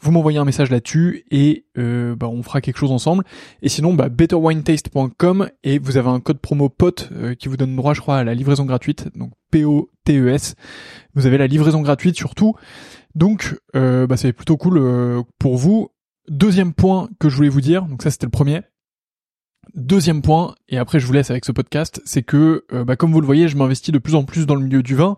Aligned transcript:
Vous 0.00 0.12
m'envoyez 0.12 0.38
un 0.38 0.44
message 0.44 0.70
là-dessus 0.70 1.24
et 1.30 1.66
euh, 1.76 2.14
bah, 2.14 2.28
on 2.28 2.42
fera 2.42 2.60
quelque 2.60 2.78
chose 2.78 2.92
ensemble. 2.92 3.24
Et 3.62 3.68
sinon, 3.68 3.94
bah, 3.94 4.08
betterwinetaste.com 4.08 5.50
et 5.64 5.78
vous 5.78 5.96
avez 5.96 6.08
un 6.08 6.20
code 6.20 6.38
promo 6.38 6.68
POTE 6.68 7.08
euh, 7.12 7.34
qui 7.34 7.48
vous 7.48 7.56
donne 7.56 7.74
droit, 7.74 7.94
je 7.94 8.00
crois, 8.00 8.18
à 8.18 8.24
la 8.24 8.34
livraison 8.34 8.64
gratuite. 8.64 9.08
Donc 9.16 9.32
P-O-T-E-S. 9.50 10.54
Vous 11.14 11.26
avez 11.26 11.38
la 11.38 11.46
livraison 11.46 11.80
gratuite 11.82 12.16
surtout. 12.16 12.54
Donc, 13.14 13.56
euh, 13.74 14.06
bah, 14.06 14.16
c'est 14.16 14.32
plutôt 14.32 14.56
cool 14.56 14.78
euh, 14.78 15.22
pour 15.38 15.56
vous. 15.56 15.90
Deuxième 16.28 16.74
point 16.74 17.08
que 17.18 17.28
je 17.28 17.36
voulais 17.36 17.48
vous 17.48 17.62
dire, 17.62 17.86
donc 17.86 18.02
ça 18.02 18.10
c'était 18.10 18.26
le 18.26 18.30
premier. 18.30 18.60
Deuxième 19.74 20.22
point, 20.22 20.54
et 20.68 20.78
après 20.78 20.98
je 20.98 21.06
vous 21.06 21.12
laisse 21.12 21.30
avec 21.30 21.44
ce 21.44 21.52
podcast, 21.52 22.00
c'est 22.04 22.22
que, 22.22 22.64
euh, 22.72 22.84
bah, 22.84 22.96
comme 22.96 23.12
vous 23.12 23.20
le 23.20 23.26
voyez, 23.26 23.48
je 23.48 23.56
m'investis 23.56 23.92
de 23.92 23.98
plus 23.98 24.14
en 24.14 24.24
plus 24.24 24.46
dans 24.46 24.54
le 24.54 24.62
milieu 24.62 24.82
du 24.82 24.94
vin. 24.94 25.16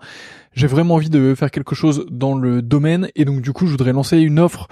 J'ai 0.54 0.66
vraiment 0.66 0.94
envie 0.94 1.10
de 1.10 1.34
faire 1.36 1.50
quelque 1.50 1.74
chose 1.74 2.06
dans 2.10 2.34
le 2.34 2.60
domaine, 2.60 3.08
et 3.14 3.24
donc 3.24 3.40
du 3.40 3.52
coup, 3.52 3.66
je 3.66 3.70
voudrais 3.70 3.92
lancer 3.92 4.18
une 4.18 4.40
offre 4.40 4.68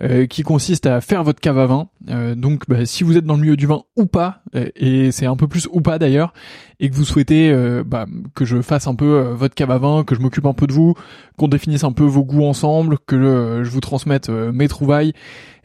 euh, 0.00 0.26
qui 0.26 0.42
consiste 0.42 0.86
à 0.86 1.00
faire 1.00 1.22
votre 1.24 1.40
cave 1.40 1.58
à 1.58 1.66
vin. 1.66 1.88
Euh, 2.08 2.34
donc, 2.34 2.64
bah, 2.68 2.86
si 2.86 3.04
vous 3.04 3.16
êtes 3.16 3.24
dans 3.24 3.34
le 3.34 3.40
milieu 3.40 3.56
du 3.56 3.66
vin 3.66 3.82
ou 3.96 4.06
pas, 4.06 4.42
et 4.54 5.12
c'est 5.12 5.26
un 5.26 5.36
peu 5.36 5.48
plus 5.48 5.68
ou 5.72 5.80
pas 5.80 5.98
d'ailleurs, 5.98 6.32
et 6.80 6.90
que 6.90 6.94
vous 6.94 7.04
souhaitez 7.04 7.54
bah, 7.86 8.06
que 8.34 8.44
je 8.44 8.60
fasse 8.60 8.86
un 8.86 8.94
peu 8.94 9.20
votre 9.32 9.54
cave 9.54 9.70
à 9.70 9.78
vin, 9.78 10.02
que 10.04 10.14
je 10.14 10.20
m'occupe 10.20 10.46
un 10.46 10.52
peu 10.52 10.66
de 10.66 10.72
vous, 10.72 10.94
qu'on 11.38 11.48
définisse 11.48 11.84
un 11.84 11.92
peu 11.92 12.04
vos 12.04 12.24
goûts 12.24 12.44
ensemble, 12.44 12.98
que 13.06 13.60
je 13.62 13.70
vous 13.70 13.80
transmette 13.80 14.30
mes 14.30 14.66
trouvailles 14.66 15.12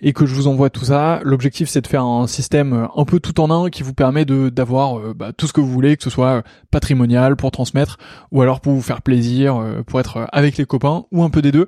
et 0.02 0.14
que 0.14 0.26
je 0.26 0.34
vous 0.34 0.48
envoie 0.48 0.70
tout 0.70 0.86
ça. 0.86 1.20
L'objectif 1.24 1.70
c'est 1.70 1.82
de 1.82 1.88
faire 1.88 2.04
un 2.04 2.28
système 2.28 2.74
euh, 2.74 2.88
un 2.96 3.06
peu 3.06 3.20
tout 3.20 3.40
en 3.40 3.50
un 3.50 3.70
qui 3.70 3.84
vous 3.84 3.94
permet 3.94 4.26
de 4.26 4.50
d'avoir 4.50 5.00
euh, 5.00 5.14
bah, 5.14 5.34
tout 5.34 5.48
ce 5.48 5.54
que 5.54 5.62
vous 5.62 5.72
voulez, 5.72 5.98
que 5.98 6.04
ce 6.04 6.10
soit 6.10 6.28
euh, 6.28 6.42
patrimonial 6.72 7.36
pour 7.36 7.52
transmettre 7.52 7.98
ou 8.32 8.42
alors 8.42 8.62
pour 8.62 8.74
vous 8.74 8.82
faire 8.82 9.02
plaisir, 9.02 9.62
pour 9.88 10.00
être 10.00 10.28
avec 10.32 10.58
les 10.58 10.66
copains 10.66 11.06
ou 11.12 11.24
un 11.24 11.30
peu 11.30 11.42
des 11.42 11.52
deux. 11.52 11.68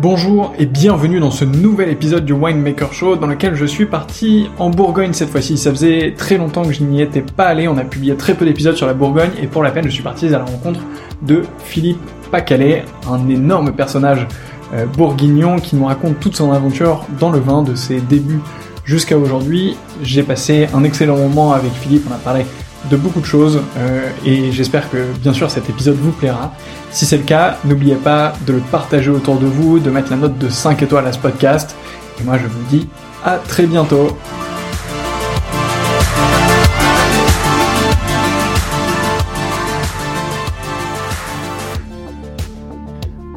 Bonjour 0.00 0.54
et 0.60 0.66
bienvenue 0.66 1.18
dans 1.18 1.32
ce 1.32 1.44
nouvel 1.44 1.88
épisode 1.88 2.24
du 2.24 2.32
Winemaker 2.32 2.92
Show 2.92 3.16
dans 3.16 3.26
lequel 3.26 3.56
je 3.56 3.64
suis 3.64 3.84
parti 3.84 4.48
en 4.60 4.70
Bourgogne 4.70 5.12
cette 5.12 5.28
fois-ci. 5.28 5.58
Ça 5.58 5.70
faisait 5.72 6.14
très 6.16 6.36
longtemps 6.36 6.62
que 6.62 6.72
je 6.72 6.84
n'y 6.84 7.02
étais 7.02 7.20
pas 7.20 7.46
allé, 7.46 7.66
on 7.66 7.76
a 7.76 7.82
publié 7.82 8.14
très 8.14 8.34
peu 8.34 8.44
d'épisodes 8.44 8.76
sur 8.76 8.86
la 8.86 8.94
Bourgogne 8.94 9.32
et 9.42 9.48
pour 9.48 9.64
la 9.64 9.72
peine 9.72 9.86
je 9.86 9.90
suis 9.90 10.04
parti 10.04 10.28
à 10.28 10.38
la 10.38 10.44
rencontre 10.44 10.78
de 11.22 11.42
Philippe 11.64 11.98
Pacalet, 12.30 12.84
un 13.10 13.28
énorme 13.28 13.72
personnage 13.72 14.24
euh, 14.72 14.86
bourguignon 14.86 15.58
qui 15.58 15.74
nous 15.74 15.86
raconte 15.86 16.20
toute 16.20 16.36
son 16.36 16.52
aventure 16.52 17.04
dans 17.18 17.30
le 17.30 17.40
vin 17.40 17.64
de 17.64 17.74
ses 17.74 18.00
débuts 18.00 18.40
jusqu'à 18.84 19.18
aujourd'hui. 19.18 19.76
J'ai 20.04 20.22
passé 20.22 20.68
un 20.74 20.84
excellent 20.84 21.16
moment 21.16 21.54
avec 21.54 21.72
Philippe, 21.72 22.04
on 22.08 22.14
a 22.14 22.18
parlé 22.18 22.46
de 22.90 22.96
beaucoup 22.96 23.20
de 23.20 23.26
choses 23.26 23.60
euh, 23.76 24.08
et 24.24 24.52
j'espère 24.52 24.90
que 24.90 24.98
bien 25.20 25.32
sûr 25.32 25.50
cet 25.50 25.68
épisode 25.68 25.96
vous 25.96 26.12
plaira. 26.12 26.52
Si 26.90 27.06
c'est 27.06 27.18
le 27.18 27.24
cas, 27.24 27.58
n'oubliez 27.64 27.96
pas 27.96 28.32
de 28.46 28.54
le 28.54 28.60
partager 28.60 29.10
autour 29.10 29.38
de 29.38 29.46
vous, 29.46 29.78
de 29.78 29.90
mettre 29.90 30.10
la 30.10 30.16
note 30.16 30.38
de 30.38 30.48
5 30.48 30.82
étoiles 30.82 31.06
à 31.06 31.12
ce 31.12 31.18
podcast. 31.18 31.76
Et 32.20 32.24
moi 32.24 32.38
je 32.38 32.46
vous 32.46 32.64
dis 32.70 32.88
à 33.24 33.36
très 33.36 33.66
bientôt. 33.66 34.16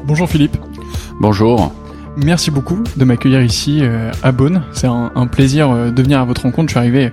Bonjour 0.04 0.28
Philippe. 0.28 0.56
Bonjour. 1.20 1.72
Merci 2.16 2.50
beaucoup 2.50 2.82
de 2.96 3.04
m'accueillir 3.04 3.40
ici 3.40 3.80
euh, 3.82 4.10
à 4.22 4.32
Beaune. 4.32 4.62
C'est 4.72 4.86
un, 4.86 5.10
un, 5.14 5.26
plaisir 5.26 5.70
euh, 5.70 5.90
de 5.90 6.02
venir 6.02 6.20
à 6.20 6.24
votre 6.24 6.42
rencontre. 6.42 6.68
Je 6.68 6.72
suis 6.72 6.78
arrivé 6.78 7.10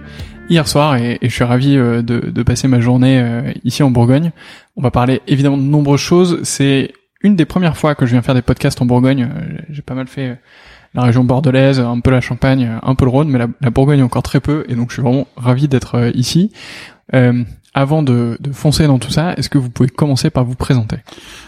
hier 0.50 0.68
soir 0.68 0.96
et, 0.98 1.20
je 1.22 1.30
suis 1.30 1.44
ravi 1.44 1.78
euh, 1.78 2.02
de, 2.02 2.20
de, 2.20 2.44
passer 2.44 2.68
ma 2.68 2.80
journée 2.80 3.20
euh, 3.22 3.52
ici 3.64 3.84
en 3.84 3.92
Bourgogne. 3.92 4.32
On 4.76 4.82
va 4.82 4.92
parler 4.92 5.22
évidemment 5.28 5.58
de 5.58 5.64
nombreuses 5.64 6.00
choses. 6.00 6.40
C'est 6.44 6.94
une 7.22 7.36
des 7.36 7.46
premières 7.46 7.78
fois 7.78 7.96
que 7.96 8.06
je 8.06 8.12
viens 8.12 8.22
faire 8.22 8.36
des 8.36 8.42
podcasts 8.42 8.82
en 8.82 8.86
Bourgogne. 8.86 9.24
Euh, 9.24 9.58
j'ai 9.70 9.82
pas 9.82 9.94
mal 9.94 10.08
fait 10.08 10.38
la 10.94 11.04
région 11.04 11.24
bordelaise, 11.24 11.80
un 11.80 12.00
peu 12.00 12.12
la 12.12 12.22
Champagne, 12.22 12.80
un 12.82 12.96
peu 12.96 13.06
le 13.06 13.12
Rhône, 13.12 13.30
mais 13.30 13.40
la, 13.40 13.70
Bourgogne 13.70 14.02
encore 14.02 14.24
très 14.24 14.40
peu, 14.40 14.66
et 14.68 14.76
donc 14.76 14.90
je 14.90 14.96
suis 14.96 15.04
vraiment 15.04 15.28
ravi 15.38 15.68
d'être 15.68 16.12
ici. 16.16 16.52
Euh, 17.14 17.44
avant 17.74 18.02
de, 18.02 18.38
de, 18.40 18.52
foncer 18.52 18.88
dans 18.88 19.00
tout 19.00 19.12
ça, 19.12 19.34
est-ce 19.34 19.50
que 19.50 19.58
vous 19.58 19.70
pouvez 19.70 19.90
commencer 19.90 20.30
par 20.30 20.44
vous 20.44 20.56
présenter? 20.56 20.98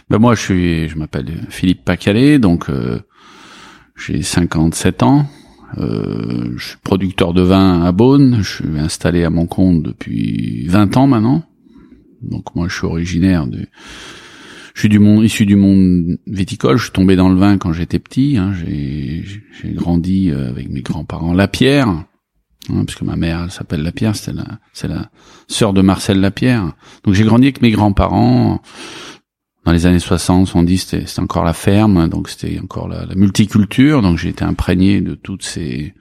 Ben 0.10 0.20
moi, 0.20 0.36
je 0.36 0.42
suis, 0.42 0.90
je 0.90 0.98
m'appelle 0.98 1.26
Philippe 1.50 1.84
Pacalet, 1.84 2.38
donc 2.38 2.70
euh, 2.70 3.02
j'ai 3.96 4.22
57 4.22 5.04
ans. 5.04 5.26
Euh, 5.78 6.54
je 6.58 6.70
suis 6.70 6.78
producteur 6.84 7.34
de 7.34 7.42
vin 7.42 7.84
à 7.84 7.92
Beaune. 7.92 8.40
Je 8.42 8.50
suis 8.50 8.80
installé 8.80 9.24
à 9.24 9.30
mon 9.30 9.46
compte 9.46 9.84
depuis 9.84 10.66
20 10.68 10.98
ans 10.98 11.08
maintenant. 11.08 11.44
Donc 12.22 12.56
moi, 12.56 12.68
je 12.68 12.76
suis 12.76 12.86
originaire 12.86 13.48
de... 13.48 13.66
Je 14.74 14.80
suis 14.80 14.90
du 14.90 15.00
monde, 15.00 15.24
issu 15.24 15.46
du 15.46 15.56
monde 15.56 16.18
viticole. 16.28 16.78
Je 16.78 16.84
suis 16.84 16.92
tombé 16.92 17.16
dans 17.16 17.30
le 17.30 17.36
vin 17.36 17.58
quand 17.58 17.74
j'étais 17.74 18.00
petit. 18.00 18.38
Hein. 18.38 18.54
J'ai 18.54 19.24
grandi 19.74 20.32
euh, 20.32 20.50
avec 20.50 20.70
mes 20.70 20.82
grands-parents 20.82 21.34
Lapierre, 21.34 21.90
hein, 21.90 22.06
puisque 22.86 23.02
ma 23.02 23.18
mère 23.18 23.52
s'appelle 23.52 23.84
Lapierre. 23.84 24.16
C'est 24.16 24.34
la, 24.34 24.46
c'est 24.72 24.88
la 24.88 25.10
sœur 25.48 25.74
de 25.74 25.82
Marcel 25.82 26.22
Lapierre. 26.22 26.74
Donc 27.04 27.16
j'ai 27.16 27.26
grandi 27.26 27.46
avec 27.46 27.62
mes 27.62 27.72
grands-parents 27.72 28.62
dans 29.66 29.72
les 29.72 29.86
années 29.86 30.00
60, 30.00 30.48
70, 30.48 30.78
c'était, 30.78 31.06
c'était 31.06 31.22
encore 31.22 31.44
la 31.44 31.54
ferme, 31.54 32.10
donc 32.10 32.30
c'était 32.30 32.60
encore 32.60 32.88
la, 32.88 33.06
la 33.06 33.16
multiculture, 33.16 34.02
donc 34.02 34.18
j'ai 34.18 34.30
été 34.30 34.44
imprégné 34.44 35.02
de 35.02 35.14
toutes 35.14 35.44
ces 35.44 35.94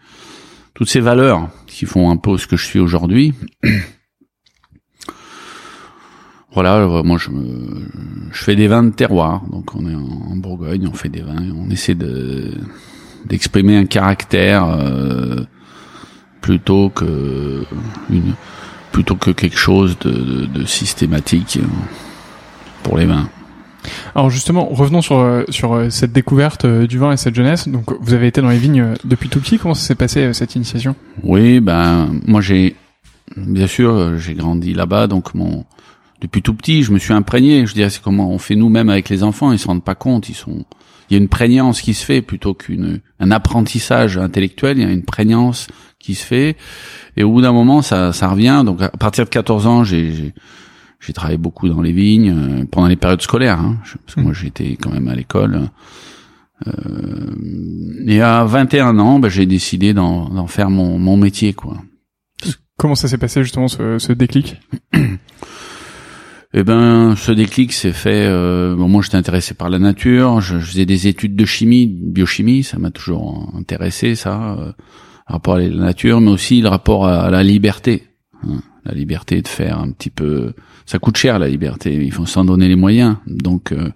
toutes 0.74 0.88
ces 0.88 1.00
valeurs 1.00 1.50
qui 1.66 1.84
font 1.84 2.10
un 2.10 2.16
peu 2.16 2.38
ce 2.38 2.46
que 2.46 2.56
je 2.56 2.64
suis 2.64 2.78
aujourd'hui. 2.78 3.34
voilà, 6.54 6.76
euh, 6.76 7.02
moi 7.02 7.18
je, 7.18 7.28
me, 7.28 7.86
je 8.32 8.42
fais 8.42 8.56
des 8.56 8.66
vins 8.66 8.82
de 8.82 8.90
terroir, 8.90 9.42
donc 9.50 9.74
on 9.74 9.86
est 9.86 9.94
en, 9.94 10.36
Bourgogne, 10.36 10.88
on 10.90 10.94
fait 10.94 11.10
des 11.10 11.20
vins, 11.20 11.52
on 11.54 11.68
essaie 11.70 11.94
de 11.94 12.54
d'exprimer 13.26 13.76
un 13.76 13.84
caractère 13.84 14.64
euh, 14.64 15.44
plutôt 16.40 16.88
que 16.88 17.66
une 18.08 18.32
plutôt 18.90 19.16
que 19.16 19.32
quelque 19.32 19.58
chose 19.58 19.98
de, 19.98 20.10
de, 20.10 20.46
de 20.46 20.64
systématique 20.64 21.58
pour 22.82 22.96
les 22.96 23.04
vins. 23.04 23.28
Alors 24.14 24.30
justement, 24.30 24.66
revenons 24.66 25.02
sur 25.02 25.18
euh, 25.18 25.44
sur 25.48 25.74
euh, 25.74 25.90
cette 25.90 26.12
découverte 26.12 26.64
euh, 26.64 26.86
du 26.86 26.98
vin 26.98 27.12
et 27.12 27.16
cette 27.16 27.34
jeunesse. 27.34 27.68
Donc 27.68 27.92
vous 28.00 28.12
avez 28.12 28.26
été 28.26 28.40
dans 28.40 28.48
les 28.48 28.58
vignes 28.58 28.94
depuis 29.04 29.28
tout 29.28 29.40
petit. 29.40 29.58
Comment 29.58 29.74
ça 29.74 29.86
s'est 29.86 29.94
passé 29.94 30.32
cette 30.32 30.54
initiation? 30.54 30.94
Oui, 31.22 31.60
ben 31.60 32.10
moi 32.26 32.40
j'ai 32.40 32.76
bien 33.36 33.66
sûr 33.66 34.18
j'ai 34.18 34.34
grandi 34.34 34.74
là-bas, 34.74 35.06
donc 35.06 35.34
mon 35.34 35.64
depuis 36.20 36.42
tout 36.42 36.54
petit 36.54 36.82
je 36.82 36.92
me 36.92 36.98
suis 36.98 37.12
imprégné. 37.12 37.66
Je 37.66 37.74
dirais 37.74 37.90
c'est 37.90 38.02
comment 38.02 38.30
on 38.30 38.38
fait 38.38 38.56
nous-mêmes 38.56 38.90
avec 38.90 39.08
les 39.08 39.22
enfants. 39.22 39.52
Ils 39.52 39.58
se 39.58 39.66
rendent 39.66 39.84
pas 39.84 39.94
compte. 39.94 40.28
Ils 40.28 40.34
sont 40.34 40.64
il 41.08 41.14
y 41.14 41.16
a 41.16 41.22
une 41.22 41.28
prégnance 41.28 41.80
qui 41.80 41.94
se 41.94 42.04
fait 42.04 42.22
plutôt 42.22 42.54
qu'une 42.54 43.00
un 43.18 43.30
apprentissage 43.30 44.16
intellectuel. 44.16 44.78
Il 44.78 44.84
y 44.84 44.86
a 44.86 44.90
une 44.90 45.02
prégnance 45.02 45.66
qui 45.98 46.14
se 46.14 46.24
fait 46.24 46.56
et 47.16 47.24
au 47.24 47.32
bout 47.32 47.42
d'un 47.42 47.52
moment 47.52 47.82
ça 47.82 48.12
ça 48.12 48.28
revient. 48.28 48.62
Donc 48.64 48.82
à 48.82 48.88
partir 48.90 49.24
de 49.24 49.30
14 49.30 49.66
ans 49.66 49.84
j'ai 49.84 50.34
j'ai 51.00 51.12
travaillé 51.14 51.38
beaucoup 51.38 51.68
dans 51.68 51.80
les 51.80 51.92
vignes 51.92 52.30
euh, 52.30 52.64
pendant 52.70 52.86
les 52.86 52.96
périodes 52.96 53.22
scolaires, 53.22 53.58
hein, 53.58 53.78
parce 54.04 54.14
que 54.14 54.20
moi 54.20 54.32
j'étais 54.32 54.76
quand 54.80 54.90
même 54.90 55.08
à 55.08 55.14
l'école. 55.14 55.70
Euh, 56.66 57.34
et 58.06 58.20
à 58.20 58.44
21 58.44 58.98
ans, 58.98 59.18
bah, 59.18 59.30
j'ai 59.30 59.46
décidé 59.46 59.94
d'en 59.94 60.46
faire 60.46 60.68
mon, 60.68 60.98
mon 60.98 61.16
métier, 61.16 61.54
quoi. 61.54 61.78
Comment 62.76 62.94
ça 62.94 63.08
s'est 63.08 63.18
passé 63.18 63.42
justement 63.42 63.68
ce, 63.68 63.98
ce 63.98 64.12
déclic? 64.12 64.56
Eh 66.52 66.64
ben, 66.64 67.14
ce 67.14 67.30
déclic 67.30 67.72
s'est 67.72 67.92
fait. 67.92 68.26
Euh, 68.26 68.74
bon, 68.74 68.88
moi, 68.88 69.02
j'étais 69.02 69.16
intéressé 69.16 69.54
par 69.54 69.70
la 69.70 69.78
nature. 69.78 70.40
Je, 70.40 70.58
je, 70.58 70.66
faisais 70.66 70.84
des 70.84 71.06
études 71.06 71.36
de 71.36 71.44
chimie, 71.44 71.86
de 71.86 72.10
biochimie. 72.10 72.64
Ça 72.64 72.76
m'a 72.80 72.90
toujours 72.90 73.54
intéressé, 73.56 74.16
ça, 74.16 74.56
euh, 74.58 74.72
rapport 75.28 75.54
à 75.54 75.60
la 75.60 75.68
nature, 75.68 76.20
mais 76.20 76.32
aussi 76.32 76.60
le 76.60 76.66
rapport 76.66 77.06
à, 77.06 77.20
à 77.26 77.30
la 77.30 77.44
liberté. 77.44 78.08
Hein 78.42 78.62
la 78.84 78.92
liberté 78.92 79.42
de 79.42 79.48
faire 79.48 79.78
un 79.78 79.90
petit 79.90 80.10
peu 80.10 80.52
ça 80.90 80.98
coûte 80.98 81.16
cher 81.16 81.38
la 81.38 81.46
liberté. 81.46 81.94
Il 81.94 82.10
faut 82.10 82.26
s'en 82.26 82.44
donner 82.44 82.66
les 82.66 82.74
moyens. 82.74 83.14
Donc 83.28 83.70
euh, 83.70 83.92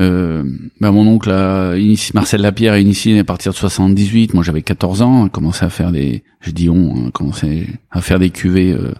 euh, 0.00 0.42
bah 0.80 0.90
mon 0.90 1.06
oncle 1.06 1.30
a 1.30 1.76
initié, 1.76 2.10
Marcel 2.12 2.40
Lapierre 2.40 2.72
a 2.72 2.80
initié 2.80 3.16
à 3.20 3.22
partir 3.22 3.52
de 3.52 3.56
78 3.56 4.34
moi 4.34 4.42
j'avais 4.42 4.62
14 4.62 5.02
ans. 5.02 5.26
A 5.26 5.28
commencé 5.28 5.64
à 5.64 5.70
faire 5.70 5.92
des 5.92 6.24
je 6.40 6.50
dis 6.50 6.68
on 6.68 7.06
a 7.06 7.10
commencé 7.12 7.68
à 7.92 8.00
faire 8.00 8.18
des 8.18 8.30
cuvées 8.30 8.72
euh, 8.72 8.94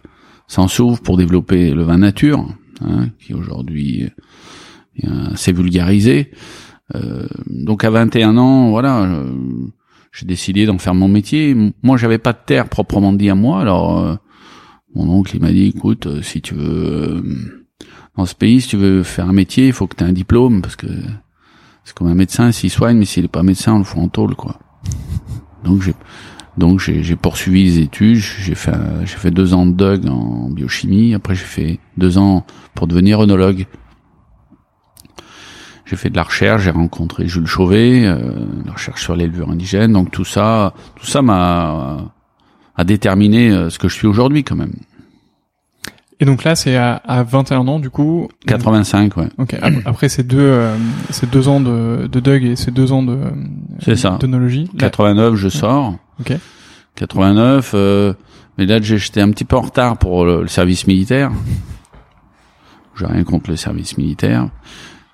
sans 0.47 0.69
soufre 0.69 1.03
pour 1.03 1.17
développer 1.17 1.73
le 1.73 1.83
vin 1.83 1.99
nature 1.99 2.47
hein, 2.83 3.09
qui 3.19 3.35
aujourd'hui 3.35 4.13
est 4.97 5.09
assez 5.33 5.53
vulgarisé. 5.53 6.31
Euh, 6.95 7.27
donc 7.49 7.83
à 7.83 7.91
21 7.91 8.37
ans 8.37 8.71
voilà 8.71 9.25
j'ai 10.15 10.27
décidé 10.27 10.65
d'en 10.65 10.79
faire 10.79 10.95
mon 10.95 11.09
métier. 11.09 11.57
Moi, 11.83 11.97
j'avais 11.97 12.19
pas 12.19 12.33
de 12.33 12.39
terre 12.47 12.69
proprement 12.69 13.13
dit 13.13 13.29
à 13.29 13.35
moi, 13.35 13.61
alors 13.61 13.99
euh, 13.99 14.15
mon 14.95 15.09
oncle 15.09 15.37
il 15.37 15.43
m'a 15.43 15.53
dit 15.53 15.67
écoute 15.67 16.07
euh, 16.07 16.23
si 16.23 16.41
tu 16.41 16.55
veux 16.55 16.65
euh, 16.65 17.23
dans 18.17 18.27
ce 18.27 18.35
pays 18.35 18.61
si 18.61 18.69
tu 18.69 18.77
veux 18.77 19.03
faire 19.03 19.29
un 19.29 19.33
métier 19.33 19.69
il 19.69 19.73
faut 19.73 19.87
que 19.87 19.97
tu 19.97 20.05
aies 20.05 20.07
un 20.07 20.13
diplôme 20.13 20.63
parce 20.63 20.77
que 20.77 20.87
c'est 21.85 21.95
comme 21.95 22.09
un 22.09 22.15
médecin 22.15 22.53
s'il 22.53 22.71
soigne 22.71 22.99
mais 22.99 23.05
s'il 23.05 23.25
est 23.25 23.29
pas 23.29 23.43
médecin 23.43 23.75
on 23.75 23.79
le 23.79 23.85
fout 23.85 24.01
en 24.01 24.09
tôle 24.09 24.35
quoi 24.35 24.59
donc 25.65 25.83
j'ai 25.83 25.95
donc 26.57 26.79
j'ai 26.81 27.17
poursuivi 27.17 27.65
les 27.65 27.79
études 27.81 28.17
j'ai 28.17 28.55
fait 28.55 28.77
j'ai 29.05 29.17
fait 29.17 29.33
deux 29.33 29.55
ans 29.55 29.67
de 29.67 29.97
DUG 29.97 30.09
en 30.09 30.51
biochimie 30.51 31.15
après 31.15 31.35
j'ai 31.35 31.45
fait 31.45 31.81
deux 31.97 32.17
ans 32.17 32.47
pour 32.75 32.87
devenir 32.87 33.21
œnologue 33.21 33.67
j'ai 35.85 35.97
fait 35.97 36.09
de 36.11 36.17
la 36.17 36.23
recherche, 36.23 36.63
j'ai 36.63 36.71
rencontré 36.71 37.29
Jules 37.29 37.47
Chauvet, 37.47 38.07
euh, 38.07 38.47
la 38.65 38.73
recherche 38.73 39.03
sur 39.03 39.17
les 39.17 39.27
levures 39.27 39.51
indigènes. 39.51 39.93
Donc 39.93 40.11
tout 40.11 40.25
ça, 40.25 40.73
tout 40.97 41.07
ça 41.07 41.21
m'a 41.21 42.14
à 42.77 42.85
déterminer 42.85 43.51
euh, 43.51 43.71
ce 43.71 43.79
que 43.79 43.89
je 43.89 43.95
suis 43.95 44.07
aujourd'hui 44.07 44.45
quand 44.45 44.57
même. 44.57 44.75
Et 46.21 46.25
donc 46.25 46.45
là, 46.45 46.55
c'est 46.55 46.77
à, 46.77 46.95
à 46.95 47.23
21 47.23 47.67
ans 47.69 47.79
du 47.81 47.91
coup. 47.91 48.29
85, 48.47 49.17
ouais. 49.17 49.29
Ok. 49.39 49.57
Après 49.85 50.09
ces 50.09 50.23
deux, 50.23 50.39
euh, 50.39 50.77
ces 51.11 51.27
deux 51.27 51.49
ans 51.49 51.61
de, 51.61 52.07
de 52.07 52.21
Doug 52.21 52.45
et 52.45 52.57
ces 52.57 52.71
deux 52.71 52.93
ans 52.93 53.03
de. 53.03 53.19
C'est 53.81 53.97
ça. 53.97 54.19
D'onologie. 54.21 54.71
89, 54.79 55.35
je 55.35 55.49
sors. 55.49 55.95
Ok. 56.21 56.33
89, 56.97 57.73
euh, 57.75 58.15
mais 58.57 58.67
là 58.67 58.81
j'étais 58.81 59.21
un 59.21 59.31
petit 59.31 59.45
peu 59.45 59.57
en 59.57 59.63
retard 59.63 59.99
pour 59.99 60.25
le, 60.25 60.47
service 60.47 60.87
militaire. 60.87 61.33
J'ai 62.97 63.07
rien 63.07 63.25
contre 63.25 63.51
le 63.51 63.57
service 63.57 63.99
militaire, 63.99 64.49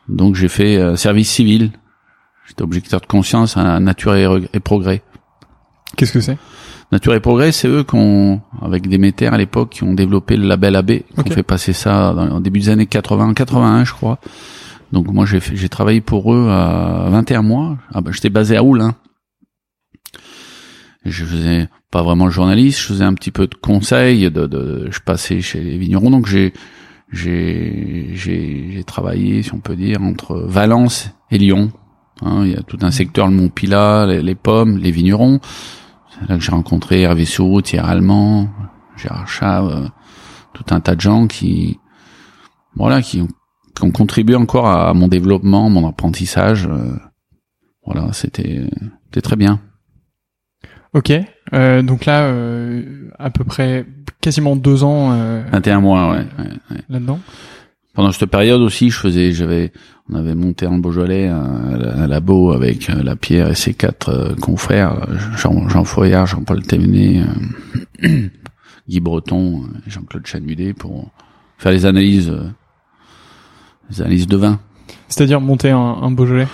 donc 0.08 0.34
j'ai 0.34 0.48
fait 0.48 0.76
euh, 0.76 0.96
service 0.96 1.30
civil. 1.30 1.70
J'étais 2.46 2.62
objecteur 2.62 3.00
de 3.00 3.06
conscience 3.06 3.56
à 3.56 3.80
Nature 3.80 4.14
et, 4.16 4.26
et 4.52 4.60
Progrès. 4.60 5.02
Qu'est-ce 5.96 6.12
que 6.12 6.20
c'est? 6.20 6.36
Nature 6.92 7.14
et 7.14 7.20
Progrès, 7.20 7.52
c'est 7.52 7.68
eux 7.68 7.84
qui 7.84 7.94
ont, 7.94 8.40
avec 8.60 8.88
des 8.88 8.98
métères 8.98 9.32
à 9.32 9.38
l'époque, 9.38 9.70
qui 9.70 9.84
ont 9.84 9.94
développé 9.94 10.36
le 10.36 10.46
label 10.46 10.74
AB, 10.74 10.90
qui 10.90 11.04
ont 11.18 11.24
fait 11.24 11.44
passer 11.44 11.72
ça 11.72 12.12
dans, 12.14 12.28
en 12.30 12.40
début 12.40 12.60
des 12.60 12.68
années 12.68 12.86
80, 12.86 13.34
81, 13.34 13.84
je 13.84 13.92
crois. 13.92 14.18
Donc 14.92 15.06
moi, 15.08 15.24
j'ai 15.24 15.40
j'ai 15.40 15.68
travaillé 15.68 16.00
pour 16.00 16.34
eux 16.34 16.48
à 16.50 17.08
21 17.10 17.42
mois. 17.42 17.78
Ah 17.94 18.00
ben, 18.00 18.12
j'étais 18.12 18.30
basé 18.30 18.56
à 18.56 18.64
Oul, 18.64 18.80
hein. 18.80 18.96
Je 21.04 21.24
faisais 21.24 21.68
pas 21.90 22.02
vraiment 22.02 22.26
le 22.26 22.32
journaliste, 22.32 22.80
je 22.80 22.86
faisais 22.86 23.04
un 23.04 23.14
petit 23.14 23.30
peu 23.30 23.46
de 23.46 23.54
conseil, 23.54 24.30
de, 24.30 24.46
de 24.46 24.88
je 24.90 25.00
passais 25.00 25.40
chez 25.40 25.60
les 25.60 25.78
vignerons, 25.78 26.10
donc 26.10 26.26
j'ai 26.26 26.52
j'ai 27.12 28.10
j'ai 28.14 28.84
travaillé, 28.84 29.42
si 29.42 29.54
on 29.54 29.60
peut 29.60 29.76
dire, 29.76 30.02
entre 30.02 30.36
Valence 30.36 31.10
et 31.30 31.38
Lyon. 31.38 31.70
Hein, 32.22 32.42
il 32.44 32.52
y 32.52 32.56
a 32.56 32.62
tout 32.62 32.78
un 32.82 32.90
secteur, 32.90 33.28
le 33.28 33.32
Mont 33.32 33.48
Pilat, 33.48 34.06
les, 34.06 34.22
les 34.22 34.34
pommes, 34.34 34.76
les 34.76 34.90
vignerons. 34.90 35.40
Là 36.28 36.36
que 36.36 36.42
j'ai 36.42 36.52
rencontré 36.52 37.02
Hervé 37.02 37.24
Sourou, 37.24 37.62
Thierry 37.62 37.88
Allemand, 37.88 38.48
Gérard 38.96 39.28
Chave, 39.28 39.68
euh, 39.68 39.88
tout 40.52 40.64
un 40.74 40.80
tas 40.80 40.94
de 40.94 41.00
gens 41.00 41.26
qui, 41.26 41.78
voilà, 42.74 43.02
qui 43.02 43.22
ont, 43.22 43.28
qui 43.74 43.84
ont 43.84 43.90
contribué 43.90 44.36
encore 44.36 44.66
à 44.66 44.92
mon 44.94 45.08
développement, 45.08 45.70
mon 45.70 45.88
apprentissage. 45.88 46.66
Euh, 46.66 46.96
voilà, 47.84 48.12
c'était, 48.12 48.68
c'était 49.06 49.22
très 49.22 49.36
bien. 49.36 49.60
Ok, 50.92 51.12
euh, 51.52 51.82
donc 51.82 52.04
là, 52.04 52.24
euh, 52.24 53.08
à 53.18 53.30
peu 53.30 53.44
près 53.44 53.86
quasiment 54.20 54.56
deux 54.56 54.82
ans. 54.82 55.12
Euh, 55.12 55.44
21 55.52 55.80
mois, 55.80 56.10
ouais. 56.10 56.26
ouais, 56.38 56.50
ouais. 56.70 56.80
Là-dedans. 56.88 57.20
Pendant 57.94 58.10
cette 58.10 58.30
période 58.30 58.60
aussi, 58.60 58.90
je 58.90 58.98
faisais, 58.98 59.32
j'avais, 59.32 59.72
on 60.10 60.16
avait 60.16 60.34
monté 60.34 60.66
en 60.66 60.78
Beaujolais 60.78 61.28
un, 61.28 61.72
un 61.72 62.06
labo 62.06 62.52
avec 62.52 62.90
euh, 62.90 63.02
la 63.02 63.16
Pierre 63.16 63.50
et 63.50 63.54
ses 63.54 63.74
quatre 63.74 64.08
euh, 64.08 64.34
confrères, 64.34 65.06
Jean, 65.36 65.68
Jean 65.68 65.84
Foyard, 65.84 66.26
Jean-Paul 66.26 66.62
Thévenet, 66.62 67.22
euh, 68.04 68.28
Guy 68.88 69.00
Breton, 69.00 69.64
Jean-Claude 69.86 70.26
Chanudet 70.26 70.72
pour 70.72 71.10
faire 71.58 71.72
les 71.72 71.86
analyses, 71.86 72.32
les 73.90 74.00
analyses 74.00 74.26
de 74.26 74.36
vin. 74.36 74.58
C'est-à-dire 75.08 75.40
monter 75.40 75.70
un, 75.70 75.78
un 75.78 76.10
Beaujolais? 76.10 76.48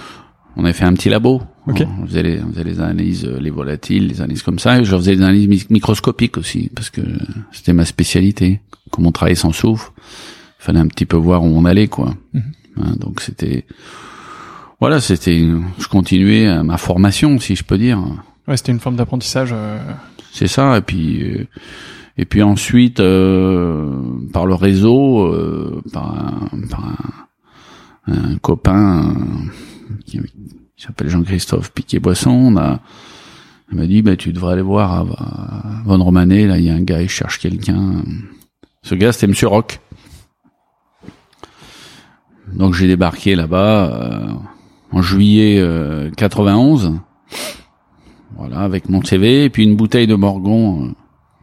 On 0.57 0.65
avait 0.65 0.73
fait 0.73 0.85
un 0.85 0.95
petit 0.95 1.09
labo. 1.09 1.43
Okay. 1.67 1.87
On, 2.01 2.07
faisait 2.07 2.23
les, 2.23 2.43
on 2.43 2.51
faisait 2.51 2.65
les 2.65 2.81
analyses, 2.81 3.27
les 3.27 3.51
volatiles, 3.51 4.09
les 4.09 4.21
analyses 4.21 4.43
comme 4.43 4.59
ça. 4.59 4.79
Et 4.79 4.85
je 4.85 4.97
faisais 4.97 5.17
des 5.17 5.23
analyses 5.23 5.69
microscopiques 5.71 6.39
aussi 6.39 6.71
parce 6.75 6.91
que 6.91 7.01
c'était 7.53 7.73
ma 7.73 7.85
spécialité. 7.85 8.61
Comme 8.91 9.07
on 9.07 9.13
travaillait 9.13 9.35
sans 9.35 9.53
soufre? 9.53 9.93
Fallait 10.59 10.79
un 10.79 10.87
petit 10.87 11.07
peu 11.07 11.17
voir 11.17 11.43
où 11.43 11.47
on 11.47 11.65
allait 11.65 11.89
quoi. 11.89 12.15
Mhm. 12.33 12.43
Hein, 12.81 12.95
donc 12.99 13.21
c'était 13.21 13.65
voilà, 14.81 15.01
c'était 15.01 15.39
je 15.79 15.89
continuais 15.89 16.63
ma 16.63 16.77
formation 16.77 17.39
si 17.39 17.57
je 17.57 17.65
peux 17.65 17.79
dire. 17.79 17.99
Ouais, 18.47 18.57
c'était 18.57 18.73
une 18.73 18.81
forme 18.81 18.97
d'apprentissage. 18.97 19.51
Euh... 19.53 19.79
C'est 20.33 20.49
ça 20.49 20.77
et 20.77 20.83
puis 20.83 21.23
euh, 21.23 21.47
et 22.19 22.27
puis 22.27 22.43
ensuite 22.43 23.01
euh, 23.01 24.03
par 24.33 24.47
le 24.47 24.55
réseau 24.55 25.27
euh, 25.27 25.83
par 25.93 26.15
un, 26.15 26.61
par 26.69 26.85
un, 28.07 28.13
un 28.13 28.37
copain 28.37 29.15
qui, 30.05 30.19
qui 30.19 30.85
s'appelle 30.85 31.09
Jean-Christophe 31.09 31.73
Piquet-Boisson, 31.73 32.31
on 32.31 32.57
a 32.59 32.81
il 33.73 33.79
m'a 33.79 33.87
dit 33.87 34.03
bah 34.03 34.17
tu 34.17 34.33
devrais 34.33 34.53
aller 34.53 34.63
voir 34.63 34.93
à, 34.93 35.01
à 35.01 35.83
Von 35.87 36.05
Romanet 36.05 36.47
là, 36.47 36.59
il 36.59 36.65
y 36.65 36.71
a 36.71 36.75
un 36.75 36.83
gars 36.83 37.01
il 37.01 37.09
cherche 37.09 37.39
quelqu'un. 37.39 38.03
Ce 38.83 38.95
gars 38.95 39.13
c'était 39.13 39.27
Monsieur 39.27 39.49
Rock. 39.49 39.81
Donc 42.57 42.75
j'ai 42.75 42.87
débarqué 42.87 43.35
là-bas 43.35 43.91
euh, 43.93 44.33
en 44.93 45.03
juillet 45.03 45.59
euh, 45.59 46.11
91. 46.11 46.99
Voilà, 48.37 48.61
avec 48.61 48.89
mon 48.89 49.03
CV 49.03 49.45
et 49.45 49.51
puis 49.51 49.65
une 49.65 49.77
bouteille 49.77 50.07
de 50.07 50.15
Morgon 50.15 50.87
euh, 50.87 50.93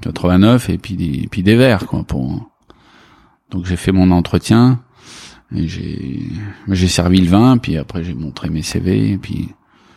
89 0.01 0.70
et 0.70 0.77
puis 0.77 0.96
des, 0.96 1.24
et 1.24 1.27
puis 1.29 1.43
des 1.43 1.55
verres 1.55 1.88
quoi 1.88 2.03
pour. 2.03 2.50
Donc 3.51 3.65
j'ai 3.65 3.75
fait 3.75 3.91
mon 3.91 4.12
entretien 4.12 4.82
Et 5.55 5.67
j'ai, 5.67 6.20
j'ai 6.70 6.88
servi 6.88 7.20
le 7.20 7.27
vin, 7.27 7.58
puis 7.58 7.77
après 7.77 8.03
j'ai 8.03 8.15
montré 8.15 8.50
mes 8.50 8.63
CV, 8.63 9.12
et 9.12 9.17
puis, 9.17 9.50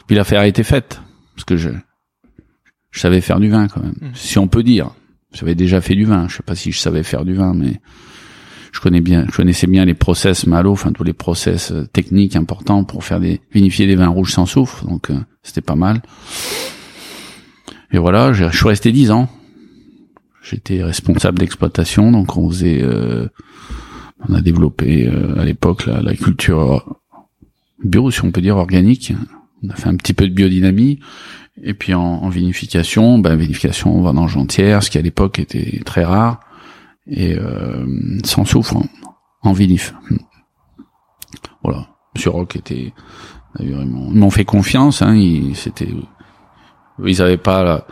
puis 0.06 0.14
l'affaire 0.14 0.40
a 0.40 0.46
été 0.46 0.62
faite. 0.62 1.00
Parce 1.34 1.44
que 1.44 1.56
je, 1.56 1.70
je 2.90 3.00
savais 3.00 3.20
faire 3.22 3.40
du 3.40 3.48
vin 3.48 3.68
quand 3.68 3.82
même. 3.82 3.96
Mhm. 4.00 4.10
Si 4.14 4.38
on 4.38 4.48
peut 4.48 4.62
dire. 4.62 4.90
J'avais 5.32 5.54
déjà 5.54 5.82
fait 5.82 5.94
du 5.94 6.06
vin. 6.06 6.28
Je 6.28 6.36
sais 6.36 6.42
pas 6.42 6.54
si 6.54 6.72
je 6.72 6.78
savais 6.78 7.02
faire 7.02 7.24
du 7.24 7.34
vin, 7.34 7.52
mais 7.52 7.80
je 8.76 8.80
connais 8.82 9.00
bien, 9.00 9.24
je 9.30 9.34
connaissais 9.34 9.66
bien 9.66 9.86
les 9.86 9.94
process 9.94 10.46
malo, 10.46 10.72
enfin 10.72 10.92
tous 10.92 11.02
les 11.02 11.14
process 11.14 11.72
euh, 11.72 11.86
techniques 11.86 12.36
importants 12.36 12.84
pour 12.84 13.04
faire 13.04 13.20
des 13.20 13.40
vinifier 13.50 13.86
des 13.86 13.96
vins 13.96 14.08
rouges 14.08 14.32
sans 14.32 14.44
soufre. 14.44 14.84
Donc 14.84 15.08
euh, 15.08 15.18
c'était 15.42 15.62
pas 15.62 15.76
mal. 15.76 16.02
Et 17.90 17.98
voilà, 17.98 18.34
je 18.34 18.54
suis 18.54 18.68
resté 18.68 18.92
dix 18.92 19.10
ans. 19.10 19.30
J'étais 20.42 20.82
responsable 20.82 21.38
d'exploitation, 21.38 22.12
donc 22.12 22.36
on 22.36 22.50
faisait, 22.50 22.82
euh, 22.82 23.28
on 24.28 24.34
a 24.34 24.42
développé 24.42 25.08
euh, 25.08 25.40
à 25.40 25.44
l'époque 25.46 25.86
la, 25.86 26.02
la 26.02 26.14
culture 26.14 27.00
bio, 27.82 28.10
si 28.10 28.22
on 28.24 28.30
peut 28.30 28.42
dire 28.42 28.58
organique. 28.58 29.14
On 29.62 29.70
a 29.70 29.74
fait 29.74 29.88
un 29.88 29.96
petit 29.96 30.12
peu 30.12 30.28
de 30.28 30.34
biodynamie. 30.34 31.00
Et 31.62 31.72
puis 31.72 31.94
en, 31.94 32.02
en 32.02 32.28
vinification, 32.28 33.18
ben 33.18 33.36
vinification 33.36 34.02
vendange 34.02 34.36
entière, 34.36 34.82
ce 34.82 34.90
qui 34.90 34.98
à 34.98 35.02
l'époque 35.02 35.38
était 35.38 35.80
très 35.86 36.04
rare, 36.04 36.40
et 37.08 37.34
euh, 37.38 37.86
sans 38.24 38.44
soufre 38.44 38.76
en, 38.76 38.84
en 39.42 39.52
vinif. 39.52 39.94
Voilà. 41.62 41.86
Monsieur 42.14 42.30
Rock 42.30 42.56
était, 42.56 42.92
ils 43.60 43.74
m'ont- 43.76 44.30
fait 44.30 44.44
confiance. 44.44 45.02
Hein, 45.02 45.14
ils, 45.16 45.54
c'était, 45.56 45.88
ils 47.04 47.22
avaient 47.22 47.36
pas 47.36 47.62
la, 47.62 47.86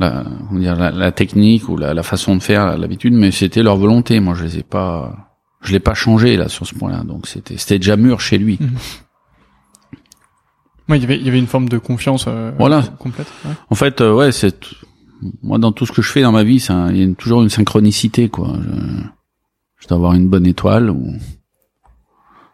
la, 0.00 0.24
comment 0.48 0.60
dire, 0.60 0.76
la, 0.76 0.90
la 0.90 1.12
technique 1.12 1.68
ou 1.68 1.76
la, 1.76 1.92
la 1.94 2.02
façon 2.02 2.34
de 2.36 2.42
faire, 2.42 2.78
l'habitude, 2.78 3.12
mais 3.12 3.30
c'était 3.30 3.62
leur 3.62 3.76
volonté. 3.76 4.20
Moi, 4.20 4.34
je 4.34 4.44
les 4.44 4.58
ai 4.58 4.62
pas, 4.62 5.28
je 5.60 5.72
l'ai 5.72 5.80
pas 5.80 5.94
changé 5.94 6.36
là 6.36 6.48
sur 6.48 6.66
ce 6.66 6.74
point-là. 6.74 7.04
Donc 7.04 7.26
c'était, 7.26 7.58
c'était 7.58 7.78
déjà 7.78 7.96
mûr 7.96 8.20
chez 8.20 8.38
lui. 8.38 8.58
Ouais, 10.88 10.96
il 10.96 11.02
y 11.02 11.04
avait, 11.04 11.18
il 11.18 11.26
y 11.26 11.28
avait 11.28 11.38
une 11.38 11.46
forme 11.46 11.68
de 11.68 11.76
confiance 11.76 12.24
euh, 12.28 12.52
Voilà. 12.58 12.82
complète. 12.98 13.26
ouais. 13.44 13.50
En 13.68 13.74
fait, 13.74 14.00
euh, 14.00 14.14
ouais, 14.14 14.32
c'est 14.32 14.58
moi 15.42 15.58
dans 15.58 15.72
tout 15.72 15.86
ce 15.86 15.92
que 15.92 16.02
je 16.02 16.10
fais 16.10 16.22
dans 16.22 16.32
ma 16.32 16.44
vie, 16.44 16.64
il 16.90 16.96
y 16.96 17.02
a 17.02 17.14
toujours 17.14 17.42
une 17.42 17.48
synchronicité, 17.50 18.28
quoi. 18.28 18.56
Je, 18.62 19.02
je 19.82 19.88
dois 19.88 19.96
avoir 19.96 20.14
une 20.14 20.28
bonne 20.28 20.46
étoile 20.46 20.90
ou 20.90 21.12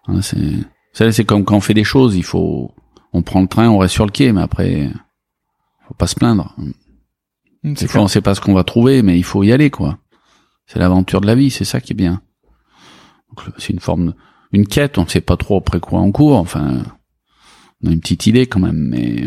Hein, 0.07 0.21
c'est 0.21 0.37
vous 0.39 0.65
savez, 0.99 1.13
c'est 1.13 1.25
comme 1.25 1.45
quand 1.45 1.57
on 1.57 1.61
fait 1.61 1.75
des 1.75 1.83
choses, 1.85 2.15
il 2.15 2.25
faut 2.25 2.75
on 3.13 3.23
prend 3.23 3.41
le 3.41 3.49
train, 3.49 3.69
on 3.69 3.79
reste 3.79 3.95
sur 3.95 4.05
le 4.07 4.13
quai, 4.13 4.33
mais 4.33 4.43
après 4.43 4.91
faut 5.89 5.95
pas 5.95 6.07
se 6.07 6.15
plaindre. 6.15 6.55
Mm, 6.59 6.71
Des 7.73 7.77
C'est 7.77 7.87
fois, 7.89 8.03
on 8.03 8.09
sait 8.09 8.21
pas 8.21 8.35
ce 8.35 8.41
qu'on 8.41 8.55
va 8.55 8.65
trouver, 8.65 9.03
mais 9.03 9.17
il 9.19 9.25
faut 9.25 9.43
y 9.43 9.53
aller, 9.53 9.71
quoi. 9.71 9.99
C'est 10.67 10.79
l'aventure 10.79 11.21
de 11.21 11.27
la 11.27 11.35
vie, 11.35 11.51
c'est 11.51 11.65
ça 11.65 11.81
qui 11.81 11.93
est 11.93 11.97
bien. 11.97 12.21
C'est 13.59 13.73
une 13.73 13.81
forme, 13.81 14.07
de- 14.09 14.15
une 14.53 14.67
quête, 14.67 14.99
on 14.99 15.07
sait 15.07 15.21
pas 15.21 15.37
trop 15.37 15.57
après 15.59 15.81
quoi 15.81 16.01
on 16.01 16.13
court. 16.13 16.37
Enfin, 16.39 16.83
on 17.83 17.89
a 17.89 17.93
une 17.93 18.01
petite 18.01 18.27
idée 18.27 18.47
quand 18.47 18.61
même, 18.61 18.89
mais 18.91 19.25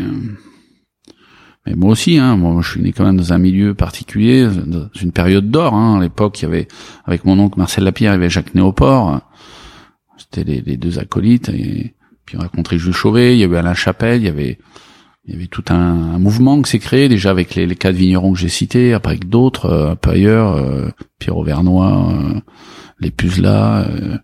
mais 1.68 1.74
moi 1.74 1.90
aussi, 1.90 2.18
hein, 2.18 2.36
moi 2.36 2.62
je 2.62 2.70
suis 2.70 2.80
né 2.80 2.92
quand 2.92 3.04
même 3.04 3.16
dans 3.16 3.32
un 3.32 3.38
milieu 3.38 3.74
particulier, 3.74 4.46
dans 4.46 4.88
une 5.00 5.12
période 5.12 5.50
d'or. 5.50 5.74
Hein. 5.74 5.98
À 5.98 6.02
l'époque, 6.02 6.40
il 6.40 6.44
y 6.44 6.46
avait 6.46 6.68
avec 7.04 7.24
mon 7.24 7.38
oncle 7.38 7.58
Marcel 7.58 7.84
Lapierre, 7.84 8.12
il 8.12 8.14
y 8.14 8.18
avait 8.18 8.30
Jacques 8.30 8.54
Néoport. 8.54 9.20
C'était 10.16 10.44
les, 10.44 10.76
deux 10.76 10.98
acolytes. 10.98 11.50
Et 11.50 11.94
puis 12.24 12.36
on 12.36 12.40
a 12.40 12.44
rencontré 12.44 12.78
Jules 12.78 12.94
Chauvet, 12.94 13.36
il 13.36 13.40
y 13.40 13.44
avait 13.44 13.58
Alain 13.58 13.74
Chapelle, 13.74 14.22
il 14.22 14.26
y 14.26 14.28
avait 14.28 14.58
il 15.26 15.34
y 15.34 15.36
avait 15.36 15.46
tout 15.46 15.64
un, 15.68 16.18
mouvement 16.18 16.62
qui 16.62 16.70
s'est 16.70 16.78
créé 16.78 17.10
déjà 17.10 17.30
avec 17.30 17.54
les, 17.54 17.76
quatre 17.76 17.94
vignerons 17.94 18.32
que 18.32 18.38
j'ai 18.38 18.48
cités, 18.48 18.94
après 18.94 19.12
avec 19.12 19.28
d'autres 19.28 19.66
euh, 19.66 19.90
un 19.90 19.96
peu 19.96 20.12
ailleurs, 20.12 20.56
euh, 20.56 20.88
Pierre 21.18 21.36
Auvernois, 21.36 22.10
euh, 22.10 22.40
les 22.98 23.10
Puzelas, 23.10 23.82
euh, 23.82 24.16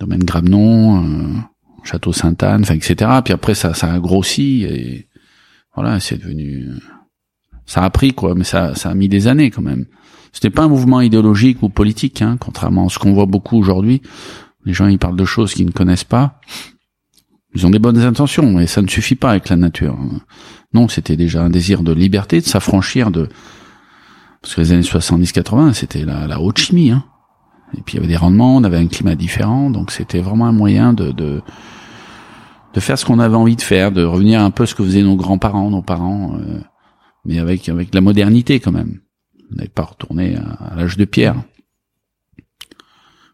Domaine 0.00 0.24
Gramenon, 0.24 1.04
euh, 1.04 1.40
Château 1.82 2.14
Sainte-Anne, 2.14 2.62
enfin 2.62 2.74
etc. 2.74 3.10
Puis 3.22 3.34
après 3.34 3.54
ça 3.54 3.74
ça 3.74 3.92
a 3.92 3.98
grossi 3.98 4.64
et 4.64 5.08
voilà, 5.74 6.00
c'est 6.00 6.18
devenu 6.18 6.68
ça 7.66 7.82
a 7.82 7.90
pris 7.90 8.12
quoi, 8.12 8.34
mais 8.34 8.44
ça 8.44 8.74
ça 8.74 8.90
a 8.90 8.94
mis 8.94 9.08
des 9.08 9.26
années 9.26 9.50
quand 9.50 9.62
même. 9.62 9.86
C'était 10.32 10.50
pas 10.50 10.64
un 10.64 10.68
mouvement 10.68 11.00
idéologique 11.00 11.62
ou 11.62 11.68
politique, 11.68 12.20
hein, 12.20 12.36
contrairement 12.38 12.86
à 12.86 12.88
ce 12.88 12.98
qu'on 12.98 13.12
voit 13.12 13.26
beaucoup 13.26 13.56
aujourd'hui. 13.56 14.02
Les 14.64 14.72
gens 14.72 14.86
ils 14.86 14.98
parlent 14.98 15.16
de 15.16 15.24
choses 15.24 15.54
qu'ils 15.54 15.66
ne 15.66 15.70
connaissent 15.70 16.04
pas. 16.04 16.40
Ils 17.54 17.66
ont 17.66 17.70
des 17.70 17.78
bonnes 17.78 18.00
intentions, 18.00 18.50
mais 18.52 18.66
ça 18.66 18.82
ne 18.82 18.88
suffit 18.88 19.14
pas 19.14 19.30
avec 19.30 19.48
la 19.48 19.56
nature. 19.56 19.96
Non, 20.72 20.88
c'était 20.88 21.16
déjà 21.16 21.42
un 21.42 21.50
désir 21.50 21.84
de 21.84 21.92
liberté, 21.92 22.40
de 22.40 22.44
s'affranchir 22.44 23.12
de... 23.12 23.28
Parce 24.42 24.56
que 24.56 24.60
les 24.60 24.72
années 24.72 24.82
70-80, 24.82 25.72
c'était 25.72 26.04
la, 26.04 26.26
la 26.26 26.40
haute 26.40 26.58
chimie. 26.58 26.90
Hein. 26.90 27.04
Et 27.78 27.82
puis 27.82 27.94
il 27.94 27.96
y 27.96 27.98
avait 27.98 28.08
des 28.08 28.16
rendements, 28.16 28.56
on 28.56 28.64
avait 28.64 28.76
un 28.76 28.88
climat 28.88 29.14
différent, 29.14 29.70
donc 29.70 29.90
c'était 29.90 30.20
vraiment 30.20 30.46
un 30.46 30.52
moyen 30.52 30.92
de, 30.92 31.12
de, 31.12 31.42
de 32.74 32.80
faire 32.80 32.98
ce 32.98 33.04
qu'on 33.04 33.20
avait 33.20 33.36
envie 33.36 33.56
de 33.56 33.62
faire, 33.62 33.92
de 33.92 34.04
revenir 34.04 34.42
un 34.42 34.50
peu 34.50 34.66
ce 34.66 34.74
que 34.74 34.84
faisaient 34.84 35.02
nos 35.02 35.16
grands-parents, 35.16 35.70
nos 35.70 35.82
parents, 35.82 36.36
euh, 36.36 36.60
mais 37.24 37.38
avec, 37.38 37.68
avec 37.68 37.94
la 37.94 38.00
modernité 38.00 38.60
quand 38.60 38.72
même. 38.72 39.00
On 39.52 39.56
n'avait 39.56 39.68
pas 39.68 39.84
retourné 39.84 40.36
à, 40.36 40.74
l'âge 40.76 40.96
de 40.96 41.04
pierre. 41.04 41.36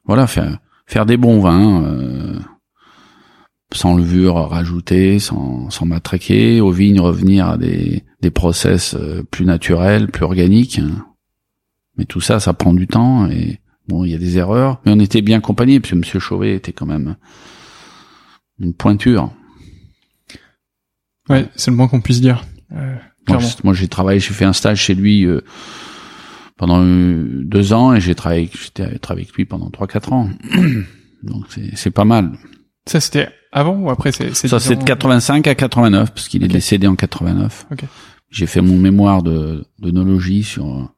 Voilà, 0.04 0.26
faire, 0.26 0.58
faire 0.86 1.06
des 1.06 1.16
bons 1.16 1.40
vins... 1.40 1.82
Euh, 1.84 2.38
sans 3.72 3.94
levure 3.94 4.34
rajoutée, 4.34 5.18
sans, 5.18 5.70
sans 5.70 5.86
matraquer, 5.86 6.60
aux 6.60 6.72
vignes 6.72 7.00
revenir 7.00 7.48
à 7.48 7.56
des, 7.56 8.02
des 8.20 8.30
process 8.30 8.96
euh, 8.98 9.22
plus 9.22 9.44
naturels, 9.44 10.08
plus 10.08 10.24
organiques. 10.24 10.80
Mais 11.96 12.04
tout 12.04 12.20
ça, 12.20 12.40
ça 12.40 12.52
prend 12.52 12.74
du 12.74 12.86
temps 12.86 13.28
et 13.28 13.60
bon, 13.88 14.04
il 14.04 14.10
y 14.10 14.14
a 14.14 14.18
des 14.18 14.38
erreurs. 14.38 14.80
Mais 14.84 14.92
on 14.92 14.98
était 14.98 15.22
bien 15.22 15.38
accompagnés, 15.38 15.80
parce 15.80 15.90
que 15.92 15.96
Monsieur 15.96 16.18
Chauvet 16.18 16.54
était 16.54 16.72
quand 16.72 16.86
même 16.86 17.16
une 18.60 18.74
pointure. 18.74 19.32
Ouais, 21.28 21.48
c'est 21.56 21.70
le 21.70 21.76
moins 21.76 21.88
qu'on 21.88 22.00
puisse 22.00 22.20
dire. 22.20 22.44
Euh, 22.72 22.94
Moi, 22.94 23.00
clairement. 23.38 23.46
je- 23.48 23.56
moi, 23.64 23.74
j'ai 23.74 23.88
travaillé, 23.88 24.20
j'ai 24.20 24.32
fait 24.34 24.44
un 24.44 24.52
stage 24.52 24.80
chez 24.82 24.94
lui 24.94 25.24
euh, 25.24 25.40
pendant 26.56 26.82
euh, 26.82 27.42
deux 27.44 27.72
ans 27.72 27.94
et 27.94 28.00
j'ai 28.00 28.14
travaillé, 28.14 28.50
j'étais 28.52 28.84
avec 29.08 29.32
lui 29.34 29.44
pendant 29.44 29.70
trois 29.70 29.86
quatre 29.86 30.12
ans. 30.12 30.28
Donc 31.22 31.44
c'est 31.74 31.90
pas 31.90 32.04
mal. 32.04 32.32
Ça, 32.86 33.00
c'était 33.00 33.28
avant 33.52 33.76
ou 33.78 33.90
après 33.90 34.10
c'est, 34.12 34.34
Ça, 34.34 34.58
c'est 34.58 34.74
de 34.76 34.80
différent 34.80 34.84
85 34.84 35.46
à 35.46 35.54
89, 35.54 36.14
parce 36.14 36.28
qu'il 36.28 36.42
est 36.44 36.48
décédé 36.48 36.86
en 36.86 36.96
89. 36.96 37.66
Ok. 37.70 37.84
J'ai 38.30 38.46
fait 38.46 38.60
mon 38.62 38.76
mémoire 38.78 39.22
de 39.22 39.64
d'onologie 39.78 40.42
sur 40.44 40.92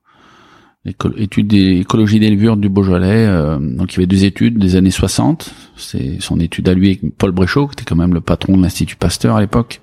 étude 0.84 1.46
des 1.48 1.78
écologie 1.80 2.18
des 2.18 2.30
levures 2.30 2.56
du 2.56 2.68
Beaujolais. 2.68 3.26
euh, 3.26 3.58
donc, 3.58 3.92
il 3.92 3.96
y 3.96 3.98
avait 4.00 4.06
deux 4.06 4.24
études 4.24 4.58
des 4.58 4.76
années 4.76 4.90
60. 4.90 5.54
C'est 5.76 6.20
son 6.20 6.40
étude 6.40 6.68
à 6.68 6.74
lui 6.74 6.88
avec 6.88 7.16
Paul 7.16 7.30
Bréchot, 7.32 7.68
qui 7.68 7.74
était 7.74 7.84
quand 7.84 7.96
même 7.96 8.14
le 8.14 8.20
patron 8.20 8.56
de 8.56 8.62
l'Institut 8.62 8.96
Pasteur 8.96 9.36
à 9.36 9.40
l'époque. 9.40 9.80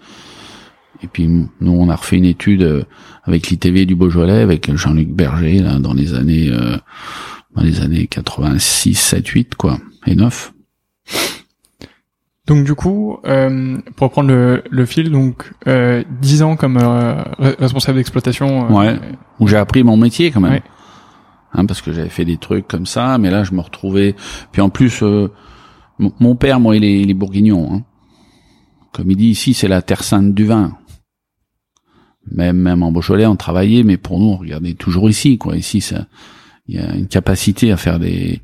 Et 1.01 1.07
puis, 1.07 1.27
nous, 1.27 1.49
on 1.71 1.89
a 1.89 1.95
refait 1.95 2.17
une 2.17 2.25
étude 2.25 2.63
euh, 2.63 2.83
avec 3.23 3.47
l'ITV 3.49 3.85
du 3.85 3.95
Beaujolais, 3.95 4.41
avec 4.41 4.75
Jean-Luc 4.75 5.09
Berger, 5.09 5.59
là, 5.59 5.79
dans 5.79 5.93
les 5.93 6.13
années, 6.13 6.49
euh, 6.49 6.75
dans 7.55 7.61
les 7.63 7.79
années 7.81 8.07
86, 8.07 8.95
7, 8.95 9.25
8, 9.27 9.55
quoi, 9.55 9.79
et 10.05 10.15
9. 10.15 10.51
Donc 12.47 12.65
du 12.65 12.73
coup, 12.73 13.19
euh, 13.27 13.77
pour 13.95 14.07
reprendre 14.07 14.29
le, 14.29 14.63
le 14.71 14.85
fil, 14.85 15.11
donc 15.11 15.51
euh, 15.67 16.03
10 16.19 16.41
ans 16.41 16.55
comme 16.55 16.77
euh, 16.77 17.13
re- 17.39 17.55
responsable 17.59 17.97
d'exploitation. 17.99 18.65
euh, 18.65 18.73
Ouais. 18.73 18.99
où 19.39 19.47
j'ai 19.47 19.55
appris 19.57 19.83
mon 19.83 19.97
métier 19.97 20.31
quand 20.31 20.41
même. 20.41 20.53
Ouais. 20.53 20.63
Hein, 21.53 21.65
parce 21.65 21.81
que 21.81 21.91
j'avais 21.91 22.09
fait 22.09 22.25
des 22.25 22.37
trucs 22.37 22.67
comme 22.67 22.85
ça, 22.85 23.17
mais 23.17 23.31
là 23.31 23.43
je 23.43 23.53
me 23.53 23.61
retrouvais. 23.61 24.15
Puis 24.51 24.61
en 24.61 24.69
plus, 24.69 25.01
euh, 25.01 25.31
mon- 25.97 26.35
père, 26.35 26.59
moi, 26.59 26.75
il 26.77 26.83
est, 26.83 27.01
il 27.01 27.09
est 27.09 27.15
bourguignon. 27.15 27.73
Hein. 27.73 27.83
Comme 28.93 29.11
il 29.11 29.17
dit 29.17 29.27
ici, 29.29 29.53
c'est 29.53 29.67
la 29.67 29.81
terre 29.81 30.03
sainte 30.03 30.33
du 30.33 30.45
vin. 30.45 30.77
Même, 32.31 32.57
même 32.57 32.83
en 32.83 32.91
Beaujolais, 32.91 33.25
on 33.25 33.35
travaillait, 33.35 33.83
mais 33.83 33.97
pour 33.97 34.19
nous, 34.19 34.27
on 34.27 34.37
regardait 34.37 34.73
toujours 34.73 35.09
ici, 35.09 35.37
quoi. 35.37 35.55
Ici, 35.57 35.81
ça, 35.81 36.05
il 36.67 36.75
y 36.75 36.77
a 36.77 36.93
une 36.95 37.07
capacité 37.07 37.71
à 37.71 37.77
faire 37.77 37.99
des, 37.99 38.41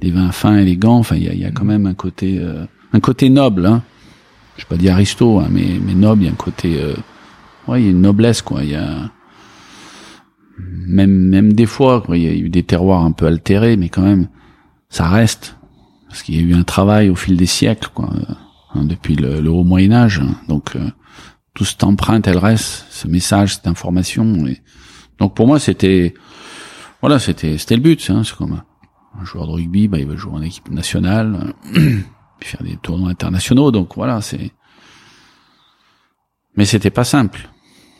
des 0.00 0.10
vins 0.10 0.32
fins, 0.32 0.58
élégants. 0.58 0.98
Enfin, 0.98 1.16
il 1.16 1.24
y 1.24 1.28
a, 1.28 1.34
y 1.34 1.44
a 1.44 1.50
quand 1.52 1.64
même 1.64 1.86
un 1.86 1.94
côté, 1.94 2.38
euh, 2.40 2.64
un 2.92 3.00
côté 3.00 3.30
noble. 3.30 3.66
Hein. 3.66 3.82
Je 4.56 4.64
vais 4.64 4.68
pas 4.68 4.76
dire 4.76 4.94
aristo, 4.94 5.38
hein, 5.38 5.48
mais, 5.50 5.78
mais 5.80 5.94
noble. 5.94 6.22
Il 6.22 6.26
y 6.26 6.28
a 6.28 6.32
un 6.32 6.36
côté, 6.36 6.80
euh, 6.82 6.94
ouais, 7.68 7.82
il 7.82 7.84
y 7.84 7.88
a 7.88 7.92
une 7.92 8.00
noblesse, 8.00 8.42
quoi. 8.42 8.64
Y 8.64 8.74
a 8.74 9.10
même 10.58 11.10
même 11.10 11.52
des 11.52 11.66
fois 11.66 12.00
quoi, 12.00 12.16
il 12.16 12.24
y 12.24 12.28
a 12.28 12.32
eu 12.32 12.48
des 12.48 12.62
terroirs 12.62 13.04
un 13.04 13.12
peu 13.12 13.26
altérés 13.26 13.76
mais 13.76 13.88
quand 13.88 14.02
même 14.02 14.28
ça 14.88 15.08
reste 15.08 15.56
parce 16.08 16.22
qu'il 16.22 16.36
y 16.36 16.38
a 16.38 16.42
eu 16.42 16.54
un 16.54 16.64
travail 16.64 17.10
au 17.10 17.14
fil 17.14 17.36
des 17.36 17.46
siècles 17.46 17.90
quoi 17.94 18.10
euh, 18.14 18.34
hein, 18.74 18.84
depuis 18.84 19.14
le, 19.14 19.40
le 19.40 19.50
haut 19.50 19.64
Moyen 19.64 19.92
Âge 19.92 20.20
hein. 20.20 20.34
donc 20.48 20.76
euh, 20.76 20.90
tout 21.54 21.64
cette 21.64 21.84
empreinte 21.84 22.26
elle 22.26 22.38
reste 22.38 22.86
ce 22.90 23.08
message 23.08 23.56
cette 23.56 23.66
information 23.66 24.46
et 24.46 24.62
donc 25.18 25.34
pour 25.34 25.46
moi 25.46 25.58
c'était 25.58 26.14
voilà 27.00 27.18
c'était 27.18 27.58
c'était 27.58 27.76
le 27.76 27.82
but 27.82 28.10
hein. 28.10 28.22
c'est 28.24 28.36
comme 28.36 28.60
un, 29.18 29.24
joueur 29.24 29.46
de 29.46 29.52
rugby 29.52 29.88
bah 29.88 29.98
il 29.98 30.06
veut 30.06 30.16
jouer 30.16 30.34
en 30.34 30.42
équipe 30.42 30.70
nationale 30.70 31.54
euh, 31.76 32.00
faire 32.40 32.62
des 32.62 32.76
tournois 32.76 33.10
internationaux 33.10 33.70
donc 33.70 33.94
voilà 33.96 34.20
c'est 34.20 34.52
mais 36.56 36.64
c'était 36.64 36.90
pas 36.90 37.04
simple 37.04 37.48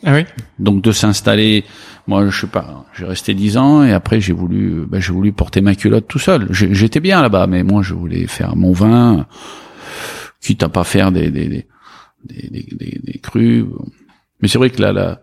Ah 0.05 0.13
oui. 0.13 0.25
Donc 0.59 0.81
de 0.81 0.91
s'installer, 0.91 1.65
moi 2.07 2.29
je 2.29 2.41
sais 2.41 2.47
pas, 2.47 2.85
j'ai 2.97 3.05
resté 3.05 3.33
dix 3.33 3.57
ans 3.57 3.83
et 3.83 3.91
après 3.91 4.21
j'ai 4.21 4.33
voulu, 4.33 4.85
ben, 4.87 4.99
j'ai 4.99 5.11
voulu 5.11 5.31
porter 5.31 5.61
ma 5.61 5.75
culotte 5.75 6.07
tout 6.07 6.19
seul. 6.19 6.47
J'étais 6.51 6.99
bien 6.99 7.21
là-bas, 7.21 7.47
mais 7.47 7.63
moi 7.63 7.81
je 7.81 7.93
voulais 7.93 8.27
faire 8.27 8.55
mon 8.55 8.71
vin, 8.71 9.25
quitte 10.41 10.63
à 10.63 10.69
pas 10.69 10.83
faire 10.83 11.11
des 11.11 11.31
des 11.31 11.47
des 11.47 11.67
des, 12.23 12.67
des, 12.71 13.01
des 13.03 13.19
crus. 13.19 13.65
Mais 14.41 14.47
c'est 14.47 14.57
vrai 14.57 14.69
que 14.69 14.81
là, 14.81 14.93
la, 14.93 15.21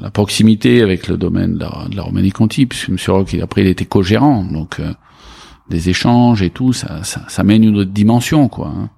la 0.00 0.10
proximité 0.10 0.82
avec 0.82 1.08
le 1.08 1.16
domaine 1.16 1.54
de 1.54 1.60
la, 1.60 1.86
de 1.90 1.96
la 1.96 2.02
Romanée 2.02 2.30
Conti, 2.30 2.66
puisque 2.66 2.88
M. 2.88 2.96
Rock, 3.08 3.34
après, 3.42 3.62
il 3.62 3.66
était 3.66 3.84
co-gérant, 3.84 4.44
donc 4.44 4.80
euh, 4.80 4.92
des 5.68 5.90
échanges 5.90 6.42
et 6.42 6.50
tout, 6.50 6.72
ça, 6.72 7.02
ça, 7.04 7.22
ça 7.28 7.44
mène 7.44 7.64
une 7.64 7.76
autre 7.76 7.90
dimension, 7.90 8.48
quoi. 8.48 8.68
Hein. 8.68 8.90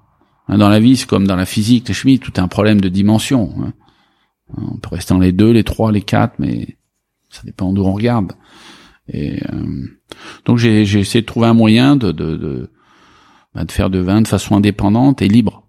hein 0.48 0.58
dans 0.58 0.68
la 0.68 0.80
vie, 0.80 0.96
c'est 0.96 1.08
comme 1.08 1.26
dans 1.26 1.36
la 1.36 1.46
physique, 1.46 1.88
la 1.88 1.94
chimie, 1.94 2.18
tout 2.18 2.32
est 2.34 2.40
un 2.40 2.48
problème 2.48 2.80
de 2.80 2.88
dimension. 2.88 3.52
Hein. 3.60 3.72
On 4.56 4.76
peut 4.76 4.90
rester 4.92 5.14
dans 5.14 5.20
les 5.20 5.32
deux, 5.32 5.50
les 5.50 5.64
trois, 5.64 5.92
les 5.92 6.02
quatre, 6.02 6.34
mais 6.38 6.76
ça 7.30 7.42
dépend 7.44 7.72
d'où 7.72 7.82
on 7.82 7.92
regarde. 7.92 8.32
Et 9.08 9.42
euh, 9.52 9.86
donc 10.44 10.58
j'ai, 10.58 10.82
essayé 10.82 11.22
de 11.22 11.26
trouver 11.26 11.46
un 11.46 11.54
moyen 11.54 11.96
bah, 11.96 12.12
de 12.12 12.68
faire 13.68 13.90
de 13.90 13.98
vin 13.98 14.22
de 14.22 14.28
façon 14.28 14.56
indépendante 14.56 15.22
et 15.22 15.28
libre. 15.28 15.66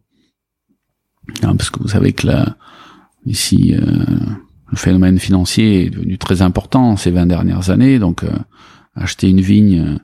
Hein, 1.42 1.56
parce 1.56 1.70
que 1.70 1.80
vous 1.80 1.88
savez 1.88 2.14
que 2.14 2.28
là, 2.28 2.58
ici, 3.26 3.74
euh, 3.74 4.06
le 4.68 4.78
phénomène 4.78 5.20
financier 5.20 5.86
est 5.86 5.90
devenu 5.90 6.18
très 6.18 6.42
important 6.42 6.98
ces 6.98 7.12
20 7.12 7.28
dernières 7.28 7.70
années. 7.70 8.00
Donc, 8.00 8.24
euh, 8.24 8.32
acheter 8.96 9.30
une 9.30 9.42
vigne, 9.42 10.00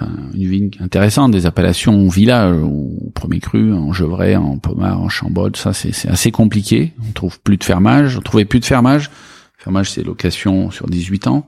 une 0.00 0.46
vigne 0.46 0.70
intéressante, 0.80 1.32
des 1.32 1.46
appellations 1.46 2.08
village 2.08 2.56
au 2.62 3.10
premier 3.14 3.40
cru, 3.40 3.72
en 3.72 3.92
Gevrey, 3.92 4.36
en 4.36 4.58
Pommard, 4.58 5.00
en 5.00 5.08
Chambol, 5.08 5.56
ça 5.56 5.72
c'est 5.72 6.08
assez 6.08 6.30
compliqué. 6.30 6.92
On 7.08 7.12
trouve 7.12 7.40
plus 7.40 7.56
de 7.56 7.64
fermage, 7.64 8.18
on 8.18 8.20
trouvait 8.20 8.44
plus 8.44 8.60
de 8.60 8.66
fermage. 8.66 9.10
Fermage 9.56 9.90
c'est 9.90 10.02
location 10.02 10.70
sur 10.70 10.86
18 10.86 11.28
ans. 11.28 11.46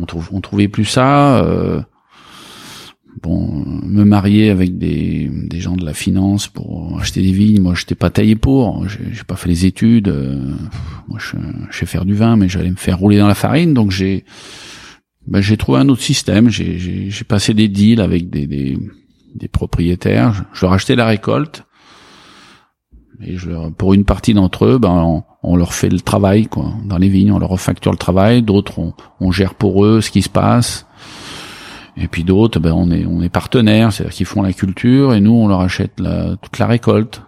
On 0.00 0.06
trouve, 0.06 0.40
trouvait 0.40 0.68
plus 0.68 0.84
ça. 0.84 1.44
Euh, 1.44 1.82
bon, 3.22 3.64
me 3.66 4.04
marier 4.04 4.50
avec 4.50 4.78
des, 4.78 5.30
gens 5.52 5.76
de 5.76 5.84
la 5.84 5.94
finance 5.94 6.48
pour 6.48 6.98
acheter 7.00 7.22
des 7.22 7.32
vignes, 7.32 7.60
moi 7.60 7.74
j'étais 7.74 7.94
pas 7.94 8.10
taillé 8.10 8.34
pour, 8.34 8.86
j'ai 8.88 9.22
pas 9.24 9.36
fait 9.36 9.48
les 9.48 9.64
études, 9.66 10.08
euh, 10.08 10.54
moi 11.06 11.18
je, 11.20 11.36
sais 11.70 11.86
faire 11.86 12.04
du 12.04 12.14
vin, 12.14 12.36
mais 12.36 12.48
j'allais 12.48 12.70
me 12.70 12.76
faire 12.76 12.98
rouler 12.98 13.18
dans 13.18 13.28
la 13.28 13.34
farine, 13.34 13.74
donc 13.74 13.92
j'ai 13.92 14.24
ben, 15.26 15.40
j'ai 15.40 15.56
trouvé 15.56 15.78
un 15.78 15.88
autre 15.88 16.02
système, 16.02 16.48
j'ai 16.48 17.10
passé 17.26 17.54
des 17.54 17.68
deals 17.68 18.00
avec 18.00 18.28
des, 18.30 18.46
des, 18.46 18.78
des 19.34 19.48
propriétaires, 19.48 20.44
je, 20.52 20.64
leur 20.64 20.72
achetais 20.72 20.96
la 20.96 21.06
récolte, 21.06 21.64
et 23.20 23.36
je 23.36 23.50
leur, 23.50 23.72
pour 23.72 23.94
une 23.94 24.04
partie 24.04 24.34
d'entre 24.34 24.64
eux, 24.64 24.78
ben 24.78 24.90
on, 24.90 25.22
on, 25.42 25.56
leur 25.56 25.74
fait 25.74 25.88
le 25.88 26.00
travail 26.00 26.46
quoi, 26.46 26.72
dans 26.84 26.98
les 26.98 27.08
vignes, 27.08 27.30
on 27.30 27.38
leur 27.38 27.58
facture 27.60 27.92
le 27.92 27.98
travail, 27.98 28.42
d'autres 28.42 28.78
on, 28.78 28.94
on 29.20 29.30
gère 29.30 29.54
pour 29.54 29.84
eux 29.84 30.00
ce 30.00 30.10
qui 30.10 30.22
se 30.22 30.28
passe. 30.28 30.86
Et 31.96 32.08
puis 32.08 32.24
d'autres, 32.24 32.58
ben 32.58 32.72
on 32.72 32.90
est 32.90 33.04
on 33.04 33.22
est 33.22 33.28
partenaires, 33.28 33.92
c'est-à-dire 33.92 34.14
qu'ils 34.14 34.26
font 34.26 34.42
la 34.42 34.52
culture 34.52 35.14
et 35.14 35.20
nous 35.20 35.34
on 35.34 35.46
leur 35.46 35.60
achète 35.60 36.00
la, 36.00 36.36
toute 36.36 36.58
la 36.58 36.66
récolte. 36.66 37.22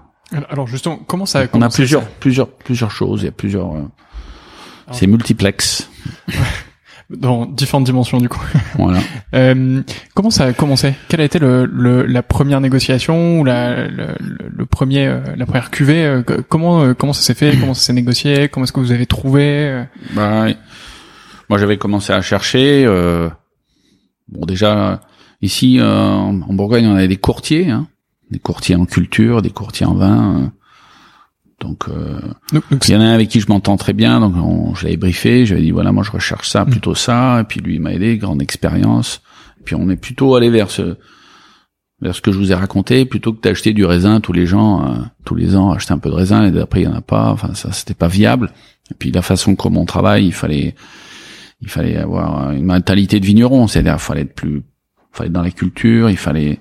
Alors 0.48 0.66
justement, 0.66 0.98
comment 1.06 1.26
ça 1.26 1.44
On 1.52 1.62
a 1.62 1.68
plusieurs 1.68 2.08
plusieurs 2.08 2.48
plusieurs 2.48 2.90
choses, 2.90 3.22
il 3.22 3.26
y 3.26 3.28
a 3.28 3.32
plusieurs. 3.32 3.72
Euh, 3.72 3.82
c'est 4.90 5.06
multiplex. 5.06 5.88
Dans 7.18 7.46
différentes 7.46 7.84
dimensions 7.84 8.18
du 8.18 8.28
coup. 8.28 8.40
Voilà. 8.78 8.98
euh, 9.34 9.82
comment 10.14 10.30
ça 10.30 10.44
a 10.46 10.52
commencé? 10.52 10.94
Quelle 11.08 11.20
a 11.20 11.24
été 11.24 11.38
le, 11.38 11.64
le, 11.66 12.04
la 12.06 12.22
première 12.22 12.60
négociation 12.60 13.40
ou 13.40 13.44
la, 13.44 13.86
le, 13.88 14.06
le 14.50 14.66
premier 14.66 15.06
euh, 15.06 15.20
la 15.36 15.46
première 15.46 15.70
cuvée? 15.70 16.04
Euh, 16.04 16.22
Comment 16.48 16.94
comment 16.94 17.12
ça 17.12 17.22
s'est 17.22 17.34
fait? 17.34 17.56
Comment 17.58 17.74
ça 17.74 17.82
s'est 17.86 17.92
négocié? 17.92 18.48
Comment 18.48 18.64
est-ce 18.64 18.72
que 18.72 18.80
vous 18.80 18.92
avez 18.92 19.06
trouvé 19.06 19.84
bah, 20.14 20.46
moi 21.48 21.58
j'avais 21.58 21.76
commencé 21.76 22.12
à 22.12 22.20
chercher. 22.22 22.84
Euh, 22.86 23.28
Bon, 24.28 24.46
déjà, 24.46 25.00
ici, 25.42 25.78
euh, 25.78 25.84
en 25.86 26.32
Bourgogne, 26.54 26.86
on 26.86 26.96
avait 26.96 27.08
des 27.08 27.18
courtiers, 27.18 27.70
hein, 27.70 27.86
des 28.30 28.38
courtiers 28.38 28.74
en 28.74 28.86
culture, 28.86 29.42
des 29.42 29.50
courtiers 29.50 29.84
en 29.84 29.92
vin. 29.94 30.50
Euh. 31.64 31.68
donc, 31.68 31.88
euh, 31.88 32.78
il 32.88 32.90
y 32.92 32.96
en 32.96 33.00
a 33.00 33.04
un 33.04 33.14
avec 33.14 33.28
qui 33.28 33.40
je 33.40 33.48
m'entends 33.48 33.76
très 33.76 33.92
bien, 33.92 34.20
donc 34.20 34.34
on, 34.36 34.74
je 34.74 34.84
l'avais 34.84 34.96
briefé, 34.96 35.46
j'avais 35.46 35.62
dit 35.62 35.70
voilà, 35.70 35.92
moi 35.92 36.02
je 36.02 36.10
recherche 36.10 36.48
ça, 36.48 36.64
mm. 36.64 36.70
plutôt 36.70 36.94
ça, 36.94 37.40
et 37.40 37.44
puis 37.44 37.60
lui 37.60 37.76
il 37.76 37.80
m'a 37.80 37.92
aidé, 37.92 38.16
grande 38.18 38.42
expérience. 38.42 39.22
Et 39.60 39.64
puis 39.64 39.74
on 39.74 39.88
est 39.90 39.96
plutôt 39.96 40.34
allé 40.36 40.50
vers 40.50 40.70
ce 40.70 40.96
vers 42.00 42.14
ce 42.14 42.20
que 42.20 42.32
je 42.32 42.38
vous 42.38 42.52
ai 42.52 42.54
raconté, 42.54 43.04
plutôt 43.06 43.32
que 43.32 43.40
d'acheter 43.40 43.72
du 43.72 43.84
raisin 43.84 44.20
tous 44.20 44.32
les 44.32 44.46
gens, 44.46 45.08
tous 45.24 45.34
les 45.34 45.56
ans, 45.56 45.72
acheter 45.72 45.92
un 45.92 45.98
peu 45.98 46.10
de 46.10 46.14
raisin 46.14 46.52
et 46.52 46.60
après 46.60 46.82
il 46.82 46.84
y 46.84 46.88
en 46.88 46.94
a 46.94 47.00
pas. 47.00 47.30
Enfin 47.30 47.54
ça 47.54 47.72
c'était 47.72 47.94
pas 47.94 48.08
viable. 48.08 48.50
Et 48.90 48.94
puis 48.94 49.10
la 49.10 49.22
façon 49.22 49.54
comme 49.54 49.78
on 49.78 49.86
travaille, 49.86 50.26
il 50.26 50.34
fallait 50.34 50.74
il 51.64 51.70
fallait 51.70 51.96
avoir 51.96 52.50
une 52.52 52.64
mentalité 52.64 53.20
de 53.20 53.26
vigneron, 53.26 53.66
c'est-à-dire 53.66 53.94
il 53.94 54.00
fallait 54.00 54.20
être 54.22 54.34
plus, 54.34 54.58
il 54.58 54.62
fallait 55.12 55.28
être 55.28 55.32
dans 55.32 55.42
la 55.42 55.50
culture, 55.50 56.10
il 56.10 56.16
fallait, 56.16 56.60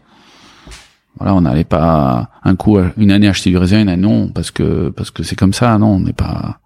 voilà, 1.17 1.35
on 1.35 1.41
n'allait 1.41 1.63
pas 1.63 2.29
un 2.43 2.55
coup 2.55 2.77
une 2.97 3.11
année 3.11 3.27
acheter 3.27 3.49
du 3.49 3.57
raisin, 3.57 3.81
une 3.81 3.89
année 3.89 4.01
non, 4.01 4.29
parce 4.29 4.51
que 4.51 4.89
parce 4.89 5.11
que 5.11 5.23
c'est 5.23 5.35
comme 5.35 5.53
ça, 5.53 5.77
non, 5.77 5.95
on 5.95 5.99
n'est 5.99 6.13
pas, 6.13 6.59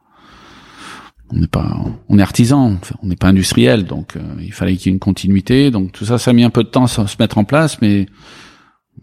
on 1.32 1.38
n'est 1.38 1.48
pas, 1.48 1.78
on 2.08 2.20
est 2.20 2.22
artisan, 2.22 2.78
on 3.04 3.08
n'est 3.08 3.16
pas 3.16 3.28
industriel, 3.28 3.86
donc 3.86 4.16
euh, 4.16 4.22
il 4.40 4.54
fallait 4.54 4.76
qu'il 4.78 4.88
y 4.88 4.90
ait 4.90 4.94
une 4.94 5.00
continuité, 5.00 5.72
donc 5.72 5.92
tout 5.92 6.06
ça, 6.06 6.18
ça 6.18 6.32
a 6.32 6.34
mis 6.34 6.44
un 6.44 6.50
peu 6.50 6.64
de 6.64 6.70
temps 6.70 6.86
à 6.86 6.88
se 6.88 7.16
mettre 7.20 7.38
en 7.38 7.44
place, 7.44 7.82
mais 7.82 8.06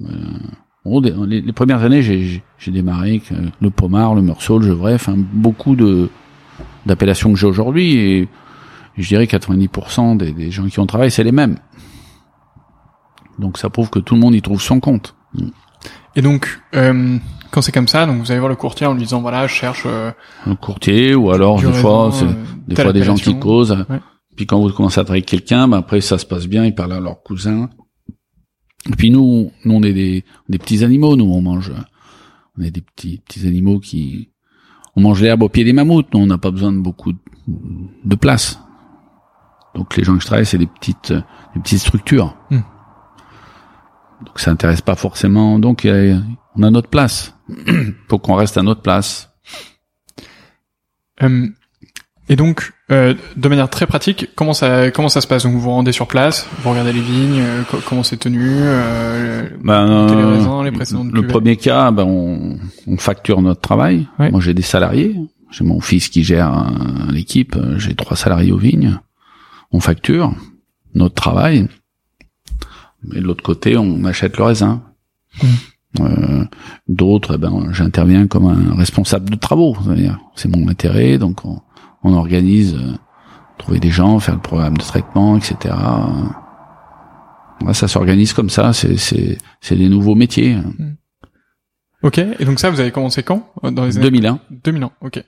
euh, 0.00 0.06
les, 0.84 1.52
premières 1.52 1.82
années, 1.82 2.02
j'ai 2.02 2.70
démarré 2.70 3.10
avec 3.10 3.32
euh, 3.32 3.48
le 3.60 3.70
Pomard, 3.70 4.14
le 4.14 4.22
Meursault, 4.22 4.58
le 4.58 4.68
Gevrey, 4.68 4.96
beaucoup 5.32 5.76
de 5.76 6.10
d'appellations 6.86 7.32
que 7.32 7.38
j'ai 7.38 7.46
aujourd'hui 7.46 7.96
et 7.96 8.28
je 8.96 9.08
dirais 9.08 9.24
90% 9.24 10.18
des, 10.18 10.32
des, 10.32 10.50
gens 10.50 10.66
qui 10.66 10.78
ont 10.78 10.86
travaillé, 10.86 11.10
c'est 11.10 11.24
les 11.24 11.32
mêmes. 11.32 11.56
Donc 13.38 13.58
ça 13.58 13.70
prouve 13.70 13.90
que 13.90 13.98
tout 13.98 14.14
le 14.14 14.20
monde 14.20 14.34
y 14.34 14.42
trouve 14.42 14.60
son 14.60 14.80
compte. 14.80 15.16
Et 16.16 16.22
donc, 16.22 16.60
euh, 16.74 17.18
quand 17.50 17.62
c'est 17.62 17.72
comme 17.72 17.88
ça, 17.88 18.06
donc 18.06 18.18
vous 18.18 18.30
allez 18.30 18.40
voir 18.40 18.48
le 18.48 18.56
courtier 18.56 18.86
en 18.86 18.94
lui 18.94 19.02
disant 19.02 19.20
voilà, 19.20 19.46
je 19.46 19.54
cherche 19.54 19.84
euh, 19.86 20.12
un 20.46 20.54
courtier 20.54 21.14
ou 21.14 21.30
alors 21.30 21.60
des 21.60 21.72
fois, 21.72 22.10
c'est 22.12 22.24
euh, 22.24 22.32
des 22.68 22.76
fois 22.76 22.92
des 22.92 23.02
gens 23.02 23.14
qui 23.14 23.38
causent. 23.38 23.84
Puis 24.36 24.46
quand 24.46 24.60
vous 24.60 24.70
commencez 24.70 25.00
à 25.00 25.04
travailler 25.04 25.22
avec 25.22 25.28
quelqu'un, 25.28 25.68
ben 25.68 25.78
après 25.78 26.00
ça 26.00 26.18
se 26.18 26.26
passe 26.26 26.46
bien, 26.46 26.64
ils 26.64 26.74
parlent 26.74 26.92
à 26.92 27.00
leur 27.00 27.22
cousin. 27.22 27.70
Et 28.90 28.96
puis 28.96 29.10
nous, 29.10 29.50
nous 29.64 29.74
on 29.74 29.82
est 29.82 29.92
des, 29.92 30.24
des 30.48 30.58
petits 30.58 30.84
animaux, 30.84 31.16
nous 31.16 31.24
on 31.32 31.40
mange, 31.40 31.72
on 32.58 32.62
est 32.62 32.70
des 32.70 32.80
petits 32.80 33.22
petits 33.24 33.46
animaux 33.46 33.78
qui, 33.78 34.30
on 34.96 35.00
mange 35.00 35.22
l'herbe 35.22 35.42
au 35.42 35.48
pied 35.48 35.64
des 35.64 35.72
mammouths. 35.72 36.12
Nous 36.12 36.20
on 36.20 36.26
n'a 36.26 36.38
pas 36.38 36.50
besoin 36.50 36.72
de 36.72 36.78
beaucoup 36.78 37.12
de 37.46 38.14
place. 38.16 38.60
Donc 39.74 39.96
les 39.96 40.04
gens 40.04 40.14
que 40.14 40.20
je 40.20 40.26
travaille, 40.26 40.46
c'est 40.46 40.58
des 40.58 40.66
petites, 40.66 41.12
des 41.12 41.60
petites 41.60 41.80
structures. 41.80 42.36
Hmm. 42.50 42.60
Donc 44.24 44.38
ça 44.38 44.50
intéresse 44.50 44.80
pas 44.80 44.94
forcément. 44.94 45.58
Donc 45.58 45.86
on 45.86 46.62
a 46.62 46.70
notre 46.70 46.88
place. 46.88 47.34
Faut 48.08 48.18
qu'on 48.18 48.34
reste 48.34 48.56
à 48.56 48.62
notre 48.62 48.82
place. 48.82 49.30
Euh, 51.22 51.46
et 52.28 52.36
donc, 52.36 52.72
euh, 52.90 53.14
de 53.36 53.48
manière 53.48 53.68
très 53.68 53.86
pratique, 53.86 54.30
comment 54.34 54.54
ça 54.54 54.90
comment 54.90 55.10
ça 55.10 55.20
se 55.20 55.26
passe? 55.26 55.44
Donc 55.44 55.52
vous 55.52 55.60
vous 55.60 55.70
rendez 55.70 55.92
sur 55.92 56.08
place, 56.08 56.48
vous 56.62 56.70
regardez 56.70 56.92
les 56.92 57.02
vignes, 57.02 57.40
euh, 57.40 57.62
comment 57.86 58.02
c'est 58.02 58.16
tenu, 58.16 58.40
euh, 58.50 59.48
ben, 59.62 60.06
les 60.06 60.24
raisins, 60.24 60.62
les 60.64 60.72
précédentes. 60.72 61.12
Le 61.12 61.26
premier 61.26 61.56
cas, 61.56 61.90
ben 61.90 62.04
on, 62.04 62.58
on 62.86 62.96
facture 62.96 63.42
notre 63.42 63.60
travail. 63.60 64.08
Moi 64.18 64.40
j'ai 64.40 64.54
des 64.54 64.62
salariés. 64.62 65.16
J'ai 65.50 65.64
mon 65.64 65.80
fils 65.80 66.08
qui 66.08 66.24
gère 66.24 66.72
l'équipe. 67.10 67.56
J'ai 67.76 67.94
trois 67.94 68.16
salariés 68.16 68.50
aux 68.50 68.58
vignes 68.58 68.98
on 69.74 69.80
facture 69.80 70.32
notre 70.94 71.16
travail, 71.16 71.66
mais 73.08 73.20
de 73.20 73.26
l'autre 73.26 73.42
côté, 73.42 73.76
on 73.76 74.04
achète 74.04 74.36
le 74.36 74.44
raisin. 74.44 74.82
Mmh. 75.42 75.46
Euh, 76.00 76.44
D'autres, 76.88 77.34
eh 77.36 77.38
ben, 77.38 77.72
j'interviens 77.72 78.26
comme 78.26 78.46
un 78.46 78.74
responsable 78.74 79.30
de 79.30 79.36
travaux. 79.36 79.76
C'est 80.34 80.54
mon 80.54 80.68
intérêt, 80.68 81.18
donc 81.18 81.44
on, 81.44 81.60
on 82.02 82.14
organise, 82.14 82.74
euh, 82.74 82.92
trouver 83.58 83.78
des 83.80 83.90
gens, 83.90 84.18
faire 84.18 84.34
le 84.34 84.40
programme 84.40 84.76
de 84.76 84.82
traitement, 84.82 85.36
etc. 85.36 85.74
ça 87.72 87.88
s'organise 87.88 88.32
comme 88.32 88.50
ça. 88.50 88.72
C'est 88.72 89.38
des 89.70 89.88
nouveaux 89.88 90.14
métiers. 90.14 90.56
Mmh. 90.56 90.96
Ok. 92.02 92.18
Et 92.18 92.44
donc 92.44 92.60
ça, 92.60 92.70
vous 92.70 92.80
avez 92.80 92.90
commencé 92.90 93.22
quand 93.22 93.50
Dans 93.62 93.84
les 93.84 93.96
années 93.96 94.10
2001. 94.10 94.40
2001. 94.64 94.90
Ok. 95.00 95.24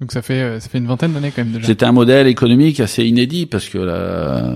Donc 0.00 0.12
ça 0.12 0.22
fait 0.22 0.40
euh, 0.40 0.60
ça 0.60 0.68
fait 0.68 0.78
une 0.78 0.86
vingtaine 0.86 1.12
d'années 1.12 1.32
quand 1.34 1.44
même 1.44 1.52
déjà. 1.52 1.66
C'était 1.66 1.86
un 1.86 1.92
modèle 1.92 2.26
économique 2.26 2.80
assez 2.80 3.04
inédit 3.04 3.46
parce 3.46 3.68
que 3.68 3.78
la, 3.78 4.54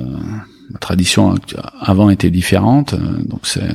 la 0.70 0.78
tradition 0.78 1.35
avant 1.81 2.11
était 2.11 2.31
différente, 2.31 2.94
donc 2.94 3.40
c'est 3.44 3.74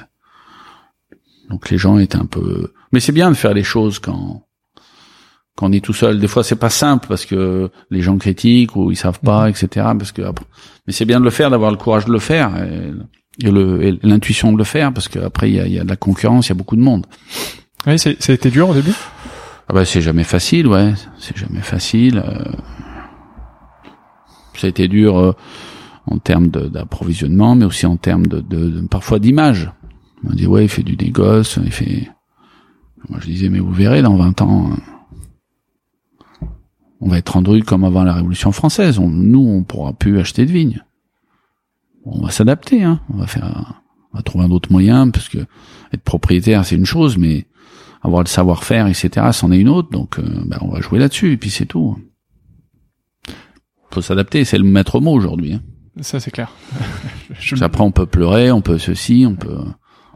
donc 1.50 1.70
les 1.70 1.78
gens 1.78 1.98
étaient 1.98 2.18
un 2.18 2.26
peu. 2.26 2.74
Mais 2.92 3.00
c'est 3.00 3.12
bien 3.12 3.30
de 3.30 3.36
faire 3.36 3.54
les 3.54 3.64
choses 3.64 4.00
quand 4.00 4.46
quand 5.56 5.70
on 5.70 5.72
est 5.72 5.84
tout 5.84 5.94
seul. 5.94 6.20
Des 6.20 6.28
fois 6.28 6.44
c'est 6.44 6.56
pas 6.56 6.70
simple 6.70 7.08
parce 7.08 7.26
que 7.26 7.70
les 7.90 8.02
gens 8.02 8.18
critiquent 8.18 8.76
ou 8.76 8.92
ils 8.92 8.96
savent 8.96 9.20
pas, 9.20 9.50
etc. 9.50 9.68
Parce 9.98 10.12
que 10.12 10.22
mais 10.88 10.94
c'est 10.94 11.06
bien 11.06 11.20
de 11.20 11.26
le 11.26 11.32
faire, 11.32 11.50
d'avoir 11.50 11.72
le 11.72 11.78
courage 11.78 12.06
de 12.06 12.12
le 12.12 12.20
faire 12.20 12.52
et, 12.64 12.92
le 13.50 13.98
l'intuition 14.04 14.52
de 14.54 14.58
le 14.58 14.64
faire 14.64 14.94
parce 14.94 15.08
qu'après 15.08 15.50
il 15.50 15.56
y 15.56 15.60
a, 15.60 15.68
y 15.68 15.80
a 15.80 15.84
de 15.84 15.90
la 15.90 15.96
concurrence, 15.96 16.48
il 16.48 16.50
y 16.50 16.52
a 16.54 16.56
beaucoup 16.56 16.76
de 16.76 16.82
monde. 16.82 17.06
Oui, 17.86 18.00
ça 18.00 18.10
a 18.10 18.32
été 18.32 18.50
dur 18.50 18.70
au 18.70 18.74
début? 18.74 18.94
Ah 19.68 19.74
bah 19.74 19.86
c'est 19.86 20.02
jamais 20.02 20.24
facile, 20.24 20.68
ouais, 20.68 20.94
c'est 21.18 21.38
jamais 21.38 21.62
facile. 21.62 22.24
euh. 22.26 22.52
Ça 24.56 24.68
a 24.68 24.70
été 24.70 24.88
dur 24.88 25.18
euh, 25.18 25.34
en 26.06 26.18
termes 26.18 26.48
d'approvisionnement, 26.50 27.56
mais 27.56 27.66
aussi 27.66 27.86
en 27.86 27.98
termes 27.98 28.28
de, 28.28 28.40
de- 28.42 28.70
de- 28.70 28.88
parfois 28.88 29.20
d'image. 29.20 29.72
On 30.30 30.34
dit 30.34 30.48
ouais, 30.48 30.66
il 30.66 30.70
fait 30.70 30.84
du 30.84 30.96
négoce, 30.98 31.60
il 31.64 31.72
fait. 31.72 32.10
Moi 33.10 33.20
je 33.22 33.26
disais 33.28 33.50
mais 33.50 33.60
vous 33.60 33.72
verrez 33.74 34.02
dans 34.02 34.16
20 34.16 34.42
ans, 34.42 34.72
euh, 34.72 36.46
on 37.02 37.10
va 37.10 37.18
être 37.18 37.30
rendu 37.34 37.64
comme 37.64 37.84
avant 37.84 38.04
la 38.04 38.14
Révolution 38.14 38.52
française. 38.52 39.00
Nous 39.00 39.40
on 39.46 39.64
pourra 39.64 39.94
plus 39.94 40.20
acheter 40.20 40.46
de 40.46 40.52
vignes. 40.52 40.84
On 42.06 42.22
va 42.22 42.32
s'adapter, 42.32 42.84
hein. 42.84 43.00
On 43.10 43.18
va 43.18 43.28
faire, 43.28 43.76
on 44.14 44.18
va 44.18 44.24
trouver 44.24 44.46
un 44.46 44.52
autre 44.52 44.72
moyen 44.72 45.10
parce 45.10 45.30
que 45.30 45.40
être 45.94 46.04
propriétaire 46.04 46.66
c'est 46.66 46.76
une 46.76 46.86
chose, 46.86 47.18
mais 47.18 47.46
avoir 48.02 48.22
le 48.24 48.28
savoir-faire, 48.28 48.88
etc., 48.88 49.28
c'en 49.32 49.52
est 49.54 49.60
une 49.60 49.70
autre. 49.70 49.90
Donc, 49.90 50.20
euh, 50.20 50.44
ben, 50.46 50.58
on 50.60 50.68
va 50.68 50.82
jouer 50.82 51.00
là-dessus, 51.00 51.32
et 51.32 51.38
puis 51.38 51.50
c'est 51.50 51.66
tout. 51.66 51.98
Faut 53.92 54.02
s'adapter, 54.02 54.44
c'est 54.44 54.58
le 54.58 54.66
maître 54.66 55.00
mot 55.00 55.14
aujourd'hui. 55.14 55.54
Hein. 55.54 55.62
Ça 56.02 56.20
c'est 56.20 56.32
clair. 56.32 56.52
Je- 57.40 57.56
qu'après, 57.56 57.84
on 57.84 57.92
peut 57.92 58.06
pleurer, 58.06 58.52
on 58.52 58.62
peut 58.62 58.78
ceci, 58.80 59.26
on 59.28 59.36
peut, 59.36 59.58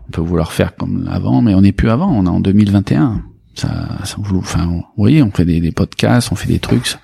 on 0.07 0.11
peut 0.11 0.21
vouloir 0.21 0.51
faire 0.51 0.75
comme 0.75 1.07
avant, 1.11 1.41
mais 1.41 1.53
on 1.53 1.61
n'est 1.61 1.71
plus 1.71 1.89
avant. 1.89 2.11
On 2.11 2.25
est 2.25 2.29
en 2.29 2.39
2021. 2.39 3.23
Ça, 3.55 3.97
ça 4.03 4.15
vous, 4.19 4.37
enfin, 4.37 4.65
vous 4.65 4.83
voyez, 4.97 5.21
on 5.23 5.31
fait 5.31 5.45
des, 5.45 5.59
des 5.61 5.71
podcasts, 5.71 6.31
on 6.31 6.35
fait 6.35 6.47
des 6.47 6.59
trucs. 6.59 6.95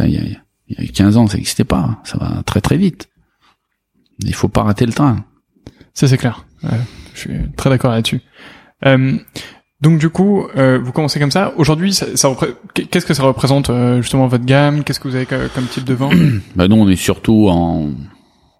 Il 0.00 0.10
y, 0.10 0.18
a, 0.18 0.22
il 0.68 0.84
y 0.84 0.88
a 0.88 0.92
15 0.92 1.16
ans, 1.16 1.26
ça 1.26 1.36
n'existait 1.36 1.64
pas. 1.64 2.00
Ça 2.04 2.18
va 2.18 2.42
très 2.44 2.60
très 2.60 2.76
vite. 2.76 3.08
Il 4.20 4.34
faut 4.34 4.48
pas 4.48 4.62
rater 4.62 4.86
le 4.86 4.92
train. 4.92 5.24
Ça 5.94 6.06
c'est 6.08 6.16
clair. 6.18 6.44
Ouais, 6.62 6.70
je 7.14 7.18
suis 7.20 7.30
très 7.56 7.70
d'accord 7.70 7.90
là-dessus. 7.92 8.20
Euh, 8.86 9.16
donc 9.80 9.98
du 9.98 10.08
coup, 10.10 10.46
euh, 10.56 10.78
vous 10.82 10.92
commencez 10.92 11.20
comme 11.20 11.30
ça. 11.30 11.52
Aujourd'hui, 11.56 11.92
ça, 11.92 12.06
ça 12.16 12.28
qu'est-ce 12.74 13.06
que 13.06 13.14
ça 13.14 13.22
représente 13.24 13.70
euh, 13.70 14.00
justement 14.02 14.26
votre 14.28 14.44
gamme? 14.44 14.84
Qu'est-ce 14.84 15.00
que 15.00 15.08
vous 15.08 15.14
avez 15.16 15.26
co- 15.26 15.36
comme 15.54 15.66
type 15.66 15.84
de 15.84 15.94
vin 15.94 16.10
Ben 16.56 16.68
nous, 16.68 16.76
on 16.76 16.88
est 16.88 16.96
surtout 16.96 17.48
en 17.48 17.90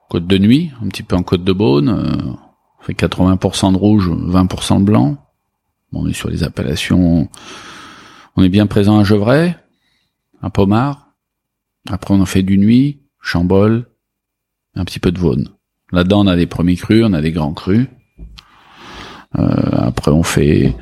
côte 0.08 0.26
de 0.26 0.38
nuit, 0.38 0.70
un 0.82 0.88
petit 0.88 1.02
peu 1.02 1.16
en 1.16 1.22
côte 1.22 1.44
de 1.44 1.52
Beaune. 1.52 1.88
euh, 1.88 2.32
on 2.80 2.84
fait 2.84 2.94
80% 2.94 3.72
de 3.72 3.76
rouge, 3.76 4.08
20% 4.08 4.80
de 4.80 4.84
blanc. 4.84 5.16
On 5.92 6.06
est 6.06 6.12
sur 6.12 6.30
les 6.30 6.44
appellations. 6.44 7.28
On 8.36 8.42
est 8.42 8.48
bien 8.48 8.66
présent 8.66 8.98
à 8.98 9.04
Gevrey, 9.04 9.56
à 10.42 10.50
Pomard. 10.50 11.12
Après, 11.90 12.14
on 12.14 12.20
en 12.20 12.26
fait 12.26 12.42
du 12.42 12.58
nuit, 12.58 13.02
Chambol, 13.20 13.86
un 14.74 14.84
petit 14.84 15.00
peu 15.00 15.10
de 15.10 15.18
Vaune. 15.18 15.48
Là-dedans, 15.92 16.24
on 16.24 16.26
a 16.26 16.36
des 16.36 16.46
premiers 16.46 16.76
crus, 16.76 17.04
on 17.04 17.12
a 17.14 17.20
des 17.20 17.32
grands 17.32 17.54
crus. 17.54 17.88
Euh, 19.38 19.46
après, 19.72 20.10
on 20.10 20.22
fait 20.22 20.74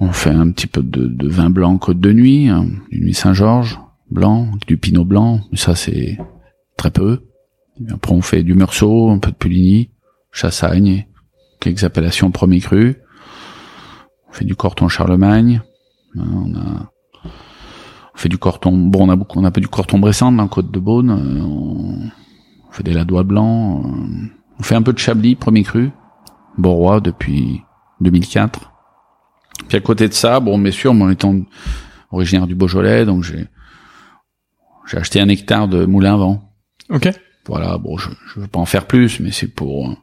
on 0.00 0.12
fait 0.12 0.30
un 0.30 0.50
petit 0.50 0.66
peu 0.68 0.82
de, 0.82 1.06
de 1.06 1.28
vin 1.28 1.50
blanc 1.50 1.76
côte 1.78 2.00
de 2.00 2.12
nuit, 2.12 2.48
hein, 2.48 2.66
du 2.90 3.00
nuit 3.00 3.14
Saint-Georges, 3.14 3.80
blanc, 4.10 4.48
du 4.66 4.76
pinot 4.76 5.04
blanc, 5.04 5.40
mais 5.50 5.58
ça 5.58 5.74
c'est 5.74 6.18
très 6.76 6.90
peu. 6.90 7.27
Après 7.92 8.12
on 8.12 8.20
fait 8.22 8.42
du 8.42 8.54
Meursault, 8.54 9.10
un 9.10 9.18
peu 9.18 9.30
de 9.30 9.36
Puligny, 9.36 9.90
Chassagne, 10.32 11.06
quelques 11.60 11.84
appellations 11.84 12.30
premier 12.30 12.60
cru. 12.60 12.96
On 14.28 14.32
fait 14.32 14.44
du 14.44 14.56
Corton 14.56 14.88
Charlemagne. 14.88 15.62
hein, 16.16 16.24
On 16.34 16.54
a 16.56 16.90
on 17.24 18.18
fait 18.20 18.28
du 18.28 18.38
Corton. 18.38 18.72
Bon, 18.76 19.06
on 19.06 19.10
a 19.10 19.16
beaucoup, 19.16 19.38
on 19.38 19.44
a 19.44 19.50
pas 19.52 19.60
du 19.60 19.68
Corton 19.68 19.98
Bressant 20.00 20.32
dans 20.32 20.48
Côte 20.48 20.72
de 20.72 20.80
Beaune. 20.80 21.10
euh, 21.10 21.40
On, 21.42 22.10
on 22.68 22.72
fait 22.72 22.82
des 22.82 22.92
Ladois 22.92 23.22
blancs. 23.22 23.84
euh, 23.86 24.26
On 24.58 24.62
fait 24.64 24.74
un 24.74 24.82
peu 24.82 24.92
de 24.92 24.98
Chablis 24.98 25.36
premier 25.36 25.62
cru. 25.62 25.90
Borrois 26.56 27.00
depuis 27.00 27.62
2004. 28.00 28.72
Puis 29.68 29.76
à 29.76 29.80
côté 29.80 30.08
de 30.08 30.12
ça, 30.14 30.40
bon, 30.40 30.58
bien 30.58 30.72
sûr, 30.72 30.94
moi 30.94 31.12
étant 31.12 31.36
originaire 32.10 32.46
du 32.48 32.54
Beaujolais, 32.56 33.04
donc 33.04 33.22
j'ai 33.22 33.46
j'ai 34.86 34.96
acheté 34.96 35.20
un 35.20 35.28
hectare 35.28 35.68
de 35.68 35.84
moulin 35.84 36.14
à 36.14 36.16
vent. 36.16 36.50
Ok. 36.90 37.08
Voilà, 37.48 37.78
bon, 37.78 37.96
je, 37.98 38.08
je 38.34 38.40
veux 38.40 38.46
pas 38.46 38.60
en 38.60 38.66
faire 38.66 38.86
plus, 38.86 39.18
mais 39.20 39.32
c'est 39.32 39.48
pour, 39.48 39.90
euh, 39.90 39.94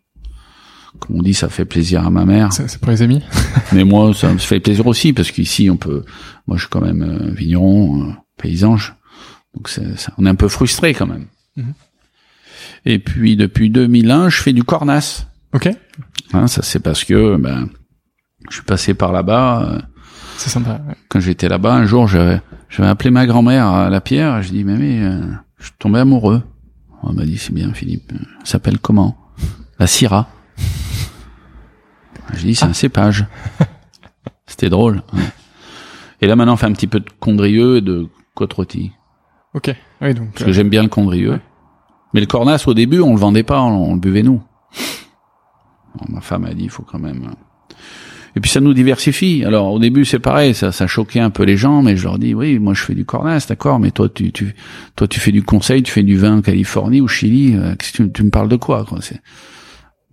comme 1.00 1.18
on 1.18 1.22
dit, 1.22 1.34
ça 1.34 1.48
fait 1.50 1.66
plaisir 1.66 2.06
à 2.06 2.10
ma 2.10 2.26
mère. 2.26 2.52
C'est 2.52 2.80
pour 2.80 2.92
les 2.92 3.02
amis. 3.02 3.22
Mais 3.72 3.84
moi, 3.84 4.14
ça 4.14 4.32
me 4.34 4.38
fait 4.40 4.60
plaisir 4.60 4.86
aussi, 4.88 5.14
parce 5.14 5.32
qu'ici, 5.32 5.70
on 5.70 5.78
peut, 5.78 6.04
moi, 6.48 6.58
je 6.58 6.64
suis 6.64 6.70
quand 6.70 6.82
même 6.82 7.04
euh, 7.04 7.32
vigneron, 7.32 8.10
euh, 8.10 8.14
donc 9.56 9.70
c'est, 9.70 9.98
ça- 9.98 10.12
on 10.18 10.26
est 10.26 10.30
un 10.30 10.36
peu 10.36 10.48
frustré 10.48 10.94
quand 10.94 11.08
même. 11.08 11.28
Mhm. 11.56 11.74
Et 12.86 13.00
puis, 13.00 13.36
depuis 13.36 13.70
2001, 13.70 14.30
je 14.30 14.42
fais 14.42 14.54
du 14.54 14.64
cornas. 14.64 15.26
Ok. 15.54 15.70
Hein, 16.34 16.48
ça, 16.48 16.62
c'est 16.64 16.80
parce 16.80 17.04
que, 17.04 17.38
ben, 17.38 17.70
je 18.50 18.56
suis 18.56 18.64
passé 18.66 18.94
par 18.94 19.12
là-bas, 19.12 19.64
euh, 19.70 19.82
C'est 20.38 20.50
sympa. 20.50 20.82
ouais. 20.88 20.96
quand 21.10 21.20
j'étais 21.20 21.48
là-bas, 21.50 21.74
un 21.74 21.86
jour, 21.86 22.08
j'avais, 22.08 22.42
j'avais 22.70 22.90
appelé 22.90 23.10
ma 23.12 23.26
grand-mère 23.26 23.68
à 23.68 23.90
la 23.90 24.02
pierre. 24.02 24.42
Je 24.44 24.50
dis, 24.50 24.64
mais, 24.64 24.78
mais 24.78 25.02
euh, 25.04 25.22
je 25.60 25.66
suis 25.66 25.74
tombé 25.80 26.00
amoureux. 26.00 26.44
On 27.04 27.14
m'a 27.14 27.26
dit, 27.26 27.38
c'est 27.38 27.54
bien, 27.54 27.74
Philippe. 27.74 28.12
Ça 28.40 28.54
s'appelle 28.54 28.80
comment? 28.80 29.16
La 29.80 29.88
Syrah. 29.88 30.28
J'ai 32.34 32.48
dit, 32.48 32.56
c'est 32.56 32.66
un 32.66 32.74
cépage. 32.74 33.26
C'était 34.48 34.70
drôle. 34.70 35.04
Et 36.22 36.28
là, 36.28 36.36
maintenant, 36.36 36.54
on 36.54 36.58
fait 36.58 36.66
un 36.66 36.74
petit 36.74 36.88
peu 36.88 37.00
de 37.00 37.10
condrieux 37.20 37.78
et 37.78 37.82
de 37.82 38.08
côte 38.34 38.54
rôtie. 38.54 38.92
Ok. 39.54 39.76
Oui, 40.02 40.14
donc. 40.14 40.32
Parce 40.32 40.46
que 40.46 40.52
j'aime 40.52 40.70
bien 40.70 40.84
le 40.84 40.90
condrieux. 40.90 41.34
Ouais. 41.34 41.42
Mais 42.14 42.22
le 42.22 42.26
cornas, 42.26 42.64
au 42.68 42.74
début, 42.74 43.02
on 43.02 43.14
le 43.14 43.20
vendait 43.20 43.44
pas, 43.44 43.62
on, 43.62 43.92
on 43.92 43.94
le 43.94 44.00
buvait 44.00 44.24
nous. 44.24 44.42
Alors, 45.94 46.10
ma 46.10 46.22
femme 46.22 46.46
a 46.46 46.54
dit, 46.54 46.64
il 46.64 46.70
faut 46.70 46.84
quand 46.84 47.00
même... 47.00 47.36
Et 48.36 48.42
puis 48.42 48.52
ça 48.52 48.60
nous 48.60 48.74
diversifie. 48.74 49.44
Alors 49.46 49.72
au 49.72 49.80
début 49.80 50.04
c'est 50.04 50.20
pareil, 50.20 50.54
ça, 50.54 50.72
ça 50.72 50.88
choquait 50.88 51.22
un 51.22 51.30
peu 51.30 51.44
les 51.44 51.56
gens, 51.56 51.82
mais 51.82 51.96
je 51.96 52.04
leur 52.04 52.20
dis 52.20 52.34
oui, 52.34 52.60
moi 52.60 52.74
je 52.74 52.82
fais 52.82 52.94
du 52.94 53.06
cornas, 53.06 53.46
d'accord, 53.48 53.80
mais 53.80 53.92
toi 53.92 54.10
tu, 54.10 54.32
tu, 54.32 54.56
toi 54.96 55.08
tu 55.08 55.20
fais 55.20 55.32
du 55.32 55.44
conseil, 55.44 55.84
tu 55.84 55.92
fais 55.92 56.04
du 56.04 56.18
vin 56.18 56.38
en 56.38 56.42
Californie 56.42 57.00
ou 57.00 57.08
Chili, 57.08 57.56
euh, 57.56 57.76
tu, 57.78 58.24
me 58.24 58.30
parles 58.30 58.50
de 58.50 58.58
quoi, 58.58 58.84
quoi 58.84 59.00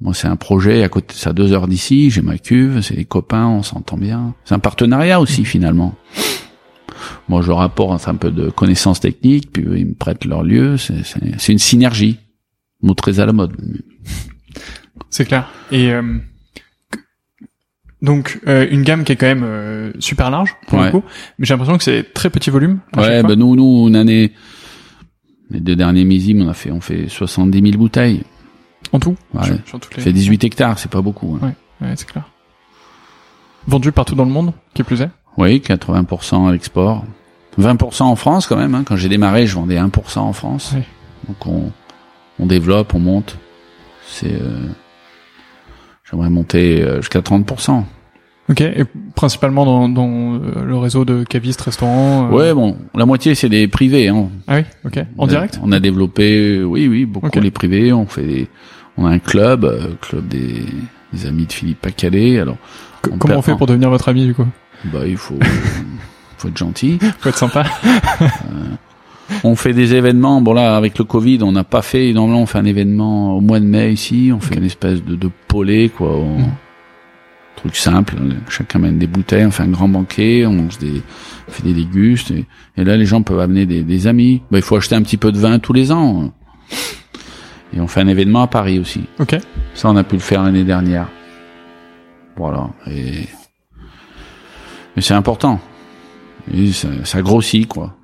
Moi 0.01 0.15
c'est 0.15 0.29
un 0.29 0.37
projet 0.37 0.85
à 0.85 0.89
côté, 0.89 1.15
c'est 1.17 1.29
à 1.29 1.33
deux 1.33 1.53
heures 1.53 1.67
d'ici, 1.67 2.11
j'ai 2.11 2.23
ma 2.23 2.39
cuve, 2.39 2.81
c'est 2.81 2.95
des 2.95 3.05
copains, 3.05 3.47
on 3.47 3.63
s'entend 3.65 3.97
bien. 3.97 4.35
C'est 4.45 4.55
un 4.55 4.61
partenariat 4.61 5.21
aussi 5.21 5.45
finalement. 5.45 5.97
Moi 7.29 7.43
je 7.43 7.49
leur 7.49 7.61
apporte 7.61 8.07
un 8.07 8.15
peu 8.15 8.31
de 8.31 8.51
connaissances 8.51 9.01
techniques, 9.01 9.51
puis 9.53 9.65
ils 9.77 9.87
me 9.87 9.95
prêtent 9.95 10.25
leur 10.25 10.45
lieu, 10.45 10.77
c'est, 10.77 11.53
une 11.53 11.59
synergie. 11.59 12.19
Mot 12.83 12.95
très 12.95 13.21
à 13.21 13.27
la 13.27 13.33
mode. 13.33 13.53
C'est 15.11 15.25
clair. 15.25 15.49
Et 15.71 15.93
euh, 15.93 16.19
donc 18.03 18.41
euh, 18.49 18.67
une 18.71 18.83
gamme 18.83 19.05
qui 19.05 19.13
est 19.13 19.17
quand 19.17 19.27
même 19.27 19.45
euh, 19.45 19.93
super 20.01 20.31
large 20.31 20.55
pour 20.67 20.79
Ouais. 20.81 20.87
le 20.87 20.91
coup, 20.91 21.05
mais 21.39 21.47
j'ai 21.47 21.55
l'impression 21.55 21.79
que 21.79 21.85
c'est 21.85 22.13
très 22.13 22.29
petit 22.29 22.51
volume. 22.51 22.81
Ouais, 22.97 23.23
ben 23.23 23.35
nous, 23.39 23.57
nous, 23.57 23.89
une 23.89 23.97
année, 23.97 24.33
les 25.51 25.61
deux 25.61 25.77
derniers 25.77 26.05
millésimes, 26.05 26.43
on 26.43 26.49
a 26.49 26.55
fait, 26.55 26.71
on 26.71 26.81
fait 26.81 27.09
70 27.09 27.61
000 27.63 27.79
bouteilles. 27.79 28.23
en 28.93 28.99
tout. 28.99 29.17
Ouais. 29.35 29.45
Sur, 29.47 29.57
sur 29.67 29.81
toutes 29.81 29.97
les. 29.97 30.03
fait 30.03 30.13
18 30.13 30.45
hectares, 30.45 30.79
c'est 30.79 30.91
pas 30.91 31.01
beaucoup. 31.01 31.39
hein. 31.43 31.53
Ouais, 31.81 31.93
c'est 31.97 32.07
clair. 32.09 32.25
Vendu 33.67 33.93
partout 33.93 34.15
dans 34.17 34.25
le 34.25 34.31
monde, 34.31 34.53
qui 34.75 34.83
plus 34.83 35.01
est. 35.03 35.11
Oui, 35.39 35.63
80% 35.65 36.49
à 36.49 36.53
l'export. 36.53 37.05
20% 37.61 38.03
en 38.03 38.17
France 38.17 38.47
quand 38.47 38.57
même. 38.57 38.75
hein. 38.75 38.83
Quand 38.85 38.97
j'ai 38.97 39.09
démarré, 39.09 39.47
je 39.47 39.55
vendais 39.55 39.77
1% 39.79 40.19
en 40.19 40.33
France. 40.33 40.73
Oui. 40.75 40.83
Donc 41.29 41.47
on, 41.47 41.71
on 42.41 42.47
développe, 42.47 42.95
on 42.95 42.99
monte. 42.99 43.37
C'est, 44.07 44.33
euh, 44.35 44.67
j'aimerais 46.13 46.31
monter 46.31 46.83
euh, 46.83 46.97
jusqu'à 47.01 47.21
30%. 47.21 47.83
Ok. 48.51 48.61
Et 48.61 48.85
principalement 49.15 49.65
dans, 49.65 49.89
dans 49.89 50.35
euh, 50.35 50.65
le 50.65 50.77
réseau 50.77 51.05
de 51.05 51.23
cavistes, 51.25 51.61
restaurants. 51.63 52.27
euh, 52.27 52.31
Ouais, 52.37 52.53
bon, 52.55 52.77
la 52.95 53.07
moitié 53.07 53.35
c'est 53.35 53.49
des 53.49 53.69
privés. 53.69 54.09
Hein. 54.09 54.29
Ah 54.49 54.57
oui. 54.57 54.63
Ok. 54.85 54.99
En 55.17 55.27
direct? 55.27 55.59
On 55.63 55.71
a 55.73 55.81
développé, 55.81 56.63
oui, 56.63 56.89
oui, 56.89 57.05
beaucoup 57.07 57.27
Ok. 57.29 57.37
les 57.37 57.51
privés. 57.51 57.93
On 57.93 58.07
fait 58.07 58.23
des, 58.27 58.49
on 58.99 59.07
a 59.07 59.11
un 59.11 59.19
club, 59.21 59.65
euh, 59.65 59.93
club 60.01 60.27
des, 60.29 60.65
des 61.13 61.27
amis 61.27 61.47
de 61.47 61.53
Philippe 61.53 61.81
Pacalet. 61.81 62.41
Alors, 62.41 62.57
C- 63.05 63.11
on 63.15 63.19
Comment 63.19 63.37
on 63.39 63.43
fait 63.43 63.57
pour 63.57 63.67
devenir 63.67 63.89
votre 63.91 64.09
ami 64.09 64.27
du 64.27 64.35
coup? 64.35 64.47
Bah, 64.93 65.07
il 65.07 65.17
faut, 65.17 65.39
faut 66.39 66.49
être 66.49 66.59
gentil. 66.59 66.99
Faut 67.21 67.29
être 67.29 67.39
sympa. 67.39 67.65
On 69.45 69.57
fait 69.57 69.73
des 69.73 69.95
événements. 69.95 70.41
Bon 70.41 70.53
là, 70.53 70.77
avec 70.77 70.99
le 70.99 71.05
Covid, 71.05 71.39
on 71.43 71.53
n'a 71.53 71.65
pas 71.65 71.83
fait. 71.83 72.13
Normalement, 72.13 72.43
on 72.43 72.47
fait 72.47 72.59
un 72.59 72.65
événement 72.65 73.37
au 73.37 73.41
mois 73.41 73.61
de 73.61 73.65
mai 73.65 73.93
ici. 73.93 74.31
On 74.35 74.41
fait 74.41 74.57
une 74.57 74.65
espèce 74.65 75.03
de, 75.05 75.15
de 75.17 75.31
polé, 75.49 75.89
quoi. 75.89 76.17
On- 76.17 76.39
Mhm. 76.39 76.53
Truc 77.57 77.77
simple. 77.77 78.15
Chacun 78.49 78.79
amène 78.81 78.99
des 78.99 79.07
bouteilles. 79.07 79.45
On 79.47 79.51
fait 79.53 79.63
un 79.63 79.69
grand 79.69 79.87
banquet. 79.89 80.47
On 80.47 80.53
mange 80.53 80.79
des, 80.79 81.01
on 81.49 81.53
fait 81.53 81.63
des 81.63 81.75
dégustes. 81.75 82.31
Et, 82.33 82.47
et 82.77 82.83
là, 82.83 82.97
les 82.97 83.05
gens 83.07 83.23
peuvent 83.23 83.39
amener 83.39 83.67
des, 83.67 83.83
des 83.85 84.07
amis. 84.09 84.43
Bah, 84.51 84.59
il 84.59 84.63
faut 84.65 84.75
acheter 84.77 84.97
un 84.97 85.03
petit 85.03 85.17
peu 85.19 85.31
de 85.31 85.39
vin 85.39 85.59
tous 85.61 85.73
les 85.73 85.93
ans. 85.93 86.33
Et 87.75 87.81
on 87.81 87.87
fait 87.87 88.01
un 88.01 88.09
événement 88.09 88.43
à 88.43 88.47
Paris 88.49 88.79
aussi. 88.81 89.03
Ok. 89.21 89.37
Ça, 89.75 89.89
on 89.91 89.97
a 89.97 90.03
pu 90.03 90.17
le 90.17 90.21
faire 90.23 90.43
l'année 90.43 90.65
dernière. 90.65 91.09
Voilà. 92.37 92.71
Et 92.91 93.29
mais 94.97 95.03
c'est 95.03 95.15
important. 95.15 95.61
Et 96.53 96.73
ça, 96.73 96.89
ça 97.05 97.23
grossit, 97.23 97.69
quoi. 97.69 97.97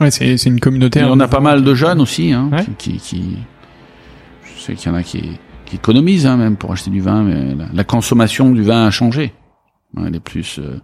Ouais, 0.00 0.10
c'est 0.10 0.36
c'est 0.36 0.48
une 0.50 0.60
communauté. 0.60 1.00
Et 1.00 1.02
hein, 1.02 1.08
on 1.10 1.20
a 1.20 1.28
pas 1.28 1.40
mal 1.40 1.62
de 1.62 1.74
jeunes 1.74 2.00
aussi, 2.00 2.32
hein, 2.32 2.48
Ouais. 2.52 2.64
qui, 2.78 2.96
qui, 2.96 3.36
je 4.44 4.60
sais 4.60 4.74
qu'il 4.74 4.90
y 4.90 4.94
en 4.94 4.96
a 4.96 5.02
qui, 5.02 5.22
qui 5.66 5.76
économisent 5.76 6.26
hein, 6.26 6.36
même 6.36 6.56
pour 6.56 6.72
acheter 6.72 6.90
du 6.90 7.00
vin, 7.00 7.22
mais 7.22 7.54
la, 7.54 7.66
la 7.72 7.84
consommation 7.84 8.50
du 8.52 8.62
vin 8.62 8.86
a 8.86 8.90
changé. 8.90 9.32
Ouais, 9.96 10.04
Elle 10.06 10.16
est 10.16 10.20
plus, 10.20 10.58
euh, 10.58 10.80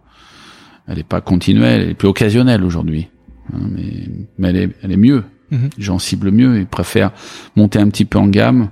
elle 0.86 0.98
est 0.98 1.02
pas 1.08 1.20
continuelle, 1.20 1.82
elle 1.82 1.90
est 1.90 1.94
plus 1.94 2.08
occasionnelle 2.08 2.62
aujourd'hui. 2.64 3.08
Hein, 3.52 3.58
mais 3.70 4.08
mais 4.38 4.48
elle 4.50 4.56
est, 4.56 4.70
elle 4.82 4.92
est 4.92 4.96
mieux. 4.98 5.24
Mhm. 5.50 5.70
Les 5.78 5.82
gens 5.84 5.98
ciblent 5.98 6.30
mieux, 6.32 6.58
ils 6.58 6.66
préfèrent 6.66 7.12
monter 7.54 7.78
un 7.78 7.88
petit 7.88 8.04
peu 8.04 8.18
en 8.18 8.26
gamme. 8.28 8.70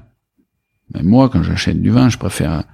Mais 0.93 1.03
moi, 1.03 1.29
quand 1.31 1.43
j'achète 1.43 1.81
du 1.81 1.91
vin, 1.91 2.09
je 2.09 2.19
préfère. 2.19 2.65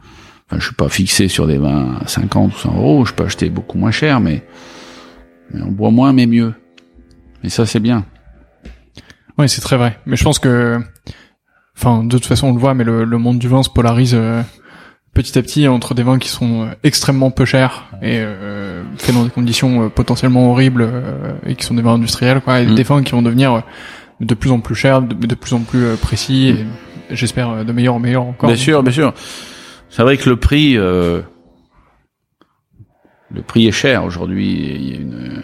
Enfin, 0.48 0.58
je 0.58 0.64
suis 0.66 0.74
pas 0.74 0.88
fixé 0.88 1.28
sur 1.28 1.46
des 1.46 1.58
vins 1.58 1.98
à 2.00 2.08
50 2.08 2.52
ou 2.54 2.58
100 2.58 2.74
euros. 2.76 3.04
Je 3.04 3.12
peux 3.14 3.22
acheter 3.24 3.48
beaucoup 3.50 3.78
moins 3.78 3.92
cher, 3.92 4.18
mais, 4.18 4.42
mais 5.54 5.62
on 5.62 5.70
boit 5.70 5.92
moins, 5.92 6.12
mais 6.12 6.26
mieux. 6.26 6.52
Et 7.42 7.48
ça, 7.48 7.66
c'est 7.66 7.80
bien. 7.80 8.04
Oui, 9.38 9.48
c'est 9.48 9.60
très 9.60 9.76
vrai. 9.76 9.98
Mais 10.06 10.16
je 10.16 10.24
pense 10.24 10.38
que, 10.38 10.78
enfin, 11.76 12.04
de 12.04 12.10
toute 12.16 12.26
façon, 12.26 12.48
on 12.48 12.52
le 12.54 12.60
voit, 12.60 12.74
mais 12.74 12.84
le, 12.84 13.04
le 13.04 13.18
monde 13.18 13.38
du 13.38 13.48
vin 13.48 13.62
se 13.62 13.70
polarise 13.70 14.14
euh, 14.14 14.42
petit 15.14 15.38
à 15.38 15.42
petit 15.42 15.66
entre 15.66 15.94
des 15.94 16.02
vins 16.02 16.18
qui 16.18 16.28
sont 16.28 16.62
euh, 16.66 16.70
extrêmement 16.84 17.30
peu 17.30 17.44
chers 17.44 17.86
et 18.02 18.18
euh, 18.20 18.82
faits 18.98 19.14
dans 19.14 19.24
des 19.24 19.30
conditions 19.30 19.84
euh, 19.84 19.88
potentiellement 19.88 20.50
horribles 20.50 20.82
euh, 20.86 21.32
et 21.46 21.54
qui 21.56 21.64
sont 21.64 21.74
des 21.74 21.82
vins 21.82 21.94
industriels, 21.94 22.40
quoi, 22.42 22.60
et 22.60 22.66
Mm. 22.66 22.74
des 22.74 22.82
vins 22.82 23.02
qui 23.02 23.12
vont 23.12 23.22
devenir 23.22 23.62
de 24.20 24.34
plus 24.34 24.50
en 24.50 24.60
plus 24.60 24.74
chers, 24.74 25.00
de, 25.00 25.14
de 25.14 25.34
plus 25.34 25.54
en 25.54 25.60
plus 25.60 25.96
précis, 25.96 26.48
et 27.10 27.14
j'espère 27.16 27.64
de 27.64 27.72
meilleur 27.72 27.94
en 27.94 27.98
meilleur 27.98 28.22
encore. 28.24 28.48
Bien 28.50 28.56
sûr, 28.58 28.82
bien 28.82 28.92
sûr. 28.92 29.14
C'est 29.88 30.02
vrai 30.02 30.18
que 30.18 30.28
le 30.28 30.36
prix, 30.36 30.76
euh, 30.76 31.22
le 33.32 33.42
prix 33.42 33.66
est 33.66 33.72
cher 33.72 34.04
aujourd'hui. 34.04 34.54
Il 34.58 34.90
y 34.90 34.92
a 34.92 35.00
une, 35.00 35.42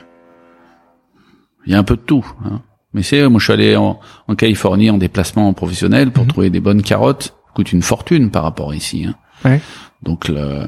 il 1.66 1.72
y 1.72 1.74
a 1.74 1.78
un 1.78 1.82
peu 1.84 1.96
de 1.96 2.00
tout. 2.02 2.24
Hein. 2.44 2.62
Mais 2.94 3.02
c'est, 3.02 3.28
moi, 3.28 3.38
je 3.40 3.44
suis 3.44 3.52
allé 3.52 3.76
en, 3.76 4.00
en 4.28 4.34
Californie 4.34 4.88
en 4.90 4.98
déplacement 4.98 5.52
professionnel 5.52 6.10
pour 6.12 6.24
Mhm. 6.24 6.30
trouver 6.30 6.50
des 6.50 6.60
bonnes 6.60 6.82
carottes. 6.82 7.34
Ça 7.46 7.52
coûte 7.54 7.72
une 7.72 7.82
fortune 7.82 8.30
par 8.30 8.42
rapport 8.42 8.70
à 8.70 8.76
ici. 8.76 9.04
Hein. 9.06 9.14
Ouais. 9.44 9.60
Donc, 10.02 10.28
le, 10.28 10.66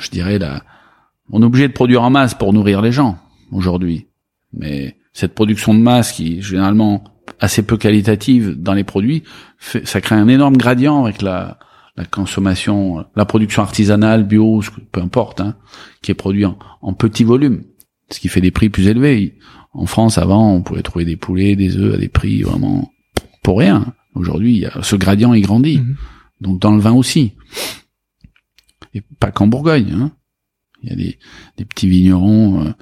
je 0.00 0.10
dirais 0.10 0.38
la, 0.38 0.62
on 1.30 1.42
est 1.42 1.44
obligé 1.44 1.68
de 1.68 1.72
produire 1.72 2.02
en 2.02 2.10
masse 2.10 2.34
pour 2.34 2.52
nourrir 2.52 2.80
les 2.82 2.92
gens 2.92 3.18
aujourd'hui. 3.52 4.06
Mais 4.52 4.96
cette 5.12 5.34
production 5.34 5.74
de 5.74 5.80
masse 5.80 6.12
qui 6.12 6.38
est 6.38 6.40
généralement 6.40 7.04
assez 7.40 7.62
peu 7.62 7.76
qualitative 7.76 8.54
dans 8.60 8.72
les 8.74 8.84
produits, 8.84 9.24
fait- 9.58 9.86
ça 9.86 10.00
crée 10.00 10.14
un 10.14 10.28
énorme 10.28 10.56
gradient 10.56 11.04
avec 11.04 11.20
la, 11.22 11.58
la 11.96 12.04
consommation, 12.04 13.04
la 13.16 13.24
production 13.26 13.62
artisanale, 13.62 14.24
bio, 14.24 14.62
peu 14.92 15.00
importe, 15.02 15.40
hein, 15.40 15.56
qui 16.00 16.10
est 16.10 16.14
produit 16.14 16.46
en, 16.46 16.58
en 16.80 16.92
petit 16.94 17.24
volume, 17.24 17.64
ce 18.10 18.20
qui 18.20 18.28
fait 18.28 18.40
des 18.40 18.50
prix 18.50 18.68
plus 18.70 18.86
élevés. 18.88 19.38
En 19.72 19.86
France, 19.86 20.18
avant, 20.18 20.52
on 20.54 20.62
pouvait 20.62 20.82
trouver 20.82 21.04
des 21.04 21.16
poulets, 21.16 21.56
des 21.56 21.76
œufs 21.76 21.94
à 21.94 21.98
des 21.98 22.08
prix 22.08 22.42
vraiment 22.42 22.92
pour 23.42 23.58
rien. 23.58 23.94
Aujourd'hui, 24.14 24.56
il 24.58 24.70
ce 24.82 24.96
gradient 24.96 25.34
est 25.34 25.40
grandi. 25.40 25.78
Mhm. 25.78 25.96
Donc 26.40 26.60
dans 26.60 26.72
le 26.74 26.80
vin 26.80 26.92
aussi. 26.92 27.32
Et 28.94 29.02
pas 29.20 29.30
qu'en 29.30 29.46
Bourgogne. 29.46 29.92
Hein. 29.92 30.12
Il 30.82 30.90
y 30.90 30.92
a 30.92 30.96
des, 30.96 31.18
des 31.56 31.64
petits 31.64 31.88
vignerons, 31.88 32.64
euh, 32.64 32.72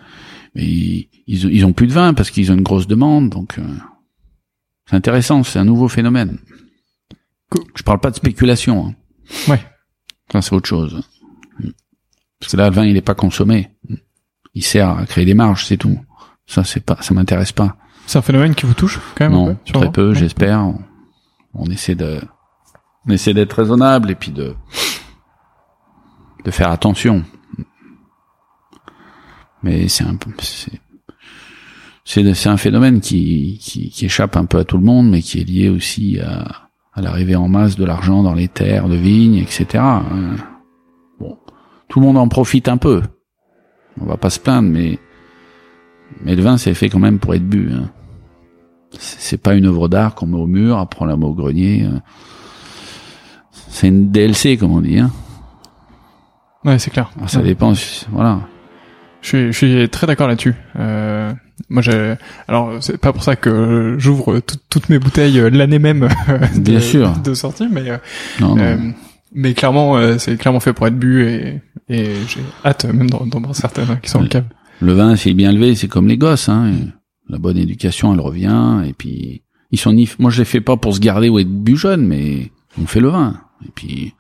mais 0.55 0.65
ils, 0.65 1.09
ils, 1.27 1.65
ont- 1.65 1.73
plus 1.73 1.87
de 1.87 1.93
vin 1.93 2.13
parce 2.15 2.31
qu'ils 2.31 2.53
ont 2.53 2.55
une 2.55 2.63
grosse 2.63 2.87
demande. 2.87 3.31
Donc 3.31 3.59
euh, 3.59 3.67
c'est 4.89 4.97
intéressant, 4.97 5.43
c'est 5.43 5.59
un 5.59 5.65
nouveau 5.65 5.89
phénomène. 5.89 6.39
Je 7.75 7.83
parle 7.83 8.01
pas 8.01 8.11
de 8.11 8.17
spéculation. 8.17 8.87
Hein. 8.89 8.95
Ouais. 9.49 9.61
Ça 10.31 10.43
c'est 10.43 10.55
autre 10.55 10.69
chose. 10.69 11.03
Parce 12.39 12.53
que 12.53 12.57
là, 12.59 12.69
le 12.69 12.75
vin, 12.75 12.85
il 12.85 12.93
n'est 12.93 13.01
pas 13.01 13.15
consommé. 13.15 13.71
Il 14.57 14.63
sert 14.65 14.89
à 14.89 15.05
créer 15.05 15.27
des 15.27 15.35
marges, 15.35 15.67
c'est 15.67 15.77
tout. 15.77 16.01
Ça, 16.47 16.65
c'est 16.65 16.81
pas, 16.81 16.97
ça 17.03 17.13
m'intéresse 17.13 17.53
pas. 17.53 17.77
C'est 18.07 18.19
un 18.19 18.23
phénomène 18.23 18.55
qui 18.55 18.65
vous 18.65 18.73
touche 18.73 18.99
quand 19.15 19.29
même 19.29 19.35
un 19.35 19.37
Non, 19.49 19.55
peu, 19.55 19.73
très 19.73 19.93
peu, 19.93 20.15
j'espère. 20.15 20.61
On, 20.61 20.79
on 21.53 21.67
essaie 21.67 21.95
de, 21.95 22.23
on 23.07 23.11
essaie 23.11 23.35
d'être 23.35 23.53
raisonnable 23.53 24.11
et 24.11 24.15
puis 24.15 24.33
de, 24.33 24.55
de 26.43 26.51
faire 26.51 26.71
attention. 26.71 27.23
Mais 29.63 29.89
c'est 29.89 30.05
un 30.05 30.17
c'est, 32.07 32.33
c'est 32.35 32.49
un 32.49 32.57
phénomène 32.57 33.01
qui, 33.01 33.59
qui, 33.61 33.91
qui 33.91 34.07
échappe 34.07 34.39
un 34.39 34.47
peu 34.47 34.59
à 34.61 34.65
tout 34.65 34.79
le 34.79 34.85
monde, 34.85 35.11
mais 35.11 35.21
qui 35.21 35.41
est 35.41 35.45
lié 35.45 35.69
aussi 35.69 36.19
à, 36.19 36.71
à 36.95 37.03
l'arrivée 37.03 37.37
en 37.37 37.49
masse 37.49 37.77
de 37.77 37.85
l'argent 37.85 38.23
dans 38.23 38.33
les 38.35 38.49
terres 38.49 38.89
de 38.89 38.97
vignes, 38.97 39.37
etc. 39.37 39.67
hein. 39.75 40.37
Bon, 41.21 41.37
tout 41.91 42.01
le 42.01 42.07
monde 42.07 42.17
en 42.17 42.29
profite 42.29 42.69
un 42.69 42.79
peu. 42.79 43.03
On 44.01 44.05
va 44.07 44.17
pas 44.17 44.31
se 44.31 44.39
plaindre, 44.41 44.69
mais, 44.69 44.99
mais 46.25 46.35
le 46.37 46.43
vin, 46.43 46.57
c'est 46.59 46.75
fait 46.75 46.89
quand 46.89 46.99
même 46.99 47.19
pour 47.19 47.35
être 47.35 47.47
bu. 47.49 47.71
Hein. 47.73 47.91
C'est 48.99 49.41
pas 49.41 49.55
une 49.55 49.67
œuvre 49.67 49.89
d'art 49.89 50.15
qu'on 50.15 50.27
met 50.27 50.39
au 50.39 50.47
mur, 50.47 50.87
on 51.01 51.05
la 51.05 51.17
met 51.17 51.25
au 51.25 51.35
grenier. 51.35 51.85
euh. 51.85 51.99
C'est 53.69 53.89
une 53.89 54.11
DLC, 54.11 54.57
comme 54.57 54.73
on 54.73 54.81
dit. 54.81 54.99
Hein. 54.99 55.11
Ouais, 56.65 56.79
c'est 56.79 56.91
clair. 56.91 57.11
Alors, 57.17 57.31
ça 57.31 57.39
Ouais. 57.41 57.45
dépend. 57.45 57.73
Voilà. 58.11 58.41
Je 59.23 59.29
suis, 59.29 59.47
je 59.53 59.53
suis 59.53 59.89
très 59.89 60.07
d'accord 60.07 60.29
là-dessus. 60.29 60.55
Euh, 60.79 61.33
moi, 61.69 61.83
j'ai. 61.83 62.15
Alors, 62.49 62.73
c'est 62.81 62.97
pas 62.99 63.13
pour 63.13 63.23
ça 63.23 63.35
que 63.37 63.97
j'ouvre 63.99 64.39
tout- 64.41 64.57
toutes 64.71 64.89
mes 64.89 64.99
bouteilles 64.99 65.39
euh, 65.41 65.51
l'année 65.51 65.79
même 65.79 66.05
euh, 66.29 66.39
de, 66.55 66.61
Bien 66.61 66.81
sûr. 66.81 67.13
de 67.19 67.35
sortie, 67.35 67.69
mais 67.71 67.83
Non, 68.41 68.55
non. 68.57 68.63
euh, 68.63 68.77
mais 69.37 69.55
clairement, 69.55 69.97
euh, 69.97 70.19
c'est 70.19 70.37
clairement 70.37 70.59
fait 70.61 70.73
pour 70.73 70.87
être 70.89 70.99
bu 70.99 71.25
et, 71.25 71.61
et 71.89 72.07
j'ai 72.29 72.41
hâte 72.65 72.87
euh, 72.87 72.93
même 72.93 73.09
d'en 73.09 73.25
boire 73.27 73.55
certaines 73.55 73.99
qui 74.03 74.11
sont 74.11 74.19
en 74.19 74.23
Ouais. 74.23 74.29
cave. 74.29 74.45
Le 74.81 74.93
vin, 74.93 75.15
s'il 75.17 75.33
est 75.33 75.35
bien 75.35 75.51
élevé, 75.53 75.75
c'est 75.75 75.89
comme 75.89 76.09
les 76.09 76.19
gosses. 76.19 76.49
Hein. 76.49 76.73
La 77.29 77.39
bonne 77.39 77.57
éducation, 77.57 78.13
elle 78.13 78.21
revient. 78.21 78.83
Et 78.87 78.93
puis, 78.93 79.43
ils 79.71 79.79
sont 79.79 79.93
ni. 79.93 80.09
Moi, 80.19 80.31
je 80.31 80.39
les 80.39 80.45
fais 80.45 80.61
pas 80.61 80.77
pour 80.77 80.95
se 80.95 81.01
garder 81.01 81.29
ou 81.29 81.39
être 81.39 81.49
bu 81.49 81.77
jeune, 81.77 82.07
mais 82.07 82.51
on 82.81 82.87
fait 82.87 83.01
le 83.01 83.09
vin. 83.09 83.41
Et 83.65 83.71
puis, 83.75 84.13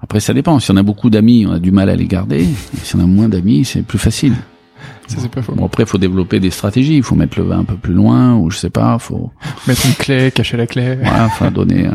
après, 0.00 0.20
ça 0.20 0.32
dépend. 0.32 0.58
Si 0.60 0.70
on 0.70 0.76
a 0.76 0.82
beaucoup 0.82 1.10
d'amis, 1.10 1.44
on 1.46 1.52
a 1.52 1.58
du 1.58 1.72
mal 1.72 1.88
à 1.90 1.96
les 1.96 2.06
garder. 2.06 2.42
Et 2.44 2.76
si 2.84 2.94
on 2.96 3.00
a 3.00 3.06
moins 3.06 3.28
d'amis, 3.28 3.64
c'est 3.64 3.82
plus 3.82 3.98
facile. 3.98 4.34
Ça, 5.06 5.16
c'est 5.18 5.30
pas 5.30 5.42
faux. 5.42 5.54
Bon, 5.54 5.66
après, 5.66 5.82
il 5.82 5.86
faut 5.88 5.98
développer 5.98 6.40
des 6.40 6.50
stratégies. 6.50 6.96
Il 6.96 7.02
faut 7.02 7.14
mettre 7.14 7.38
le 7.38 7.44
vin 7.44 7.58
un 7.58 7.64
peu 7.64 7.76
plus 7.76 7.92
loin, 7.92 8.36
ou 8.36 8.50
je 8.50 8.56
sais 8.58 8.70
pas. 8.70 8.98
Faut 8.98 9.30
Mettre 9.66 9.84
une 9.86 9.92
clé, 9.94 10.30
cacher 10.30 10.56
la 10.56 10.66
clé. 10.66 10.96
voilà, 11.02 11.26
enfin 11.26 11.50
donner 11.50 11.86
à 11.86 11.94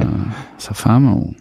sa 0.60 0.74
femme. 0.76 1.12
ou- 1.14 1.34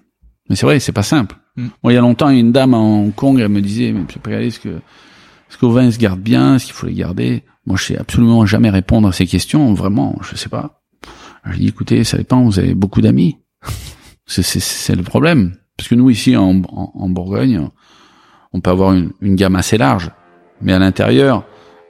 Mais 0.48 0.56
c'est 0.56 0.66
vrai, 0.66 0.80
c'est 0.80 0.92
pas 0.92 1.02
simple. 1.02 1.36
Mm. 1.56 1.66
Moi, 1.82 1.92
il 1.92 1.94
y 1.96 1.98
a 1.98 2.00
longtemps, 2.00 2.28
il 2.28 2.34
y 2.34 2.36
a 2.38 2.40
une 2.40 2.52
dame 2.52 2.74
à 2.74 2.78
Hong 2.78 3.14
Kong, 3.14 3.38
elle 3.40 3.48
me 3.48 3.60
disait, 3.60 3.92
mais 3.92 4.00
monsieur 4.00 4.20
Pagale, 4.20 4.44
est-ce 4.44 4.60
que, 4.60 4.68
est-ce 4.68 5.58
que 5.58 5.66
vos 5.66 5.72
vins 5.72 5.90
se 5.90 5.98
gardent 5.98 6.20
bien, 6.20 6.56
est-ce 6.56 6.66
qu'il 6.66 6.74
faut 6.74 6.86
les 6.86 6.94
garder? 6.94 7.44
Moi, 7.66 7.76
je 7.76 7.84
sais 7.84 7.98
absolument 7.98 8.46
jamais 8.46 8.70
répondre 8.70 9.08
à 9.08 9.12
ces 9.12 9.26
questions, 9.26 9.74
vraiment, 9.74 10.16
je 10.22 10.36
sais 10.36 10.48
pas. 10.48 10.80
Je 11.50 11.58
dis, 11.58 11.68
écoutez, 11.68 12.04
ça 12.04 12.16
dépend, 12.18 12.42
vous 12.42 12.58
avez 12.58 12.74
beaucoup 12.74 13.00
d'amis. 13.00 13.36
C'est, 14.26 14.94
le 14.94 15.02
problème. 15.02 15.56
Parce 15.76 15.88
que 15.88 15.94
nous, 15.94 16.10
ici, 16.10 16.36
en, 16.36 16.62
en, 16.68 16.92
en 16.94 17.08
Bourgogne, 17.08 17.68
on 18.52 18.60
peut 18.60 18.70
avoir 18.70 18.92
une, 18.92 19.12
une 19.22 19.36
gamme 19.36 19.56
assez 19.56 19.78
large. 19.78 20.10
Mais 20.60 20.74
à 20.74 20.78
l'intérieur, 20.78 21.44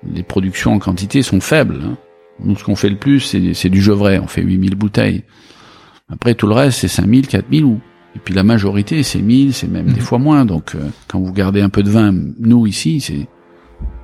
les 0.04 0.22
productions 0.22 0.74
en 0.74 0.78
quantité 0.78 1.22
sont 1.22 1.40
faibles. 1.40 1.80
hein. 1.84 1.96
Nous, 2.40 2.56
ce 2.56 2.64
qu'on 2.64 2.76
fait 2.76 2.88
le 2.88 2.96
plus, 2.96 3.20
c'est, 3.20 3.68
du 3.68 3.82
Gevrey. 3.82 4.18
On 4.18 4.26
fait 4.28 4.42
8000 4.42 4.76
bouteilles. 4.76 5.24
Après, 6.08 6.34
tout 6.34 6.46
le 6.46 6.54
reste, 6.54 6.80
c'est 6.80 6.88
5000, 6.88 7.26
4000 7.26 7.64
ou... 7.64 7.80
Et 8.16 8.18
puis 8.18 8.34
la 8.34 8.42
majorité, 8.42 9.02
c'est 9.02 9.20
1000, 9.20 9.52
c'est 9.54 9.68
même 9.68 9.86
Mhm. 9.86 9.92
des 9.92 10.00
fois 10.00 10.18
moins. 10.18 10.44
Donc, 10.44 10.74
euh, 10.74 10.78
quand 11.06 11.20
vous 11.20 11.32
gardez 11.32 11.60
un 11.60 11.68
peu 11.68 11.82
de 11.82 11.90
vin, 11.90 12.12
nous, 12.40 12.66
ici, 12.66 13.00
c'est... 13.00 13.26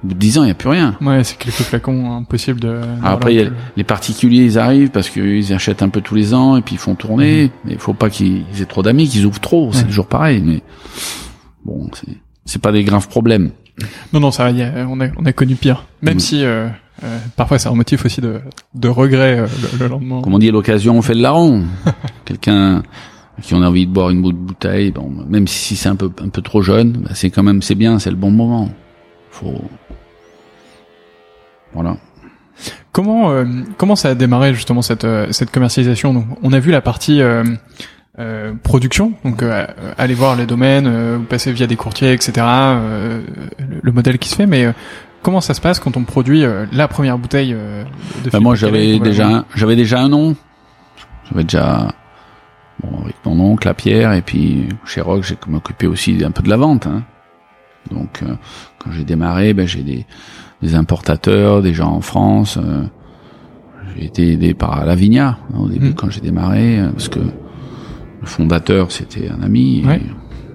Au 0.05 0.07
bout 0.09 0.15
de 0.15 0.19
10 0.21 0.39
ans, 0.39 0.43
il 0.43 0.47
n'y 0.47 0.51
a 0.53 0.55
plus 0.55 0.69
rien. 0.69 0.97
Ouais, 1.01 1.25
c'est 1.25 1.37
quelques 1.39 1.55
flacons 1.57 2.13
impossible 2.19 2.61
de. 2.61 2.81
Ah, 3.03 3.13
après, 3.13 3.47
a 3.47 3.51
les 3.77 3.85
particuliers, 3.85 4.45
ils 4.45 4.59
arrivent 4.59 4.91
parce 4.91 5.09
qu'ils 5.09 5.53
achètent 5.53 5.83
un 5.83 5.89
peu 5.89 6.01
tous 6.03 6.15
les 6.15 6.33
ans 6.35 6.57
et 6.57 6.61
puis 6.61 6.75
ils 6.75 6.79
font 6.79 6.95
tourner. 6.95 7.51
Mais 7.65 7.73
il 7.73 7.79
faut 7.79 7.95
pas 7.95 8.11
qu'ils 8.11 8.45
aient 8.61 8.67
trop 8.67 8.83
d'amis, 8.83 9.09
qu'ils 9.09 9.25
ouvrent 9.25 9.41
trop. 9.41 9.71
C'est 9.73 9.83
Mhm. 9.83 9.89
Toujours 9.89 10.07
pareil. 10.07 10.43
Mais 10.45 10.63
bon, 11.65 11.89
c'est 12.45 12.61
pas 12.61 12.71
des 12.71 12.85
graves 12.85 13.09
problèmes. 13.09 13.51
Non, 14.13 14.21
non, 14.21 14.31
ça, 14.31 14.51
y 14.51 14.63
a- 14.63 14.87
on 14.89 15.01
a, 15.01 15.07
on 15.17 15.25
a 15.25 15.33
connu 15.33 15.55
pire. 15.57 15.87
Même 16.03 16.17
Mm. 16.17 16.21
si 16.21 16.45
euh, 16.45 16.69
euh, 17.03 17.19
parfois 17.37 17.59
c'est 17.59 17.69
un 17.69 17.75
motif 17.75 18.05
aussi 18.05 18.21
de, 18.21 18.41
de 18.75 18.89
regret 18.89 19.39
euh, 19.41 19.47
le, 19.73 19.79
le 19.81 19.89
lendemain. 19.89 20.21
Comme 20.23 20.35
on 20.35 20.39
dit, 20.39 20.51
l'occasion, 20.53 20.97
on 20.99 21.03
fait 21.03 21.15
le 21.15 21.23
larron. 21.23 21.65
Quelqu'un 22.27 22.83
qui 23.43 23.55
en 23.55 23.63
a 23.63 23.69
envie 23.69 23.87
de 23.87 23.93
boire 23.93 24.11
une 24.11 24.23
bout 24.23 24.33
de 24.33 24.39
bouteille, 24.39 24.91
bon, 24.91 25.11
même 25.29 25.49
si 25.49 25.77
c'est 25.77 25.89
un 25.89 25.97
peu 25.97 26.11
un 26.23 26.29
peu 26.29 26.43
trop 26.43 26.63
jeune, 26.63 26.93
bah, 26.93 27.11
c'est 27.15 27.31
quand 27.31 27.43
même 27.43 27.63
c'est 27.63 27.75
bien, 27.75 27.99
c'est 27.99 28.11
le 28.11 28.17
bon 28.17 28.31
moment. 28.31 28.71
Faut 29.31 29.61
voilà. 31.73 31.97
Comment 32.93 33.31
euh, 33.33 33.45
comment 33.77 33.97
ça 33.97 34.11
a 34.11 34.15
démarré 34.15 34.55
justement 34.55 34.83
cette 34.83 35.05
euh, 35.05 35.27
cette 35.33 35.51
commercialisation 35.51 36.15
Donc, 36.15 36.27
on 36.43 36.53
a 36.53 36.61
vu 36.61 36.71
la 36.71 36.81
partie 36.81 37.21
euh, 37.21 37.43
euh, 38.21 38.53
production, 38.63 39.13
donc 39.25 39.43
euh, 39.43 39.67
aller 39.99 40.15
voir 40.15 40.37
les 40.37 40.47
domaines, 40.47 40.87
euh, 40.87 41.17
vous 41.19 41.25
passez 41.25 41.53
via 41.53 41.67
des 41.67 41.75
courtiers, 41.77 42.13
etc. 42.13 42.33
euh, 42.39 43.23
le, 43.59 43.81
le 43.83 43.93
modèle 43.93 44.19
qui 44.19 44.29
se 44.29 44.37
fait, 44.37 44.47
mais 44.47 44.67
euh, 44.67 44.73
comment 45.25 45.41
ça 45.41 45.55
se 45.55 45.61
passe 45.61 45.81
quand 45.81 45.97
on 45.97 46.05
produit 46.05 46.45
euh, 46.45 46.67
la 46.71 46.87
première 46.87 47.19
bouteille 47.19 47.53
euh, 47.53 47.83
de 48.25 48.31
Bah, 48.31 48.39
moi, 48.39 48.55
j'avais 48.55 49.01
déjà, 49.01 49.45
j'avais 49.57 49.75
déjà 49.75 50.01
un 50.01 50.09
nom. 50.09 50.37
J'avais 51.29 51.43
déjà, 51.43 51.93
bon, 52.91 53.03
avec 53.03 53.17
mon 53.25 53.39
oncle, 53.41 53.67
la 53.67 53.75
Pierre, 53.75 54.13
et 54.13 54.23
puis 54.23 54.69
chez 54.85 55.01
Rock, 55.01 55.23
j'ai 55.25 55.37
m'occupé 55.49 55.87
aussi 55.87 56.23
un 56.25 56.31
peu 56.31 56.43
de 56.43 56.49
la 56.51 56.57
vente. 56.57 56.87
hein. 56.87 57.03
Donc, 57.91 58.23
euh, 58.23 58.35
quand 58.79 58.91
j'ai 58.93 59.05
démarré, 59.05 59.53
ben, 59.55 59.67
j'ai 59.67 59.83
des, 59.83 60.07
des 60.63 60.75
importateurs, 60.75 61.61
des 61.63 61.75
gens 61.75 61.93
en 61.93 62.01
France. 62.01 62.59
euh, 62.63 62.85
j'ai 63.97 64.07
été 64.07 64.33
aidé 64.33 64.55
par 64.55 64.85
Lavinia 64.87 65.39
hein, 65.53 65.59
au 65.59 65.69
début 65.69 65.89
Mhm. 65.89 65.95
quand 65.95 66.11
j'ai 66.11 66.21
démarré, 66.23 66.81
euh, 66.81 66.91
parce 66.91 67.09
que 67.09 67.19
le 67.21 68.27
fondateur 68.27 68.91
c'était 68.91 69.29
un 69.29 69.43
ami. 69.43 69.81
et. 69.81 70.01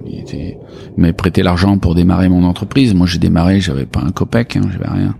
Il, 0.06 0.18
était, 0.18 0.58
il 0.96 1.00
m'avait 1.00 1.12
prêté 1.12 1.42
l'argent 1.42 1.76
pour 1.78 1.94
démarrer 1.94 2.28
mon 2.30 2.42
entreprise. 2.44 2.94
Moi, 2.94 3.06
j'ai 3.06 3.18
démarré, 3.18 3.60
j'avais 3.60 3.84
pas 3.86 4.00
un 4.00 4.10
copec, 4.10 4.56
hein, 4.56 4.62
j'avais 4.72 4.88
rien. 4.88 5.14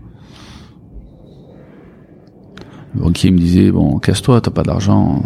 Le 2.94 3.02
banquier 3.02 3.30
me 3.30 3.38
disait 3.38 3.70
bon, 3.70 3.98
casse-toi, 3.98 4.40
t'as 4.40 4.50
pas 4.50 4.62
d'argent. 4.62 5.22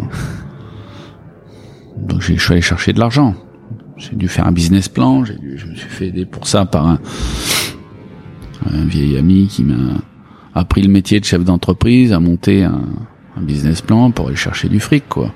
Donc 1.97 2.21
je 2.21 2.33
suis 2.33 2.51
allé 2.51 2.61
chercher 2.61 2.93
de 2.93 2.99
l'argent. 2.99 3.35
J'ai 3.97 4.15
dû 4.15 4.27
faire 4.27 4.45
un 4.47 4.51
business 4.51 4.89
plan. 4.89 5.23
J'ai 5.23 5.35
dû, 5.37 5.57
je 5.57 5.65
me 5.67 5.75
suis 5.75 5.89
fait 5.89 6.07
aider 6.07 6.25
pour 6.25 6.47
ça 6.47 6.65
par 6.65 6.85
un, 6.87 6.99
un 8.71 8.85
vieil 8.85 9.17
ami 9.17 9.47
qui 9.47 9.63
m'a 9.63 9.95
appris 10.53 10.81
le 10.81 10.89
métier 10.89 11.19
de 11.19 11.25
chef 11.25 11.43
d'entreprise, 11.43 12.13
a 12.13 12.19
monté 12.19 12.63
un, 12.63 12.81
un, 13.37 13.41
business 13.41 13.81
plan 13.81 14.11
pour 14.11 14.27
aller 14.27 14.35
chercher 14.35 14.69
du 14.69 14.79
fric, 14.79 15.07
quoi, 15.09 15.33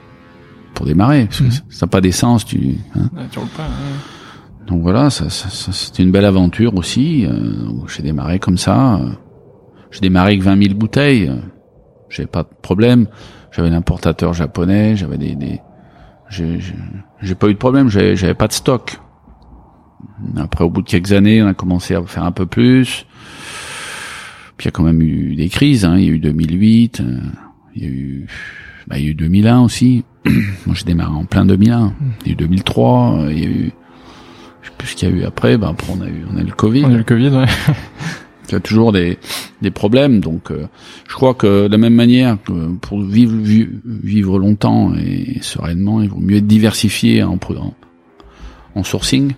pour 0.73 0.85
démarrer. 0.85 1.25
Parce 1.25 1.39
que 1.39 1.43
Mhm. 1.45 1.51
ça 1.69 1.85
n'a 1.85 1.89
pas 1.89 2.01
d'essence, 2.01 2.45
tu. 2.45 2.75
Hein. 2.95 3.09
Ouais, 3.15 3.23
tu 3.31 3.39
roules 3.39 3.47
pas, 3.49 3.63
ouais. 3.63 4.65
Donc 4.67 4.81
voilà, 4.81 5.09
ça, 5.09 5.29
ça, 5.29 5.49
ça, 5.49 5.71
c'était 5.71 6.03
une 6.03 6.11
belle 6.11 6.25
aventure 6.25 6.75
aussi. 6.75 7.25
Euh, 7.25 7.67
où 7.69 7.87
j'ai 7.87 8.03
démarré 8.03 8.39
comme 8.39 8.57
ça. 8.57 8.99
J'ai 9.91 10.01
démarré 10.01 10.33
avec 10.33 10.43
20 10.43 10.61
000 10.63 10.75
bouteilles. 10.75 11.31
J'avais 12.09 12.27
pas 12.27 12.43
de 12.43 12.49
problème. 12.61 13.07
J'avais 13.51 13.69
l'importateur 13.71 14.33
japonais. 14.33 14.95
J'avais 14.95 15.17
des, 15.17 15.33
des... 15.35 15.59
j'ai 16.29 17.35
pas 17.35 17.47
eu 17.49 17.53
de 17.53 17.57
problème. 17.57 17.89
J'avais 17.89 18.33
pas 18.33 18.47
de 18.47 18.53
stock. 18.53 18.99
Après, 20.37 20.63
au 20.63 20.69
bout 20.69 20.81
de 20.81 20.89
quelques 20.89 21.11
années, 21.11 21.41
on 21.41 21.47
a 21.47 21.53
commencé 21.53 21.95
à 21.95 22.03
faire 22.03 22.23
un 22.23 22.31
peu 22.31 22.45
plus. 22.45 23.05
Puis 24.57 24.65
il 24.65 24.67
y 24.67 24.69
a 24.69 24.71
quand 24.71 24.83
même 24.83 25.01
eu 25.01 25.35
des 25.35 25.49
crises. 25.49 25.85
Hein. 25.85 25.97
Il 25.97 26.03
y 26.05 26.09
a 26.09 26.11
eu 26.11 26.19
2008. 26.19 27.01
euh, 27.01 27.19
il 27.75 27.83
y 27.83 27.85
a 27.85 27.89
eu, 27.89 28.27
bah, 28.87 28.97
il 28.97 29.05
y 29.05 29.07
a 29.07 29.11
eu 29.11 29.15
2001 29.15 29.61
aussi. 29.61 30.03
Moi, 30.65 30.75
j'ai 30.75 30.83
démarré 30.83 31.11
en 31.13 31.23
plein 31.25 31.45
2001. 31.45 31.93
Il 32.21 32.27
y 32.27 32.29
a 32.29 32.33
eu 32.33 32.35
2003. 32.35 33.19
euh, 33.19 33.31
Il 33.33 33.39
y 33.39 33.45
a 33.45 33.49
eu 33.49 33.71
je 34.61 34.67
sais 34.67 34.73
plus 34.77 34.87
ce 34.89 34.95
qu'il 34.97 35.09
y 35.09 35.13
a 35.13 35.15
eu 35.15 35.23
après. 35.23 35.57
Ben 35.57 35.69
après 35.69 35.87
on 35.97 36.01
a 36.01 36.07
eu 36.07 36.25
on 36.31 36.37
a 36.37 36.41
eu 36.41 36.45
le 36.45 36.51
Covid. 36.51 36.83
On 36.85 36.89
a 36.89 36.93
eu 36.95 36.97
le 36.97 37.03
Covid, 37.05 37.29
ouais. 37.29 37.45
Il 38.49 38.53
y 38.53 38.55
a 38.55 38.59
toujours 38.59 38.91
des 38.91 39.17
des 39.61 39.71
problèmes. 39.71 40.19
Donc 40.19 40.51
euh, 40.51 40.67
je 41.07 41.13
crois 41.13 41.33
que 41.33 41.67
de 41.67 41.71
la 41.71 41.77
même 41.77 41.95
manière 41.95 42.37
que 42.43 42.75
pour 42.77 43.01
vivre 43.01 43.33
vi- 43.35 43.69
vivre 43.85 44.39
longtemps 44.39 44.93
et 44.95 45.37
sereinement, 45.41 46.01
il 46.01 46.09
vaut 46.09 46.19
mieux 46.19 46.37
être 46.37 46.47
diversifié 46.47 47.23
en 47.23 47.37
en, 48.75 48.83
sourcing. 48.83 49.33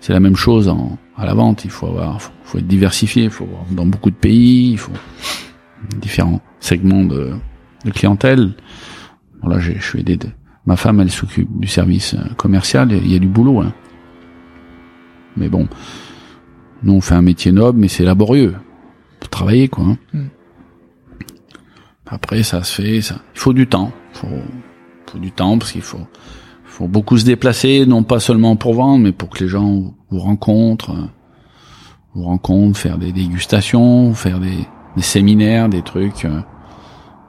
C'est 0.00 0.12
la 0.12 0.20
même 0.20 0.36
chose 0.36 0.68
en 0.68 0.98
à 1.16 1.24
la 1.26 1.34
vente. 1.34 1.64
Il 1.64 1.70
faut 1.70 1.86
avoir 1.86 2.20
faut, 2.20 2.32
faut 2.44 2.58
être 2.58 2.66
diversifié. 2.66 3.24
Il 3.24 3.30
faut 3.30 3.44
avoir 3.44 3.64
dans 3.70 3.86
beaucoup 3.86 4.10
de 4.10 4.16
pays. 4.16 4.72
Il 4.72 4.78
faut 4.78 4.92
différents 6.00 6.40
segments 6.60 7.04
de, 7.04 7.32
de 7.84 7.90
clientèle. 7.90 8.54
Bon, 9.42 9.48
là, 9.48 9.58
je 9.58 9.72
suis 9.80 10.00
aidé 10.00 10.16
de, 10.16 10.28
Ma 10.66 10.74
femme, 10.74 10.98
elle 10.98 11.12
s'occupe 11.12 11.48
du 11.60 11.68
service 11.68 12.14
euh, 12.14 12.34
commercial. 12.36 12.90
Il 12.92 13.12
y 13.12 13.14
a 13.14 13.20
du 13.20 13.28
boulot. 13.28 13.60
Hein. 13.60 13.72
Mais 15.36 15.48
bon, 15.48 15.68
nous, 16.82 16.92
on 16.94 17.00
fait 17.00 17.14
un 17.14 17.22
métier 17.22 17.52
noble, 17.52 17.78
mais 17.78 17.88
c'est 17.88 18.04
laborieux. 18.04 18.54
Faut 19.20 19.28
travailler, 19.28 19.68
quoi. 19.68 19.84
hein. 19.84 19.98
Mm. 20.12 20.26
Après, 22.06 22.42
ça 22.42 22.62
se 22.62 22.80
fait. 22.82 23.00
Ça... 23.00 23.16
Il 23.34 23.40
faut 23.40 23.52
du 23.52 23.66
temps. 23.66 23.92
Il 24.14 24.18
faut, 24.18 24.28
faut 25.10 25.18
du 25.18 25.32
temps 25.32 25.58
parce 25.58 25.72
qu'il 25.72 25.82
faut, 25.82 26.06
faut 26.64 26.86
beaucoup 26.88 27.18
se 27.18 27.24
déplacer, 27.24 27.84
non 27.86 28.02
pas 28.02 28.20
seulement 28.20 28.56
pour 28.56 28.74
vendre, 28.74 29.02
mais 29.04 29.12
pour 29.12 29.30
que 29.30 29.42
les 29.42 29.48
gens 29.48 29.94
vous 30.10 30.18
rencontrent, 30.18 30.90
euh, 30.90 31.06
vous 32.14 32.22
rencontrent, 32.24 32.78
faire 32.78 32.98
des 32.98 33.12
dégustations, 33.12 34.14
faire 34.14 34.38
des, 34.38 34.58
des 34.96 35.02
séminaires, 35.02 35.68
des 35.68 35.82
trucs. 35.82 36.24
euh. 36.24 36.40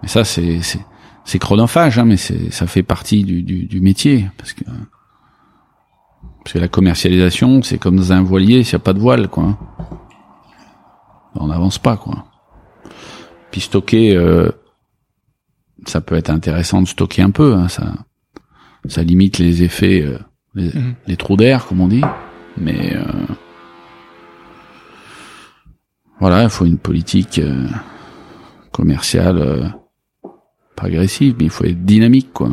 Mais 0.04 0.08
ça, 0.10 0.24
c'est 0.24 0.62
c'est 0.62 0.80
c'est 1.26 1.40
chronophage, 1.40 1.98
hein, 1.98 2.06
mais 2.06 2.18
c'est 2.18 2.52
ça 2.52 2.68
fait 2.68 2.84
partie 2.84 3.24
du, 3.24 3.42
du, 3.42 3.66
du 3.66 3.82
métier 3.82 4.30
parce 4.38 4.54
que 4.54 4.64
parce 6.48 6.54
que 6.54 6.60
la 6.60 6.70
commercialisation, 6.70 7.62
c'est 7.62 7.78
comme 7.78 7.98
dans 7.98 8.14
un 8.14 8.24
voilier, 8.24 8.64
s'il 8.64 8.78
n'y 8.78 8.82
a 8.82 8.86
pas 8.86 8.94
de 8.94 9.00
voile, 9.00 9.28
quoi. 9.28 9.58
On 11.36 11.48
n'avance 11.48 11.78
pas, 11.78 11.98
quoi. 11.98 12.24
Puis 13.52 13.60
stocker, 13.60 14.16
euh, 14.16 14.50
ça 15.86 16.00
peut 16.00 16.16
être 16.16 16.30
intéressant 16.30 16.82
de 16.82 16.88
stocker 16.88 17.22
un 17.22 17.32
peu, 17.32 17.54
hein, 17.54 17.68
ça 17.68 17.92
ça 18.88 19.04
limite 19.04 19.40
les 19.40 19.64
effets, 19.64 20.02
euh, 20.04 20.20
les, 20.56 20.70
Mhm. 20.70 20.96
les 21.08 21.18
trous 21.18 21.36
d'air, 21.36 21.66
comme 21.66 21.82
on 21.82 21.90
dit. 21.90 22.04
Mais 22.56 22.96
euh, 22.96 23.04
voilà, 26.22 26.44
il 26.44 26.50
faut 26.50 26.64
une 26.66 26.78
politique 26.78 27.40
euh, 27.40 27.68
commerciale 28.72 29.38
euh, 29.38 29.68
pas 30.78 30.86
agressive, 30.86 31.36
mais 31.40 31.44
il 31.44 31.52
faut 31.52 31.66
être 31.66 31.84
dynamique, 31.84 32.32
quoi. 32.32 32.52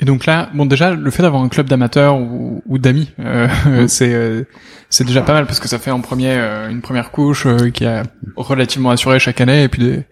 Et 0.00 0.04
donc 0.04 0.26
là, 0.26 0.48
bon 0.54 0.64
déjà, 0.64 0.94
le 0.94 1.10
fait 1.10 1.22
d'avoir 1.22 1.42
un 1.42 1.48
club 1.48 1.68
d'amateurs 1.68 2.16
ou, 2.18 2.62
ou 2.66 2.78
d'amis, 2.78 3.10
euh, 3.18 3.48
c'est 3.88 4.14
euh, 4.14 4.44
c'est 4.90 5.04
déjà 5.04 5.22
pas 5.22 5.34
mal 5.34 5.46
parce 5.46 5.58
que 5.58 5.68
ça 5.68 5.78
fait 5.78 5.90
en 5.90 6.00
premier 6.00 6.32
euh, 6.32 6.70
une 6.70 6.82
première 6.82 7.10
couche 7.10 7.46
euh, 7.46 7.70
qui 7.70 7.84
est 7.84 8.02
relativement 8.36 8.90
assurée 8.90 9.18
chaque 9.18 9.40
année 9.40 9.64
et 9.64 9.68
puis 9.68 9.82
des, 9.82 10.04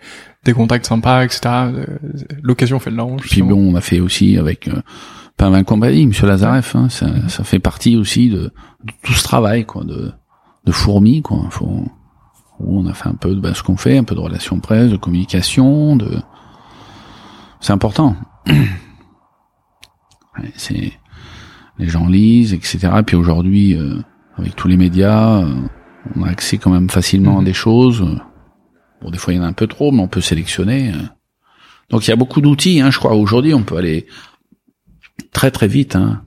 des 0.45 0.53
contacts 0.53 0.87
sympas, 0.87 1.25
etc. 1.25 1.41
Euh, 1.45 1.87
L'occasion 2.43 2.79
fait 2.81 2.91
le 2.91 2.97
large. 2.97 3.23
Puis 3.23 3.43
bon, 3.43 3.73
on 3.73 3.75
a 3.77 3.81
fait 3.81 4.01
aussi 4.01 4.37
avec 4.39 4.69
euh, 4.69 4.83
Pain 5.37 5.63
Compagnie, 5.63 6.07
Monsieur 6.07 6.27
Lazareff, 6.27 6.75
hein, 6.75 6.89
ça, 6.89 7.07
ça 7.29 7.45
fait 7.45 7.59
partie 7.59 7.97
aussi 7.97 8.29
de, 8.29 8.53
de 8.85 8.93
tout 9.03 9.13
ce 9.13 9.23
travail, 9.23 9.67
quoi, 9.67 9.85
de, 9.85 10.13
de 10.65 10.73
fourmi, 10.73 11.23
quoi. 11.23 11.47
Faut, 11.51 11.85
où 12.59 12.81
on 12.81 12.87
a 12.87 12.95
fait 12.95 13.09
un 13.09 13.15
peu 13.15 13.35
de 13.35 13.41
ben, 13.41 13.55
ce 13.55 13.63
qu'on 13.63 13.77
fait, 13.77 13.99
un 13.99 14.05
peu 14.05 14.15
de 14.15 14.21
relations 14.21 14.59
presse, 14.61 14.91
de 14.91 14.97
communication, 14.97 15.97
de. 15.97 16.19
C'est 17.61 17.73
important. 17.73 18.17
C'est 20.57 20.93
les 21.79 21.89
gens 21.89 22.07
lisent, 22.07 22.55
etc. 22.55 22.89
Puis 23.07 23.17
aujourd'hui, 23.17 23.75
euh, 23.77 23.99
avec 24.37 24.57
tous 24.57 24.69
les 24.69 24.77
médias, 24.77 25.43
euh, 25.43 25.55
on 26.15 26.23
a 26.23 26.29
accès 26.31 26.57
quand 26.59 26.71
même 26.71 26.89
facilement 26.89 27.37
à 27.37 27.41
Mhm. 27.41 27.45
des 27.45 27.53
choses. 27.53 28.05
Bon, 29.03 29.11
des 29.11 29.19
fois 29.19 29.35
il 29.35 29.37
y 29.37 29.41
en 29.41 29.43
a 29.43 29.47
un 29.47 29.53
peu 29.53 29.67
trop, 29.67 29.93
mais 29.93 30.01
on 30.03 30.09
peut 30.09 30.21
sélectionner. 30.23 30.91
euh. 30.93 31.03
Donc 31.91 32.07
il 32.07 32.11
y 32.11 32.13
a 32.13 32.17
beaucoup 32.17 32.41
d'outils, 32.41 32.81
hein, 32.81 32.91
je 32.91 32.99
crois. 32.99 33.15
Aujourd'hui, 33.15 33.53
on 33.55 33.63
peut 33.63 33.77
aller 33.77 34.07
très 35.33 35.51
très 35.51 35.69
vite, 35.69 35.97
hein, 35.97 36.23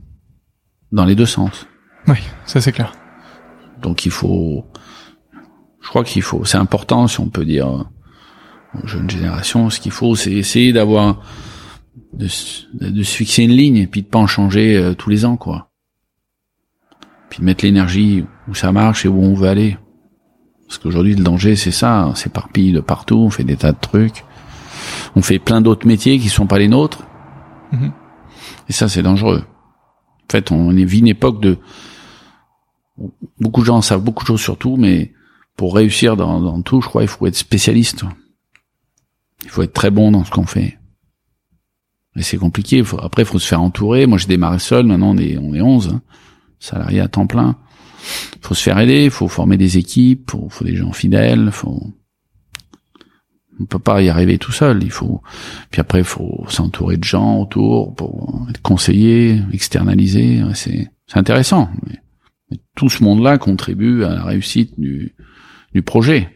dans 0.91 1.05
les 1.05 1.15
deux 1.15 1.25
sens. 1.25 1.65
Oui, 2.07 2.17
ça 2.45 2.61
c'est 2.61 2.71
clair. 2.71 2.93
Donc 3.81 4.05
il 4.05 4.11
faut, 4.11 4.65
je 5.81 5.89
crois 5.89 6.03
qu'il 6.03 6.21
faut, 6.21 6.45
c'est 6.45 6.57
important 6.57 7.07
si 7.07 7.19
on 7.19 7.29
peut 7.29 7.45
dire 7.45 7.67
euh, 7.67 7.83
aux 8.83 8.87
jeunes 8.87 9.09
générations, 9.09 9.69
ce 9.69 9.79
qu'il 9.79 9.91
faut, 9.91 10.15
c'est 10.15 10.31
essayer 10.31 10.73
d'avoir 10.73 11.21
de, 12.13 12.27
se- 12.27 12.65
de 12.73 13.03
se 13.03 13.15
fixer 13.15 13.43
une 13.43 13.51
ligne 13.51 13.77
et 13.77 13.87
puis 13.87 14.01
de 14.01 14.07
pas 14.07 14.19
en 14.19 14.27
changer 14.27 14.77
euh, 14.77 14.93
tous 14.93 15.09
les 15.09 15.25
ans, 15.25 15.37
quoi. 15.37 15.69
Puis 17.29 17.39
de 17.39 17.45
mettre 17.45 17.63
l'énergie 17.63 18.25
où 18.47 18.55
ça 18.55 18.71
marche 18.71 19.05
et 19.05 19.07
où 19.09 19.21
on 19.21 19.33
veut 19.35 19.47
aller. 19.47 19.77
Parce 20.67 20.77
qu'aujourd'hui 20.79 21.15
le 21.15 21.23
danger 21.23 21.55
c'est 21.55 21.71
ça, 21.71 22.07
on 22.07 22.15
s'éparpille 22.15 22.71
de 22.71 22.79
partout, 22.79 23.17
on 23.17 23.29
fait 23.29 23.43
des 23.43 23.55
tas 23.55 23.71
de 23.71 23.79
trucs, 23.79 24.23
on 25.15 25.21
fait 25.21 25.39
plein 25.39 25.61
d'autres 25.61 25.87
métiers 25.87 26.19
qui 26.19 26.29
sont 26.29 26.47
pas 26.47 26.59
les 26.59 26.67
nôtres. 26.67 27.03
Mhm. 27.71 27.91
Et 28.67 28.73
ça 28.73 28.87
c'est 28.89 29.01
dangereux. 29.03 29.43
En 29.47 30.31
fait, 30.31 30.51
on 30.51 30.75
est 30.77 30.85
vit 30.85 30.99
une 30.99 31.07
époque 31.07 31.41
de 31.41 31.57
beaucoup 33.39 33.61
de 33.61 33.65
gens 33.65 33.81
savent 33.81 34.03
beaucoup 34.03 34.23
de 34.23 34.27
choses 34.27 34.41
sur 34.41 34.57
tout, 34.57 34.75
mais 34.77 35.13
pour 35.55 35.75
réussir 35.75 36.15
dans, 36.15 36.39
dans 36.39 36.61
tout, 36.61 36.81
je 36.81 36.87
crois, 36.87 37.01
il 37.03 37.07
faut 37.07 37.25
être 37.27 37.35
spécialiste. 37.35 38.03
Il 39.43 39.49
faut 39.49 39.61
être 39.63 39.73
très 39.73 39.89
bon 39.91 40.11
dans 40.11 40.23
ce 40.25 40.31
qu'on 40.31 40.45
fait. 40.45 40.78
Et 42.19 42.21
c'est 42.21 42.38
compliqué. 42.38 42.84
Après, 43.01 43.21
il 43.21 43.25
faut 43.25 43.39
se 43.39 43.47
faire 43.47 43.62
entourer. 43.62 44.05
Moi, 44.05 44.17
j'ai 44.17 44.27
démarré 44.27 44.60
seul. 44.60 44.86
Maintenant, 44.86 45.12
on 45.12 45.17
est, 45.17 45.38
on 45.38 45.55
est 45.55 45.62
11 45.62 45.88
hein, 45.88 46.01
salariés 46.60 46.99
à 46.99 47.08
temps 47.08 47.27
plein. 47.27 47.55
Faut 48.41 48.53
se 48.53 48.62
faire 48.62 48.77
aider. 48.77 49.10
Faut 49.10 49.29
former 49.29 49.55
des 49.55 49.77
équipes. 49.77 50.29
Faut, 50.29 50.49
faut 50.49 50.65
des 50.65 50.75
gens 50.75 50.91
fidèles. 50.91 51.49
Faut... 51.51 51.82
On 53.62 53.65
peut 53.65 53.79
pas 53.79 54.01
y 54.01 54.10
arriver 54.10 54.38
tout 54.38 54.51
seul. 54.51 54.84
Il 54.84 54.91
faut. 54.91 55.21
Puis 55.71 55.79
après, 55.79 56.03
faut 56.03 56.43
s'entourer 56.49 56.97
de 56.97 57.05
gens 57.05 57.39
autour 57.39 57.95
pour 57.95 58.45
être 58.49 58.62
conseillé, 58.62 59.41
externalisé. 59.53 60.43
C'est, 60.55 60.89
c'est 61.08 61.17
intéressant. 61.17 61.69
Mais- 61.88 61.99
mais 62.51 62.58
tout 62.75 62.89
ce 62.89 63.03
monde-là 63.03 63.38
contribue 63.38 64.03
à 64.03 64.10
la 64.10 64.23
réussite 64.23 64.79
du, 64.79 65.15
du 65.73 65.84
projet. 65.84 66.29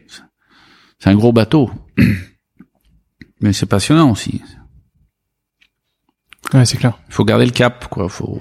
C'est 0.98 1.10
un 1.10 1.16
gros 1.16 1.32
bateau. 1.32 1.70
Mais 3.40 3.52
c'est 3.52 3.66
passionnant 3.66 4.12
aussi. 4.12 4.40
Ouais, 6.52 6.64
c'est 6.64 6.76
clair. 6.76 6.98
Il 7.08 7.14
faut 7.14 7.24
garder 7.24 7.46
le 7.46 7.50
cap, 7.52 7.88
quoi. 7.88 8.08
Faut, 8.08 8.38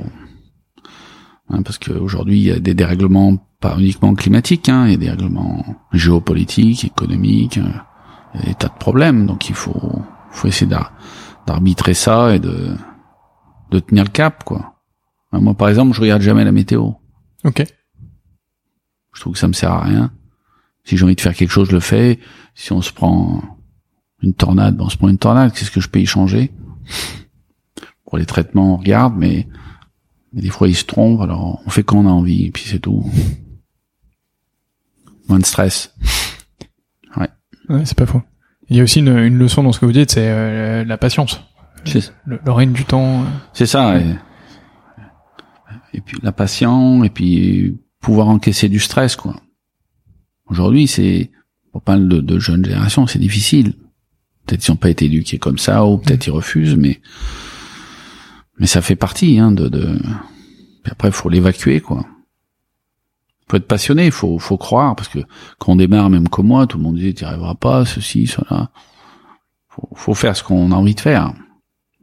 hein, 1.49 1.61
parce 1.63 1.77
qu'aujourd'hui, 1.77 2.37
il 2.39 2.43
y 2.43 2.51
a 2.51 2.59
des 2.59 2.73
dérèglements 2.73 3.37
pas 3.59 3.75
uniquement 3.79 4.13
climatiques, 4.13 4.67
hein, 4.69 4.85
il 4.87 4.91
y 4.91 4.93
a 4.95 4.97
des 4.97 5.05
dérèglements 5.05 5.63
géopolitiques, 5.93 6.83
économiques, 6.85 7.55
il 7.55 8.41
y 8.41 8.43
a 8.43 8.45
des 8.47 8.55
tas 8.55 8.67
de 8.67 8.77
problèmes. 8.77 9.25
Donc 9.25 9.49
il 9.49 9.55
faut, 9.55 10.01
faut 10.31 10.47
essayer 10.47 10.67
d'ar- 10.67 10.91
d'arbitrer 11.47 11.93
ça 11.93 12.35
et 12.35 12.39
de, 12.39 12.75
de 13.71 13.79
tenir 13.79 14.03
le 14.03 14.09
cap, 14.09 14.43
quoi. 14.43 14.75
Hein, 15.31 15.39
Moi, 15.39 15.53
par 15.53 15.69
exemple, 15.69 15.93
je 15.95 16.01
regarde 16.01 16.21
jamais 16.21 16.43
la 16.43 16.51
météo. 16.51 16.91
Ok. 17.45 17.63
Je 19.13 19.21
trouve 19.21 19.33
que 19.33 19.39
ça 19.39 19.47
me 19.47 19.53
sert 19.53 19.71
à 19.71 19.81
rien. 19.83 20.11
Si 20.83 20.97
j'ai 20.97 21.05
envie 21.05 21.15
de 21.15 21.21
faire 21.21 21.35
quelque 21.35 21.51
chose, 21.51 21.69
je 21.69 21.73
le 21.75 21.79
fais. 21.79 22.19
Si 22.55 22.73
on 22.73 22.81
se 22.81 22.91
prend 22.91 23.41
une 24.21 24.33
tornade, 24.33 24.75
ben 24.75 24.85
on 24.85 24.89
se 24.89 24.97
prend 24.97 25.07
une 25.07 25.17
tornade. 25.17 25.53
Qu'est-ce 25.53 25.71
que 25.71 25.79
je 25.81 25.87
peux 25.87 25.99
y 26.01 26.05
changer? 26.05 26.51
Pour 28.13 28.19
les 28.19 28.27
traitements, 28.27 28.75
on 28.75 28.77
regarde, 28.77 29.15
mais 29.17 29.47
Mais 30.33 30.43
des 30.43 30.49
fois, 30.51 30.67
ils 30.67 30.75
se 30.75 30.83
trompent, 30.85 31.21
alors 31.21 31.63
on 31.65 31.69
fait 31.71 31.81
quand 31.81 31.97
on 31.97 32.05
a 32.05 32.11
envie, 32.11 32.45
et 32.45 32.51
puis 32.51 32.63
c'est 32.67 32.77
tout. 32.77 33.03
Moins 35.27 35.39
de 35.39 35.45
stress. 35.45 35.95
Ouais. 37.17 37.29
Ouais, 37.69 37.85
c'est 37.85 37.97
pas 37.97 38.05
faux. 38.05 38.21
Il 38.69 38.77
y 38.77 38.79
a 38.79 38.83
aussi 38.83 38.99
une, 38.99 39.17
une 39.17 39.39
leçon 39.39 39.63
dans 39.63 39.71
ce 39.71 39.79
que 39.79 39.87
vous 39.87 39.91
dites, 39.93 40.11
c'est 40.11 40.29
euh, 40.29 40.83
la 40.85 40.97
patience. 40.99 41.41
C'est 41.85 42.13
Le, 42.25 42.39
le 42.45 42.51
règne 42.51 42.71
du 42.71 42.85
temps. 42.85 43.23
euh. 43.23 43.25
c'est 43.53 43.65
ça. 43.65 43.97
Et, 43.99 44.15
et 45.95 46.01
puis 46.01 46.17
la 46.21 46.31
patience, 46.31 47.03
et 47.05 47.09
puis 47.09 47.79
pouvoir 47.99 48.27
encaisser 48.29 48.69
du 48.69 48.79
stress, 48.79 49.15
quoi. 49.15 49.35
Aujourd'hui, 50.45 50.85
c'est, 50.87 51.31
on 51.73 51.79
parle 51.79 52.07
de, 52.07 52.19
de 52.21 52.37
jeunes 52.37 52.63
générations, 52.63 53.07
c'est 53.07 53.17
difficile. 53.17 53.73
Peut-être 54.45 54.67
ils 54.67 54.71
n'ont 54.71 54.77
pas 54.77 54.89
été 54.91 55.05
éduqués 55.05 55.39
comme 55.39 55.57
ça, 55.57 55.83
ou 55.87 55.97
peut-être 55.97 56.27
ils 56.27 56.31
refusent, 56.31 56.75
mais 56.77 57.01
mais 58.57 58.67
ça 58.67 58.81
fait 58.81 58.95
partie, 58.95 59.39
hein, 59.39 59.51
de. 59.51 59.67
de... 59.67 59.99
Puis 60.83 60.91
après, 60.91 61.11
faut 61.11 61.29
l'évacuer, 61.29 61.79
quoi. 61.79 62.05
Faut 63.49 63.57
être 63.57 63.67
passionné, 63.67 64.09
faut 64.11 64.39
faut 64.39 64.57
croire, 64.57 64.95
parce 64.95 65.09
que 65.09 65.19
quand 65.59 65.73
on 65.73 65.75
démarre, 65.75 66.09
même 66.09 66.29
comme 66.29 66.47
moi, 66.47 66.67
tout 66.67 66.77
le 66.77 66.83
monde 66.83 66.97
dit, 66.97 67.13
tu 67.13 67.25
arriveras 67.25 67.55
pas, 67.55 67.85
ceci, 67.85 68.27
cela. 68.27 68.71
Faut, 69.67 69.89
faut 69.95 70.13
faire 70.13 70.35
ce 70.35 70.43
qu'on 70.43 70.71
a 70.71 70.75
envie 70.75 70.95
de 70.95 70.99
faire. 70.99 71.33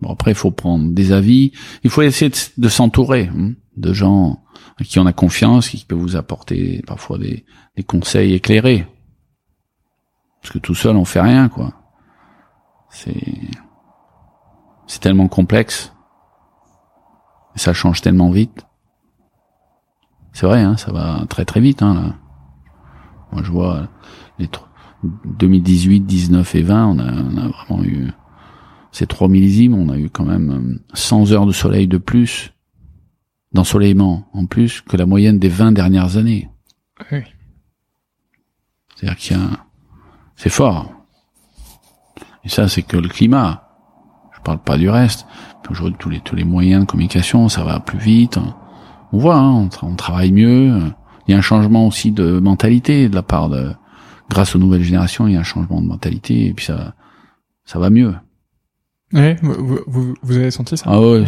Bon 0.00 0.12
après, 0.12 0.34
faut 0.34 0.50
prendre 0.50 0.90
des 0.92 1.12
avis. 1.12 1.52
Il 1.84 1.90
faut 1.90 2.02
essayer 2.02 2.30
de, 2.30 2.36
de 2.56 2.68
s'entourer 2.68 3.30
hein, 3.34 3.52
de 3.76 3.92
gens 3.92 4.42
à 4.78 4.84
qui 4.84 4.98
on 4.98 5.06
a 5.06 5.12
confiance, 5.12 5.68
qui 5.68 5.84
peuvent 5.84 5.98
vous 5.98 6.16
apporter 6.16 6.82
parfois 6.86 7.18
des, 7.18 7.44
des 7.76 7.82
conseils 7.82 8.34
éclairés. 8.34 8.86
Parce 10.40 10.52
que 10.52 10.58
tout 10.58 10.74
seul, 10.74 10.96
on 10.96 11.04
fait 11.04 11.20
rien, 11.20 11.48
quoi. 11.48 11.74
C'est 12.90 13.14
c'est 14.86 15.00
tellement 15.00 15.28
complexe. 15.28 15.92
Ça 17.56 17.72
change 17.72 18.00
tellement 18.00 18.30
vite. 18.30 18.66
C'est 20.32 20.46
vrai, 20.46 20.60
hein, 20.62 20.76
ça 20.76 20.92
va 20.92 21.24
très 21.28 21.44
très 21.44 21.60
vite. 21.60 21.82
Hein, 21.82 21.94
là. 21.94 22.14
Moi, 23.32 23.42
je 23.44 23.50
vois 23.50 23.88
les 24.38 24.46
tr- 24.46 24.66
2018, 25.24 26.00
19 26.00 26.54
et 26.54 26.62
20, 26.62 26.86
on 26.86 26.98
a, 26.98 27.12
on 27.12 27.36
a 27.38 27.48
vraiment 27.48 27.82
eu 27.84 28.10
ces 28.92 29.06
trois 29.06 29.28
millésimes, 29.28 29.74
on 29.74 29.88
a 29.88 29.96
eu 29.98 30.10
quand 30.10 30.24
même 30.24 30.50
euh, 30.50 30.84
100 30.94 31.32
heures 31.32 31.46
de 31.46 31.52
soleil 31.52 31.86
de 31.86 31.96
plus, 31.98 32.52
d'ensoleillement 33.52 34.28
en 34.32 34.46
plus 34.46 34.80
que 34.80 34.96
la 34.96 35.06
moyenne 35.06 35.38
des 35.38 35.48
20 35.48 35.72
dernières 35.72 36.16
années. 36.16 36.48
Oui. 37.10 37.22
C'est-à-dire 38.94 39.16
qu'il 39.16 39.36
y 39.36 39.40
a, 39.40 39.48
c'est 40.36 40.50
fort. 40.50 40.92
Et 42.44 42.48
ça, 42.48 42.68
c'est 42.68 42.82
que 42.82 42.96
le 42.96 43.08
climat. 43.08 43.66
Je 44.34 44.40
parle 44.42 44.62
pas 44.62 44.78
du 44.78 44.88
reste. 44.88 45.26
Aujourd'hui, 45.68 45.96
tous 45.98 46.10
les 46.10 46.20
tous 46.20 46.36
les 46.36 46.44
moyens 46.44 46.84
de 46.84 46.90
communication, 46.90 47.48
ça 47.48 47.62
va 47.64 47.80
plus 47.80 47.98
vite. 47.98 48.38
On 49.12 49.18
voit, 49.18 49.36
hein, 49.36 49.50
on, 49.50 49.66
tra- 49.66 49.86
on 49.86 49.94
travaille 49.94 50.32
mieux. 50.32 50.80
Il 51.26 51.32
y 51.32 51.34
a 51.34 51.38
un 51.38 51.42
changement 51.42 51.86
aussi 51.86 52.12
de 52.12 52.40
mentalité 52.40 53.08
de 53.08 53.14
la 53.14 53.22
part 53.22 53.48
de, 53.48 53.72
grâce 54.28 54.56
aux 54.56 54.58
nouvelles 54.58 54.82
générations, 54.82 55.28
il 55.28 55.34
y 55.34 55.36
a 55.36 55.40
un 55.40 55.44
changement 55.44 55.80
de 55.80 55.86
mentalité 55.86 56.46
et 56.46 56.54
puis 56.54 56.64
ça, 56.64 56.94
ça 57.64 57.78
va 57.78 57.90
mieux. 57.90 58.14
Ouais, 59.12 59.36
vous, 59.42 59.80
vous, 59.86 60.14
vous 60.22 60.36
avez 60.36 60.50
senti 60.50 60.76
ça? 60.76 60.84
Ah 60.88 61.00
ouais, 61.00 61.24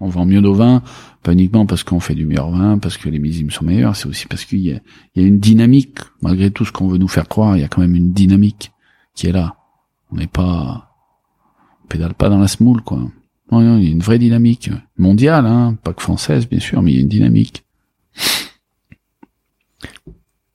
on 0.00 0.08
vend 0.08 0.24
mieux 0.24 0.40
nos 0.40 0.54
vins, 0.54 0.82
pas 1.22 1.32
uniquement 1.32 1.66
parce 1.66 1.84
qu'on 1.84 2.00
fait 2.00 2.14
du 2.14 2.26
meilleur 2.26 2.50
vin, 2.50 2.78
parce 2.78 2.96
que 2.96 3.08
les 3.08 3.18
millésimes 3.18 3.50
sont 3.50 3.64
meilleurs, 3.64 3.96
c'est 3.96 4.06
aussi 4.08 4.26
parce 4.26 4.44
qu'il 4.44 4.60
y 4.60 4.70
y 4.70 5.20
a 5.20 5.26
une 5.26 5.38
dynamique. 5.38 5.98
Malgré 6.22 6.50
tout 6.50 6.64
ce 6.64 6.72
qu'on 6.72 6.88
veut 6.88 6.98
nous 6.98 7.08
faire 7.08 7.28
croire, 7.28 7.56
il 7.56 7.60
y 7.60 7.64
a 7.64 7.68
quand 7.68 7.80
même 7.80 7.94
une 7.94 8.12
dynamique 8.12 8.72
qui 9.14 9.26
est 9.26 9.32
là. 9.32 9.56
On 10.12 10.16
n'est 10.16 10.26
pas, 10.26 10.96
on 11.84 11.88
pédale 11.88 12.14
pas 12.14 12.28
dans 12.28 12.38
la 12.38 12.48
smoule, 12.48 12.82
quoi. 12.82 13.00
Non, 13.52 13.60
non, 13.60 13.78
il 13.78 13.84
y 13.84 13.88
a 13.88 13.90
une 13.92 14.00
vraie 14.00 14.18
dynamique 14.18 14.70
mondiale, 14.98 15.46
hein, 15.46 15.76
pas 15.84 15.92
que 15.92 16.02
française, 16.02 16.48
bien 16.48 16.60
sûr, 16.60 16.82
mais 16.82 16.92
il 16.92 16.94
y 16.96 16.98
a 16.98 17.02
une 17.02 17.08
dynamique. 17.08 17.64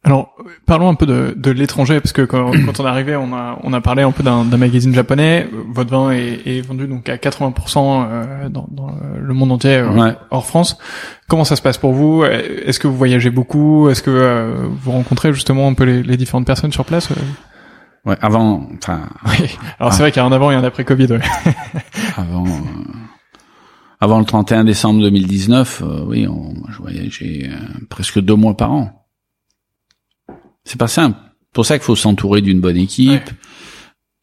Alors, 0.02 0.34
parlons 0.66 0.88
un 0.90 0.96
peu 0.96 1.06
de, 1.06 1.34
de 1.38 1.52
l'étranger, 1.52 2.00
parce 2.00 2.14
que 2.14 2.22
quand, 2.24 2.52
quand 2.66 2.80
on 2.80 2.86
est 2.86 2.90
arrivé, 2.90 3.16
on 3.18 3.34
a, 3.34 3.60
on 3.64 3.74
a 3.74 3.82
parlé 3.82 4.02
un 4.02 4.12
peu 4.12 4.24
d'un 4.24 4.44
magazine 4.46 4.94
japonais. 4.94 5.48
Votre 5.68 5.92
vin 5.92 6.12
est, 6.12 6.40
est 6.48 6.62
vendu 6.62 6.88
donc 6.88 7.10
à 7.10 7.18
80% 7.18 8.06
euh, 8.10 8.50
dans, 8.50 8.68
dans 8.72 8.96
le 9.22 9.34
monde 9.34 9.52
entier, 9.52 9.76
euh, 9.76 9.90
Ouais. 9.92 10.16
hors 10.32 10.46
France. 10.48 10.78
Comment 11.28 11.44
ça 11.44 11.56
se 11.58 11.62
passe 11.62 11.78
pour 11.78 11.92
vous? 11.92 12.24
Est-ce 12.24 12.80
que 12.80 12.88
vous 12.88 12.96
voyagez 12.96 13.30
beaucoup? 13.30 13.90
Est-ce 13.90 14.02
que 14.02 14.10
euh, 14.10 14.68
vous 14.82 14.92
rencontrez 14.92 15.34
justement 15.34 15.68
un 15.68 15.74
peu 15.74 15.84
les, 15.84 16.02
les 16.02 16.18
différentes 16.18 16.48
personnes 16.48 16.72
sur 16.72 16.86
place? 16.86 17.10
Ouais, 18.06 18.16
avant, 18.22 18.68
enfin, 18.82 19.02
Oui. 19.28 19.58
Alors 19.80 19.92
c'est 19.94 20.02
vrai 20.02 20.12
qu'il 20.14 20.22
y 20.22 20.24
a 20.24 20.28
un 20.28 20.32
avant 20.32 20.50
et 20.50 20.56
un 20.56 20.64
après 20.64 20.86
Covid. 20.86 21.08
Ouais. 21.12 21.20
avant, 22.18 22.46
euh, 22.48 22.94
avant 24.00 24.20
le 24.20 24.26
31 24.26 24.64
décembre 24.64 25.02
2019, 25.02 25.82
euh, 25.86 26.04
oui, 26.06 26.28
on, 26.28 26.54
je 26.70 26.78
voyageais 26.78 27.50
euh, 27.52 27.58
presque 27.90 28.20
deux 28.20 28.36
mois 28.36 28.56
par 28.56 28.72
an. 28.72 29.08
C'est 30.64 30.80
pas 30.80 30.88
simple. 30.88 31.18
C'est 31.42 31.54
pour 31.54 31.66
ça 31.66 31.78
qu'il 31.78 31.86
faut 31.86 31.96
s'entourer 31.96 32.42
d'une 32.42 32.62
bonne 32.62 32.78
équipe. 32.78 33.10
Ouais. 33.12 33.24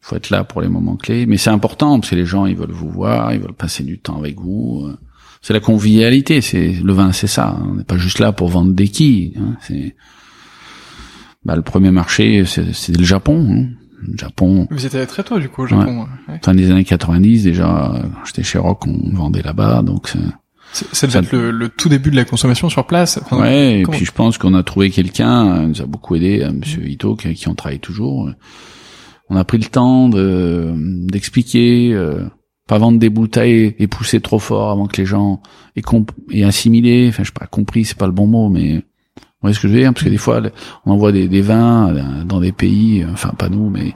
faut 0.01 0.15
être 0.15 0.29
là 0.29 0.43
pour 0.43 0.61
les 0.61 0.69
moments 0.69 0.95
clés. 0.95 1.25
Mais 1.25 1.37
c'est 1.37 1.49
important 1.49 1.99
parce 1.99 2.11
que 2.11 2.15
les 2.15 2.25
gens, 2.25 2.45
ils 2.45 2.55
veulent 2.55 2.71
vous 2.71 2.89
voir, 2.89 3.33
ils 3.33 3.39
veulent 3.39 3.53
passer 3.53 3.83
du 3.83 3.99
temps 3.99 4.17
avec 4.17 4.39
vous. 4.39 4.85
euh. 4.87 4.97
C'est 5.41 5.53
la 5.53 5.59
convivialité. 5.59 6.41
C'est 6.41 6.71
le 6.71 6.93
vin, 6.93 7.11
c'est 7.11 7.27
ça. 7.27 7.57
On 7.63 7.75
n'est 7.75 7.83
pas 7.83 7.97
juste 7.97 8.19
là 8.19 8.31
pour 8.31 8.47
vendre 8.49 8.73
des 8.73 8.87
quilles. 8.87 9.33
hein. 9.37 9.57
C'est 9.61 9.95
bah, 11.45 11.55
le 11.55 11.61
premier 11.61 11.91
marché, 11.91 12.43
c'est 12.45 12.73
c'est 12.73 12.95
le 12.97 13.03
Japon. 13.05 13.47
hein. 13.51 13.67
Japon, 14.17 14.67
Vous 14.71 14.85
étiez 14.85 15.05
très 15.07 15.23
tôt 15.23 15.39
du 15.39 15.49
coup 15.49 15.63
au 15.63 15.67
Japon. 15.67 16.05
ouais. 16.29 16.39
fin 16.43 16.53
des 16.53 16.69
années 16.71 16.83
90 16.83 17.43
déjà. 17.43 17.93
euh, 17.95 18.01
Quand 18.01 18.25
j'étais 18.25 18.43
chez 18.43 18.57
Rock, 18.59 18.85
on 18.87 19.15
vendait 19.15 19.41
là-bas. 19.41 19.81
Donc 19.81 20.09
c'est- 20.09 20.19
C'est- 20.73 20.93
Ça 20.93 21.07
devait 21.07 21.19
être 21.19 21.31
le, 21.31 21.49
le 21.51 21.69
tout 21.69 21.87
début 21.89 22.11
de 22.11 22.15
la 22.17 22.25
consommation 22.25 22.69
sur 22.69 22.85
place. 22.85 23.17
Enfin, 23.23 23.39
ouais. 23.41 23.79
Et 23.79 23.83
puis 23.83 24.03
je 24.05 24.11
pense 24.11 24.37
qu'on 24.37 24.53
a 24.53 24.63
trouvé 24.63 24.89
quelqu'un. 24.89 25.47
euh, 25.61 25.65
nous 25.67 25.81
a 25.81 25.85
beaucoup 25.85 26.15
aidé, 26.15 26.41
euh, 26.43 26.51
Monsieur 26.51 26.85
Ito, 26.87 27.15
qui, 27.15 27.33
qui 27.33 27.47
on 27.47 27.55
travaille 27.55 27.79
toujours. 27.79 28.29
On 29.29 29.35
a 29.37 29.43
pris 29.45 29.57
le 29.57 29.65
temps 29.65 30.09
de 30.09 30.73
d'expliquer. 31.07 31.93
euh, 31.93 32.25
pas 32.67 32.77
vendre 32.79 32.99
des 32.99 33.09
bouteilles 33.09 33.75
et 33.79 33.87
pousser 33.87 34.19
trop 34.19 34.39
fort 34.39 34.71
avant 34.71 34.87
que 34.87 34.97
les 34.97 35.05
gens 35.05 35.41
aient, 35.77 35.81
comp 35.81 36.11
aient 36.31 36.43
assimilé. 36.43 37.07
Enfin, 37.09 37.23
je 37.23 37.29
sais 37.29 37.33
pas 37.39 37.47
compris, 37.47 37.85
c'est 37.85 37.97
pas 37.97 38.07
le 38.07 38.11
bon 38.11 38.27
mot, 38.27 38.49
mais 38.49 38.83
vous 39.39 39.47
voyez 39.49 39.53
ce 39.55 39.59
que 39.59 39.67
je 39.67 39.73
veux 39.73 39.79
dire? 39.79 39.93
Parce 39.93 40.03
que 40.03 40.09
des 40.09 40.17
fois, 40.17 40.41
on 40.85 40.91
envoie 40.93 41.11
des, 41.11 41.27
des 41.27 41.41
vins 41.41 41.93
euh, 41.95 42.23
dans 42.23 42.39
des 42.39 42.51
pays, 42.51 43.03
euh, 43.03 43.07
enfin 43.13 43.29
pas 43.29 43.49
nous, 43.49 43.69
mais 43.69 43.93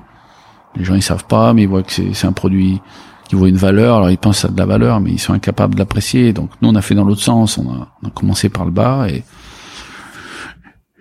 les 0.75 0.83
gens 0.83 0.93
ils 0.95 1.01
savent 1.01 1.25
pas, 1.25 1.53
mais 1.53 1.63
ils 1.63 1.67
voient 1.67 1.83
que 1.83 1.91
c'est 1.91 2.27
un 2.27 2.31
produit 2.31 2.79
qui 3.27 3.35
vaut 3.35 3.47
une 3.47 3.55
valeur, 3.57 3.97
alors 3.97 4.11
ils 4.11 4.17
pensent 4.17 4.45
à 4.45 4.49
de 4.49 4.57
la 4.57 4.65
valeur, 4.65 4.99
mais 4.99 5.11
ils 5.11 5.19
sont 5.19 5.33
incapables 5.33 5.73
de 5.73 5.79
l'apprécier. 5.79 6.31
Donc 6.33 6.51
nous, 6.61 6.69
on 6.69 6.75
a 6.75 6.81
fait 6.81 6.95
dans 6.95 7.05
l'autre 7.05 7.21
sens. 7.23 7.57
On 7.57 7.69
a, 7.71 7.87
on 8.03 8.07
a 8.07 8.11
commencé 8.11 8.49
par 8.49 8.65
le 8.65 8.71
bas 8.71 9.07
et 9.09 9.23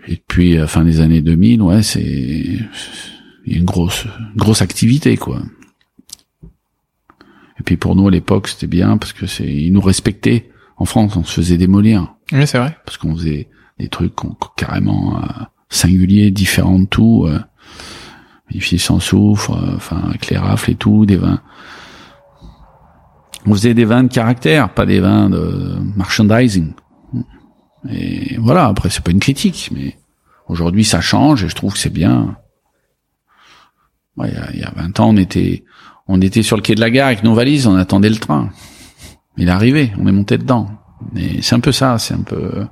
et 0.09 0.16
puis 0.26 0.57
à 0.57 0.62
la 0.62 0.66
fin 0.66 0.82
des 0.82 1.01
années 1.01 1.20
2000, 1.20 1.61
ouais, 1.62 1.82
c'est 1.82 2.01
il 2.03 2.68
y 3.53 3.55
a 3.55 3.59
une 3.59 3.64
grosse 3.66 4.07
grosse 4.36 4.62
activité 4.62 5.16
quoi. 5.18 5.41
Et 7.59 7.62
puis 7.62 7.76
pour 7.76 7.95
nous 7.95 8.09
à 8.09 8.11
l'époque, 8.11 8.49
c'était 8.49 8.66
bien 8.66 8.97
parce 8.97 9.12
que 9.12 9.26
c'est 9.26 9.47
ils 9.47 9.72
nous 9.72 9.80
respectaient. 9.82 10.51
En 10.78 10.86
France, 10.86 11.14
on 11.16 11.24
se 11.24 11.34
faisait 11.34 11.59
démolir 11.59 12.14
Oui, 12.32 12.47
c'est 12.47 12.57
vrai. 12.59 12.74
parce 12.86 12.97
qu'on 12.97 13.14
faisait 13.14 13.49
des 13.81 13.89
trucs 13.89 14.14
carrément 14.57 15.16
euh, 15.16 15.26
singuliers, 15.70 16.31
différents 16.31 16.78
de 16.78 16.85
tout, 16.85 17.24
euh, 17.26 17.41
vinifiés 18.49 18.78
sans 18.78 19.01
soufre, 19.01 19.53
euh, 19.53 19.76
enfin 19.76 20.03
avec 20.07 20.28
les 20.28 20.37
rafles 20.37 20.72
et 20.72 20.74
tout, 20.74 21.07
des 21.07 21.16
vins. 21.16 21.41
On 23.47 23.53
faisait 23.53 23.74
des 23.74 23.87
vins 23.87 24.03
de 24.03 24.12
caractère, 24.12 24.74
pas 24.74 24.85
des 24.85 25.01
vins 25.01 25.31
de 25.31 25.78
merchandising. 25.97 26.74
Et 27.89 28.37
voilà, 28.39 28.66
après 28.66 28.91
c'est 28.91 29.03
pas 29.03 29.12
une 29.12 29.20
critique, 29.20 29.70
mais 29.74 29.97
aujourd'hui 30.47 30.85
ça 30.85 31.01
change 31.01 31.45
et 31.45 31.49
je 31.49 31.55
trouve 31.55 31.72
que 31.72 31.78
c'est 31.78 31.93
bien. 31.93 32.37
Il 34.18 34.26
y 34.55 34.59
y 34.59 34.64
a 34.64 34.72
20 34.76 35.01
ans, 35.01 35.09
on 35.09 35.16
était 35.16 35.64
on 36.07 36.20
était 36.20 36.43
sur 36.43 36.57
le 36.57 36.62
quai 36.62 36.74
de 36.74 36.81
la 36.81 36.91
gare 36.91 37.07
avec 37.07 37.22
nos 37.22 37.33
valises, 37.33 37.66
on 37.66 37.76
attendait 37.76 38.11
le 38.11 38.16
train. 38.16 38.51
Il 39.39 39.49
est 39.49 39.53
arrivé, 39.53 39.93
on 39.97 40.07
est 40.07 40.12
monté 40.12 40.37
dedans. 40.37 40.68
Et 41.16 41.41
c'est 41.41 41.55
un 41.55 41.61
peu 41.61 41.72
ça, 41.72 41.97
c'est 41.97 42.12
un 42.12 42.22
peu. 42.22 42.66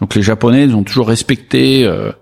Donc 0.00 0.14
les 0.14 0.22
Japonais 0.22 0.64
ils 0.64 0.74
ont 0.74 0.82
toujours 0.84 1.08
respecté, 1.08 1.84
euh, 1.86 2.12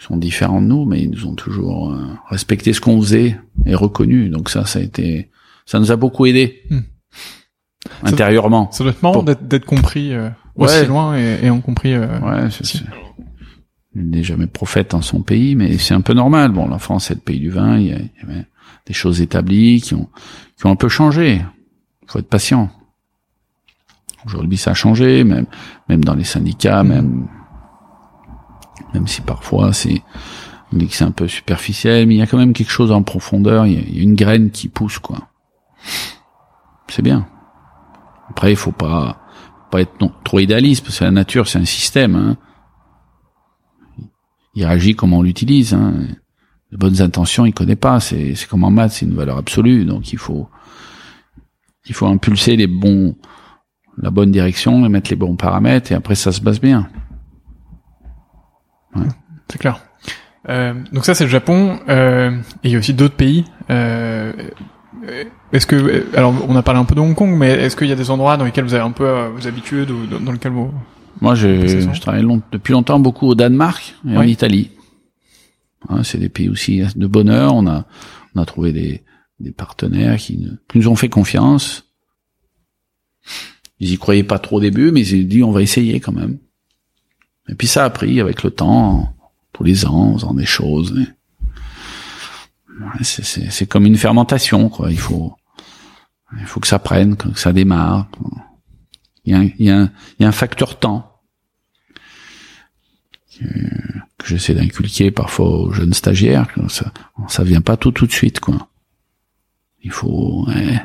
ils 0.00 0.04
sont 0.04 0.16
différents 0.16 0.60
de 0.62 0.66
nous, 0.66 0.84
mais 0.84 1.02
ils 1.02 1.10
nous 1.10 1.26
ont 1.26 1.34
toujours 1.34 1.92
euh, 1.92 1.98
respecté 2.28 2.72
ce 2.72 2.80
qu'on 2.80 3.00
faisait 3.00 3.38
et 3.66 3.74
reconnu. 3.74 4.28
Donc 4.30 4.48
ça, 4.50 4.64
ça 4.64 4.78
a 4.78 4.82
été, 4.82 5.30
ça 5.66 5.78
nous 5.78 5.90
a 5.92 5.96
beaucoup 5.96 6.26
aidé 6.26 6.62
Hmm. 6.70 6.80
intérieurement. 8.02 8.70
Ça 8.72 8.84
doit 8.84 8.92
être 8.92 9.02
marrant 9.02 9.14
Pour- 9.14 9.24
d'être 9.24 9.46
d'être 9.46 9.64
compris 9.64 10.12
euh, 10.12 10.28
aussi 10.54 10.74
Ouais. 10.80 10.86
loin 10.86 11.16
et, 11.18 11.38
et 11.44 11.50
en 11.50 11.60
compris. 11.60 11.94
euh, 11.94 12.18
Ouais, 12.20 12.50
c'est, 12.50 12.64
si. 12.66 12.78
c'est- 12.78 12.84
il 13.96 14.08
n'est 14.10 14.22
jamais 14.22 14.46
prophète 14.46 14.94
en 14.94 15.02
son 15.02 15.20
pays, 15.22 15.56
mais 15.56 15.76
c'est 15.78 15.94
un 15.94 16.00
peu 16.00 16.12
normal. 16.12 16.52
Bon, 16.52 16.68
la 16.68 16.78
France 16.78 17.06
c'est 17.06 17.14
le 17.14 17.20
pays 17.20 17.40
du 17.40 17.50
vin, 17.50 17.76
il 17.76 17.86
y, 17.88 17.92
a, 17.92 17.96
il 17.98 18.10
y 18.20 18.30
avait 18.30 18.44
des 18.86 18.92
choses 18.94 19.20
établies 19.20 19.80
qui 19.80 19.94
ont 19.94 20.08
qui 20.56 20.66
ont 20.66 20.70
un 20.70 20.76
peu 20.76 20.88
changé. 20.88 21.42
Faut 22.06 22.18
être 22.20 22.28
patient. 22.28 22.70
Aujourd'hui, 24.26 24.58
ça 24.58 24.72
a 24.72 24.74
changé, 24.74 25.24
même 25.24 25.46
même 25.88 26.04
dans 26.04 26.14
les 26.14 26.24
syndicats, 26.24 26.82
Mhm. 26.82 26.88
même 26.88 27.28
même 28.94 29.06
si 29.06 29.20
parfois 29.20 29.72
c'est 29.72 30.02
on 30.72 30.76
dit 30.76 30.86
que 30.86 30.94
c'est 30.94 31.04
un 31.04 31.10
peu 31.10 31.26
superficiel, 31.26 32.06
mais 32.06 32.14
il 32.14 32.18
y 32.18 32.22
a 32.22 32.26
quand 32.26 32.38
même 32.38 32.52
quelque 32.52 32.70
chose 32.70 32.92
en 32.92 33.02
profondeur. 33.02 33.66
Il 33.66 33.72
y 33.72 33.76
a, 33.76 33.80
il 33.80 33.96
y 33.96 34.00
a 34.00 34.02
une 34.02 34.14
graine 34.14 34.50
qui 34.50 34.68
pousse, 34.68 34.98
quoi. 35.00 35.28
C'est 36.88 37.02
bien. 37.02 37.26
Après, 38.28 38.52
il 38.52 38.56
faut 38.56 38.72
pas 38.72 39.16
pas 39.70 39.80
être 39.80 40.00
non, 40.00 40.12
trop 40.24 40.40
idéaliste 40.40 40.84
parce 40.84 40.98
que 40.98 41.04
la 41.04 41.12
nature 41.12 41.46
c'est 41.48 41.58
un 41.58 41.64
système. 41.64 42.14
Hein. 42.16 42.36
Il 44.54 44.64
réagit 44.66 44.96
comme 44.96 45.12
on 45.12 45.22
l'utilise. 45.22 45.74
Hein. 45.74 45.94
Les 46.72 46.76
bonnes 46.76 47.00
intentions, 47.00 47.46
il 47.46 47.54
connaît 47.54 47.76
pas. 47.76 48.00
C'est 48.00 48.34
c'est 48.34 48.48
comme 48.48 48.64
en 48.64 48.70
maths, 48.70 48.92
c'est 48.92 49.06
une 49.06 49.14
valeur 49.14 49.38
absolue. 49.38 49.84
Donc 49.84 50.12
il 50.12 50.18
faut 50.18 50.48
il 51.86 51.94
faut 51.94 52.06
impulser 52.06 52.56
les 52.56 52.66
bons 52.66 53.16
la 54.02 54.10
bonne 54.10 54.30
direction 54.30 54.84
et 54.84 54.88
mettre 54.88 55.10
les 55.10 55.16
bons 55.16 55.36
paramètres 55.36 55.92
et 55.92 55.94
après 55.94 56.14
ça 56.14 56.32
se 56.32 56.40
passe 56.40 56.60
bien. 56.60 56.88
Ouais. 58.94 59.06
C'est 59.48 59.58
clair. 59.58 59.80
Euh, 60.48 60.74
donc 60.92 61.04
ça 61.04 61.14
c'est 61.14 61.24
le 61.24 61.30
Japon 61.30 61.78
euh, 61.88 62.30
et 62.64 62.68
il 62.68 62.70
y 62.72 62.76
a 62.76 62.78
aussi 62.78 62.94
d'autres 62.94 63.14
pays. 63.14 63.44
Euh, 63.68 64.32
est-ce 65.52 65.66
que 65.66 66.16
alors 66.16 66.34
on 66.48 66.56
a 66.56 66.62
parlé 66.62 66.80
un 66.80 66.84
peu 66.84 66.94
de 66.94 67.00
Hong 67.00 67.14
Kong, 67.14 67.34
mais 67.36 67.50
est-ce 67.50 67.76
qu'il 67.76 67.88
y 67.88 67.92
a 67.92 67.96
des 67.96 68.10
endroits 68.10 68.36
dans 68.36 68.44
lesquels 68.44 68.64
vous 68.64 68.74
avez 68.74 68.82
un 68.82 68.90
peu 68.90 69.06
euh, 69.06 69.28
vos 69.28 69.46
habitudes 69.46 69.90
ou 69.90 70.06
dans, 70.06 70.32
lesquels 70.32 70.52
vous 70.52 70.70
Moi, 71.20 71.34
je, 71.34 71.66
je 71.66 72.00
travaille 72.00 72.22
long, 72.22 72.42
depuis 72.52 72.72
longtemps 72.72 73.00
beaucoup 73.00 73.28
au 73.28 73.34
Danemark 73.34 73.94
et 74.08 74.16
en 74.16 74.22
Italie. 74.22 74.70
Hein, 75.88 76.02
c'est 76.02 76.18
des 76.18 76.28
pays 76.28 76.48
aussi 76.48 76.82
de 76.94 77.06
bonheur. 77.06 77.54
On 77.54 77.66
a 77.66 77.86
on 78.34 78.42
a 78.42 78.44
trouvé 78.46 78.72
des 78.72 79.02
des 79.40 79.52
partenaires 79.52 80.16
qui, 80.18 80.46
qui 80.68 80.78
nous 80.78 80.88
ont 80.88 80.96
fait 80.96 81.08
confiance. 81.08 81.89
Ils 83.80 83.92
y 83.92 83.98
croyaient 83.98 84.22
pas 84.24 84.38
trop 84.38 84.58
au 84.58 84.60
début, 84.60 84.92
mais 84.92 85.00
ils 85.00 85.24
ont 85.24 85.28
dit 85.28 85.42
on 85.42 85.50
va 85.50 85.62
essayer 85.62 86.00
quand 86.00 86.12
même. 86.12 86.38
Et 87.48 87.54
puis 87.54 87.66
ça 87.66 87.84
a 87.84 87.90
pris 87.90 88.20
avec 88.20 88.42
le 88.42 88.50
temps, 88.50 89.14
tous 89.52 89.64
les 89.64 89.86
ans, 89.86 90.12
en 90.12 90.14
faisant 90.14 90.34
des 90.34 90.46
choses. 90.46 90.94
C'est 93.02 93.66
comme 93.66 93.86
une 93.86 93.96
fermentation, 93.96 94.68
quoi. 94.68 94.90
Il 94.90 94.98
faut, 94.98 95.34
il 96.38 96.46
faut 96.46 96.60
que 96.60 96.66
ça 96.66 96.78
prenne, 96.78 97.16
que 97.16 97.38
ça 97.38 97.52
démarre. 97.52 98.08
Il 99.24 99.32
y 99.32 99.34
a 99.34 99.38
un, 99.38 99.44
il 99.58 99.66
y 99.66 99.70
a 99.70 99.78
un, 99.78 99.90
il 100.18 100.22
y 100.22 100.24
a 100.24 100.28
un 100.28 100.32
facteur 100.32 100.78
temps 100.78 101.20
que, 103.38 103.44
que 104.18 104.26
j'essaie 104.26 104.54
d'inculquer 104.54 105.10
parfois 105.10 105.48
aux 105.48 105.72
jeunes 105.72 105.94
stagiaires. 105.94 106.48
Ça, 106.68 106.92
ça 107.28 107.44
vient 107.44 107.60
pas 107.62 107.76
tout 107.76 107.92
tout 107.92 108.06
de 108.06 108.12
suite, 108.12 108.40
quoi. 108.40 108.68
Il 109.82 109.90
faut, 109.90 110.46
ouais, 110.48 110.82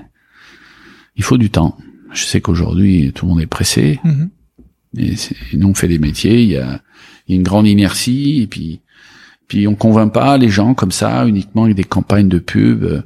il 1.16 1.24
faut 1.24 1.38
du 1.38 1.50
temps. 1.50 1.78
Je 2.16 2.24
sais 2.24 2.42
qu'aujourd'hui 2.42 3.12
tout 3.14 3.26
le 3.26 3.32
monde 3.32 3.42
est 3.42 3.48
pressé. 3.48 4.00
Mm-hmm. 4.04 4.30
Et, 4.98 5.58
nous 5.58 5.68
on 5.68 5.74
fait 5.74 5.88
des 5.88 6.00
métiers, 6.00 6.42
il 6.42 6.50
y 6.50 6.58
a, 6.58 6.82
y 7.28 7.34
a 7.34 7.36
une 7.36 7.44
grande 7.44 7.68
inertie 7.68 8.42
et 8.42 8.48
puis 8.48 8.82
puis 9.48 9.68
on 9.68 9.76
convainc 9.76 10.12
pas 10.12 10.38
les 10.38 10.50
gens 10.50 10.74
comme 10.74 10.92
ça 10.92 11.28
uniquement 11.28 11.66
avec 11.66 11.76
des 11.76 11.84
campagnes 11.84 12.30
de 12.30 12.40
pub 12.40 12.84
euh, 12.84 13.02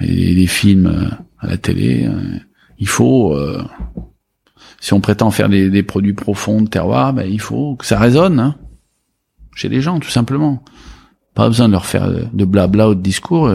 et 0.00 0.34
des 0.34 0.46
films 0.46 0.86
euh, 0.86 1.08
à 1.38 1.46
la 1.48 1.56
télé. 1.56 2.06
Euh. 2.06 2.38
Il 2.78 2.88
faut, 2.88 3.38
si 4.80 4.92
on 4.92 5.00
prétend 5.00 5.30
faire 5.30 5.48
des, 5.48 5.70
des, 5.70 5.84
produits 5.84 6.12
profonds 6.12 6.60
de 6.60 6.68
terroir, 6.68 7.12
ben 7.12 7.24
il 7.24 7.40
faut 7.40 7.76
que 7.76 7.86
ça 7.86 8.00
résonne 8.00 8.40
hein, 8.40 8.56
chez 9.54 9.68
les 9.68 9.80
gens 9.80 10.00
tout 10.00 10.10
simplement. 10.10 10.62
Pas 11.34 11.46
besoin 11.46 11.68
de 11.68 11.72
leur 11.72 11.86
faire 11.86 12.10
de 12.10 12.44
blabla 12.44 12.90
ou 12.90 12.96
de 12.96 13.00
discours. 13.00 13.48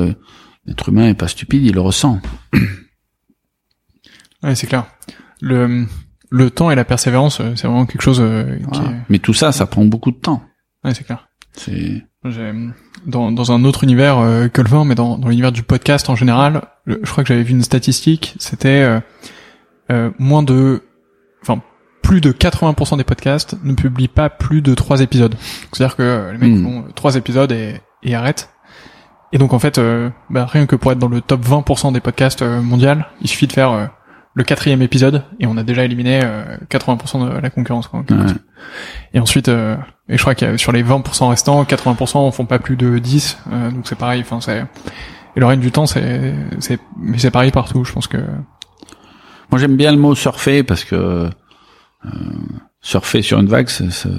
L'être 0.65 0.89
humain 0.89 1.09
est 1.09 1.15
pas 1.15 1.27
stupide, 1.27 1.65
il 1.65 1.73
le 1.73 1.81
ressent. 1.81 2.21
Ouais, 4.43 4.55
c'est 4.55 4.67
clair. 4.67 4.85
Le 5.41 5.85
le 6.31 6.51
temps 6.51 6.69
et 6.69 6.75
la 6.75 6.85
persévérance, 6.85 7.41
c'est 7.55 7.67
vraiment 7.67 7.87
quelque 7.87 8.03
chose 8.03 8.23
qui 8.71 8.79
Mais 9.09 9.17
tout 9.17 9.33
ça, 9.33 9.51
ça 9.51 9.65
prend 9.65 9.83
beaucoup 9.83 10.11
de 10.11 10.17
temps. 10.17 10.43
Ouais, 10.83 10.93
c'est 10.93 11.03
clair. 11.03 11.27
C'est 11.53 12.03
dans, 13.05 13.31
dans 13.31 13.51
un 13.51 13.63
autre 13.63 13.83
univers 13.83 14.19
euh, 14.19 14.47
que 14.47 14.61
le 14.61 14.69
vin, 14.69 14.85
mais 14.85 14.95
dans, 14.95 15.17
dans 15.17 15.29
l'univers 15.29 15.51
du 15.51 15.63
podcast 15.63 16.09
en 16.09 16.15
général, 16.15 16.63
je 16.85 16.95
crois 17.09 17.23
que 17.23 17.29
j'avais 17.29 17.43
vu 17.43 17.51
une 17.51 17.63
statistique, 17.63 18.35
c'était 18.39 18.81
euh, 18.81 18.99
euh, 19.91 20.11
moins 20.19 20.43
de, 20.43 20.83
enfin 21.41 21.61
plus 22.01 22.21
de 22.21 22.31
80% 22.31 22.97
des 22.97 23.03
podcasts 23.03 23.55
ne 23.63 23.73
publient 23.73 24.07
pas 24.07 24.29
plus 24.29 24.61
de 24.61 24.73
trois 24.73 25.01
épisodes. 25.01 25.35
C'est-à-dire 25.71 25.95
que 25.95 26.31
les 26.31 26.37
mecs 26.37 26.59
hmm. 26.59 26.63
font 26.63 26.85
trois 26.95 27.15
épisodes 27.15 27.51
et, 27.51 27.75
et 28.03 28.15
arrêtent. 28.15 28.49
Et 29.31 29.37
donc 29.37 29.53
en 29.53 29.59
fait, 29.59 29.79
bah, 30.31 30.47
rien 30.47 30.65
que 30.65 30.75
pour 30.75 30.91
être 30.91 30.97
dans 30.97 31.07
le 31.07 31.21
top 31.21 31.45
20% 31.45 31.93
des 31.93 31.99
podcasts 31.99 32.41
mondial, 32.41 33.05
il 33.21 33.27
suffit 33.27 33.45
de 33.45 33.53
faire 33.53 33.91
le 34.39 34.45
quatrième 34.45 34.81
épisode 34.81 35.23
et 35.39 35.45
on 35.45 35.57
a 35.57 35.63
déjà 35.63 35.83
éliminé 35.83 36.21
80% 36.69 37.35
de 37.35 37.39
la 37.39 37.49
concurrence. 37.49 37.87
Quoi, 37.87 38.03
Et 39.13 39.19
ensuite, 39.19 39.51
et 40.09 40.17
je 40.17 40.21
crois 40.21 40.33
que 40.33 40.57
sur 40.57 40.71
les 40.71 40.83
20% 40.83 41.29
restants, 41.29 41.63
80% 41.63 42.17
en 42.17 42.31
font 42.31 42.45
pas 42.45 42.57
plus 42.57 42.75
de 42.75 42.97
10. 42.97 43.37
Euh, 43.51 43.71
donc 43.71 43.87
c'est 43.87 43.97
pareil. 43.97 44.21
Enfin 44.21 44.41
c'est 44.41 44.65
et 45.35 45.39
le 45.39 45.45
reste 45.45 45.61
du 45.61 45.71
temps 45.71 45.85
c'est 45.85 46.33
c'est 46.59 46.79
mais 46.97 47.19
c'est 47.19 47.31
pareil 47.31 47.51
partout. 47.51 47.83
Je 47.83 47.93
pense 47.93 48.07
que 48.07 48.17
moi 49.51 49.59
j'aime 49.59 49.75
bien 49.75 49.91
le 49.91 49.99
mot 49.99 50.15
surfer 50.15 50.63
parce 50.63 50.83
que 50.83 50.95
euh, 50.95 51.29
surfer 52.81 53.21
sur 53.21 53.39
une 53.39 53.47
vague, 53.47 53.69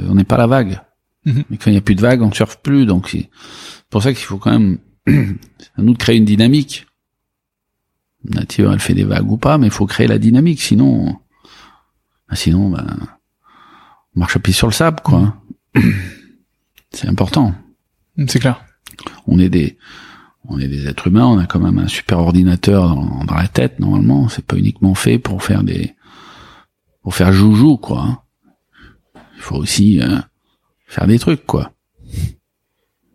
on 0.09 0.15
n'est 0.15 0.25
pas 0.25 0.37
la 0.37 0.47
vague. 0.47 0.81
Mhm. 1.27 1.45
Mais 1.51 1.57
quand 1.57 1.71
il 1.71 1.73
n'y 1.73 1.79
a 1.79 1.83
plus 1.83 1.97
de 1.97 2.03
vague, 2.03 2.23
on 2.23 2.33
surfe 2.33 2.59
plus. 2.63 2.87
Donc 2.87 3.09
c'est 3.11 3.29
pour 3.91 4.03
ça 4.03 4.13
qu'il 4.13 4.25
faut 4.25 4.39
quand 4.39 4.53
même 4.53 4.79
à 5.09 5.83
nous 5.83 5.95
de 5.95 5.99
créer 5.99 6.17
une 6.17 6.25
dynamique. 6.25 6.87
Nature, 8.25 8.73
elle 8.73 8.81
fait 8.81 8.95
des 8.95 9.05
vagues 9.05 9.31
ou 9.31 9.37
pas, 9.37 9.59
mais 9.59 9.67
il 9.67 9.73
faut 9.73 9.87
créer 9.87 10.07
la 10.07 10.19
dynamique. 10.19 10.61
Sinon, 10.61 11.19
bah, 12.29 12.37
sinon, 12.37 12.71
ben, 12.71 12.87
on 14.15 14.21
marche 14.21 14.37
à 14.37 14.41
pied 14.41 14.53
sur 14.53 14.67
le 14.67 14.73
sable, 14.73 15.01
quoi. 15.03 15.37
C'est 16.93 17.09
important. 17.09 17.55
C'est 18.27 18.41
clair. 18.41 18.65
On 19.27 19.39
est 19.39 19.49
des, 19.49 19.79
on 20.49 20.59
est 20.59 20.69
des 20.69 20.87
êtres 20.87 21.07
humains, 21.07 21.27
on 21.27 21.39
a 21.39 21.47
quand 21.47 21.61
même 21.61 21.79
un 21.79 21.89
super 21.89 22.19
ordinateur 22.19 22.95
dans, 22.95 23.25
dans 23.25 23.35
la 23.35 23.49
tête, 23.49 23.81
normalement. 23.81 24.29
C'est 24.29 24.45
pas 24.45 24.57
uniquement 24.57 24.95
fait 24.95 25.19
pour 25.19 25.43
faire 25.43 25.63
des, 25.63 25.95
pour 27.03 27.15
faire 27.15 27.33
joujou, 27.33 27.77
quoi. 27.77 28.25
Il 29.37 29.43
faut 29.43 29.57
aussi 29.57 30.01
euh, 30.03 30.19
faire 30.87 31.07
des 31.07 31.19
trucs, 31.19 31.47
quoi. 31.47 31.73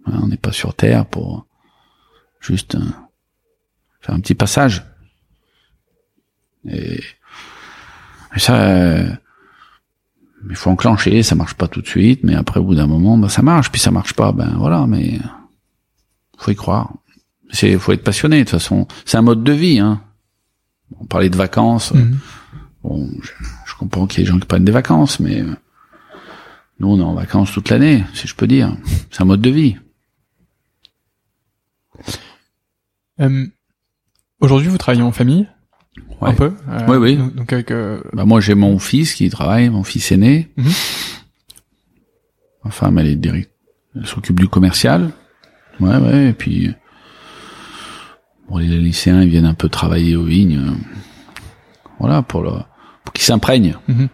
Hein, 0.06 0.20
on 0.24 0.28
n'est 0.28 0.38
pas 0.38 0.52
sur 0.52 0.74
Terre 0.74 1.06
pour 1.06 1.46
juste 2.40 2.76
euh, 2.76 2.90
faire 4.02 4.16
un 4.16 4.20
petit 4.20 4.36
passage. 4.36 4.84
Et, 6.68 7.02
et 8.36 8.40
ça, 8.40 8.56
euh, 8.56 9.10
il 10.50 10.56
faut 10.56 10.70
enclencher, 10.70 11.24
ça 11.24 11.36
marche 11.36 11.56
pas 11.56 11.68
tout 11.68 11.82
de 11.82 11.88
suite, 11.88 12.22
mais 12.24 12.36
après 12.36 12.60
au 12.60 12.64
bout 12.64 12.76
d'un 12.76 12.88
moment, 12.88 13.18
bah, 13.18 13.30
ça 13.30 13.42
marche, 13.42 13.72
puis 13.72 13.82
ça 13.82 13.92
marche 13.92 14.14
pas, 14.14 14.32
ben 14.32 14.56
voilà, 14.58 14.86
mais 14.88 15.20
faut 16.38 16.52
y 16.52 16.56
croire. 16.56 16.94
C'est, 17.52 17.78
faut 17.78 17.92
être 17.92 18.04
passionné 18.04 18.40
de 18.40 18.44
toute 18.44 18.52
façon. 18.52 18.88
C'est 19.06 19.18
un 19.18 19.22
mode 19.22 19.44
de 19.44 19.52
vie. 19.52 19.80
Hein. 19.80 20.02
On 21.00 21.06
parlait 21.06 21.30
de 21.30 21.38
vacances. 21.38 21.94
Mhm. 21.94 22.18
Bon, 22.84 23.10
je, 23.22 23.76
comprends 23.78 24.08
qu'il 24.08 24.20
y 24.20 24.22
ait 24.22 24.26
des 24.26 24.32
gens 24.32 24.40
qui 24.40 24.46
prennent 24.46 24.66
des 24.66 24.72
vacances, 24.72 25.20
mais 25.20 25.44
nous 26.80 26.88
on 26.88 27.00
est 27.00 27.04
en 27.04 27.14
vacances 27.14 27.52
toute 27.52 27.70
l'année, 27.70 28.04
si 28.14 28.28
je 28.28 28.36
peux 28.36 28.48
dire. 28.48 28.76
C'est 29.12 29.22
un 29.22 29.26
mode 29.26 29.42
de 29.42 29.50
vie. 29.50 29.78
Euh, 33.20 33.48
aujourd'hui, 34.40 34.70
vous 34.70 34.78
travaillez 34.78 35.04
en 35.04 35.12
famille? 35.12 35.48
Un 36.22 36.34
peu. 36.34 36.54
Euh, 36.70 36.80
oui, 36.88 36.98
oui. 36.98 37.18
Donc, 37.18 37.52
avec. 37.54 37.72
Euh, 37.72 38.02
bah, 38.14 38.26
moi, 38.26 38.42
j'ai 38.42 38.56
mon 38.56 38.80
fils 38.80 39.14
qui 39.14 39.30
travaille, 39.30 39.70
mon 39.70 39.84
fils 39.84 40.12
aîné. 40.12 40.52
Mhm. 40.58 40.72
Ma 42.64 42.72
femme, 42.72 42.98
elle 42.98 43.08
est 43.08 43.16
direct, 43.16 43.52
elle 43.96 44.08
s'occupe 44.08 44.40
du 44.40 44.48
commercial. 44.48 45.12
Ouais, 45.80 45.98
ouais. 45.98 46.30
Et 46.30 46.34
puis, 46.34 46.74
bon, 48.50 48.58
les 48.58 48.68
lycéens, 48.68 49.22
ils 49.22 49.30
viennent 49.30 49.46
un 49.46 49.54
peu 49.54 49.70
travailler 49.70 50.16
aux 50.16 50.24
vignes. 50.24 50.74
Voilà, 52.00 52.22
pour 52.22 52.42
le, 52.42 52.52
pour 53.04 53.14
qu'ils 53.14 53.26
s'imprègnent. 53.26 53.78
Mhm. 53.88 54.10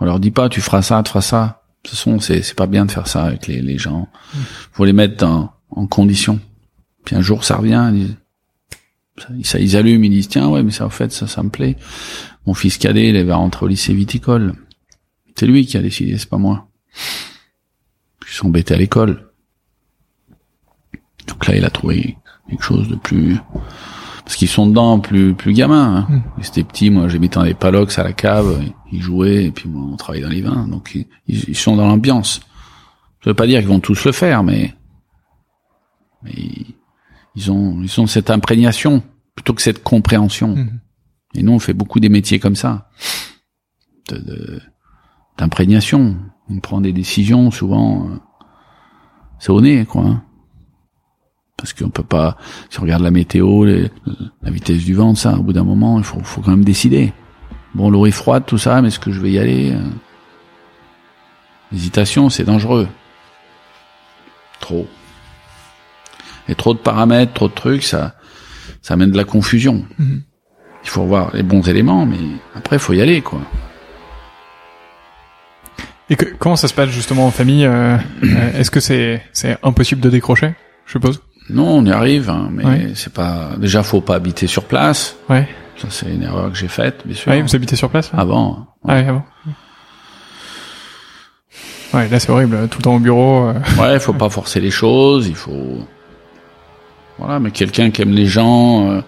On 0.00 0.04
leur 0.04 0.20
dit 0.20 0.30
pas, 0.30 0.48
tu 0.48 0.60
feras 0.60 0.82
ça, 0.82 1.02
tu 1.02 1.10
feras 1.10 1.20
ça. 1.20 1.62
De 1.84 1.90
toute 1.90 1.96
façon, 1.96 2.18
c'est, 2.20 2.42
c'est 2.42 2.56
pas 2.56 2.66
bien 2.66 2.84
de 2.84 2.90
faire 2.90 3.06
ça 3.06 3.24
avec 3.24 3.46
les, 3.46 3.62
les 3.62 3.78
gens. 3.78 4.08
Mhm. 4.34 4.40
Faut 4.72 4.84
les 4.84 4.92
mettre 4.92 5.24
en, 5.24 5.52
en 5.70 5.86
condition. 5.86 6.40
Puis 7.04 7.14
un 7.14 7.20
jour, 7.20 7.44
ça 7.44 7.56
revient. 7.56 7.90
Ils 7.92 8.06
disent, 8.06 8.16
ça, 9.42 9.58
ils 9.58 9.76
allument, 9.76 10.04
ils 10.04 10.10
disent 10.10 10.28
tiens 10.28 10.48
ouais 10.48 10.62
mais 10.62 10.70
ça 10.70 10.86
en 10.86 10.90
fait 10.90 11.12
ça 11.12 11.26
ça 11.26 11.42
me 11.42 11.50
plaît. 11.50 11.76
Mon 12.46 12.54
fils 12.54 12.78
cadet 12.78 13.08
il 13.08 13.24
va 13.24 13.36
rentrer 13.36 13.66
au 13.66 13.68
lycée 13.68 13.94
viticole. 13.94 14.54
C'est 15.36 15.46
lui 15.46 15.66
qui 15.66 15.76
a 15.76 15.82
décidé, 15.82 16.18
c'est 16.18 16.28
pas 16.28 16.38
moi. 16.38 16.68
Ils 18.26 18.34
sont 18.34 18.48
embêtés 18.48 18.74
à 18.74 18.78
l'école. 18.78 19.30
Donc 21.26 21.46
là 21.46 21.56
il 21.56 21.64
a 21.64 21.70
trouvé 21.70 22.16
quelque 22.48 22.64
chose 22.64 22.88
de 22.88 22.96
plus 22.96 23.38
parce 24.24 24.36
qu'ils 24.36 24.48
sont 24.48 24.66
dedans 24.66 25.00
plus 25.00 25.34
plus 25.34 25.52
gamins. 25.52 25.96
Hein. 25.96 26.06
Mm. 26.08 26.42
C'était 26.42 26.64
petit, 26.64 26.90
moi 26.90 27.08
j'ai 27.08 27.18
mis 27.18 27.28
dans 27.28 27.42
les 27.42 27.54
palox 27.54 27.98
à 27.98 28.04
la 28.04 28.12
cave, 28.12 28.62
ils 28.92 29.00
jouaient 29.00 29.44
et 29.46 29.50
puis 29.50 29.68
moi 29.68 29.88
on 29.92 29.96
travaillait 29.96 30.24
dans 30.24 30.32
les 30.32 30.42
vins, 30.42 30.66
donc 30.68 30.94
ils, 30.94 31.06
ils 31.26 31.56
sont 31.56 31.76
dans 31.76 31.86
l'ambiance. 31.86 32.40
Ça 33.24 33.30
veut 33.30 33.34
pas 33.34 33.46
dire 33.46 33.60
qu'ils 33.60 33.68
vont 33.68 33.80
tous 33.80 34.04
le 34.04 34.12
faire, 34.12 34.42
mais 34.42 34.74
mais 36.22 36.32
ils 37.38 37.52
ont, 37.52 37.80
ils 37.82 38.00
ont 38.00 38.08
cette 38.08 38.30
imprégnation 38.30 39.02
plutôt 39.36 39.54
que 39.54 39.62
cette 39.62 39.84
compréhension. 39.84 40.56
Mhm. 40.56 40.80
Et 41.34 41.42
nous, 41.42 41.52
on 41.52 41.58
fait 41.60 41.72
beaucoup 41.72 42.00
des 42.00 42.08
métiers 42.08 42.40
comme 42.40 42.56
ça, 42.56 42.90
de, 44.08 44.60
d'imprégnation. 45.36 46.16
On 46.50 46.58
prend 46.58 46.80
des 46.80 46.92
décisions 46.92 47.50
souvent, 47.52 48.08
euh, 48.08 48.16
c'est 49.38 49.50
au 49.50 49.60
nez, 49.60 49.84
quoi. 49.84 50.02
Hein. 50.02 50.22
Parce 51.56 51.72
qu'on 51.72 51.90
peut 51.90 52.02
pas, 52.02 52.36
si 52.70 52.78
on 52.80 52.82
regarde 52.82 53.02
la 53.02 53.10
météo, 53.10 53.64
la 53.64 54.50
vitesse 54.50 54.84
du 54.84 54.94
vent, 54.94 55.14
ça, 55.14 55.38
au 55.38 55.42
bout 55.42 55.52
d'un 55.52 55.64
moment, 55.64 55.98
il 55.98 56.04
faut, 56.04 56.20
faut 56.20 56.40
quand 56.40 56.52
même 56.52 56.64
décider. 56.64 57.12
bon, 57.74 57.90
l'eau 57.90 58.06
est 58.06 58.12
froide, 58.12 58.44
tout 58.46 58.58
ça, 58.58 58.80
mais 58.80 58.88
est-ce 58.88 59.00
que 59.00 59.12
je 59.12 59.20
vais 59.20 59.32
y 59.32 59.38
aller 59.38 59.72
euh? 59.72 59.90
L'hésitation, 61.70 62.30
c'est 62.30 62.44
dangereux. 62.44 62.88
Trop. 64.60 64.88
Et 66.48 66.54
trop 66.54 66.74
de 66.74 66.78
paramètres, 66.78 67.32
trop 67.34 67.48
de 67.48 67.54
trucs, 67.54 67.82
ça, 67.82 68.14
ça 68.82 68.94
amène 68.94 69.10
de 69.10 69.16
la 69.16 69.24
confusion. 69.24 69.84
Mhm. 69.98 70.22
Il 70.84 70.90
faut 70.90 71.04
voir 71.04 71.30
les 71.34 71.42
bons 71.42 71.68
éléments, 71.68 72.06
mais 72.06 72.16
après, 72.54 72.76
il 72.76 72.78
faut 72.78 72.92
y 72.94 73.00
aller, 73.02 73.20
quoi. 73.20 73.40
Et 76.10 76.16
que, 76.16 76.24
comment 76.38 76.56
ça 76.56 76.68
se 76.68 76.74
passe 76.74 76.88
justement 76.88 77.26
en 77.26 77.30
famille 77.30 77.66
euh, 77.66 77.96
euh, 78.24 78.58
Est-ce 78.58 78.70
que 78.70 78.80
c'est 78.80 79.22
c'est 79.32 79.58
impossible 79.62 80.00
de 80.00 80.08
décrocher 80.08 80.54
Je 80.86 80.92
suppose? 80.92 81.20
Non, 81.50 81.66
on 81.78 81.84
y 81.84 81.90
arrive, 81.92 82.30
hein, 82.30 82.48
mais 82.50 82.64
Ouais. 82.64 82.90
c'est 82.94 83.12
pas. 83.12 83.50
Déjà, 83.58 83.82
faut 83.82 84.00
pas 84.00 84.14
habiter 84.14 84.46
sur 84.46 84.64
place. 84.64 85.16
Ouais. 85.28 85.46
Ça, 85.76 85.88
c'est 85.90 86.06
une 86.10 86.22
erreur 86.22 86.50
que 86.50 86.56
j'ai 86.56 86.68
faite, 86.68 87.02
bien 87.04 87.14
sûr. 87.14 87.30
Ouais, 87.30 87.42
vous 87.42 87.54
habitez 87.54 87.76
sur 87.76 87.90
place 87.90 88.10
Avant. 88.16 88.68
Ah 88.86 88.94
ouais, 88.94 89.06
avant. 89.06 89.24
Ouais, 91.94 92.06
là 92.08 92.20
c'est 92.20 92.30
horrible, 92.30 92.68
tout 92.68 92.78
le 92.78 92.82
temps 92.84 92.96
au 92.96 93.00
bureau. 93.00 93.48
euh. 93.48 93.54
Ouais, 93.80 93.98
faut 94.00 94.12
pas 94.12 94.28
forcer 94.30 94.60
les 94.60 94.70
choses. 94.70 95.26
Il 95.28 95.34
faut. 95.36 95.86
Voilà, 97.18 97.40
mais 97.40 97.50
quelqu'un 97.50 97.90
qui 97.90 98.02
aime 98.02 98.12
les 98.12 98.26
gens, 98.26 98.90
euh, 98.90 99.00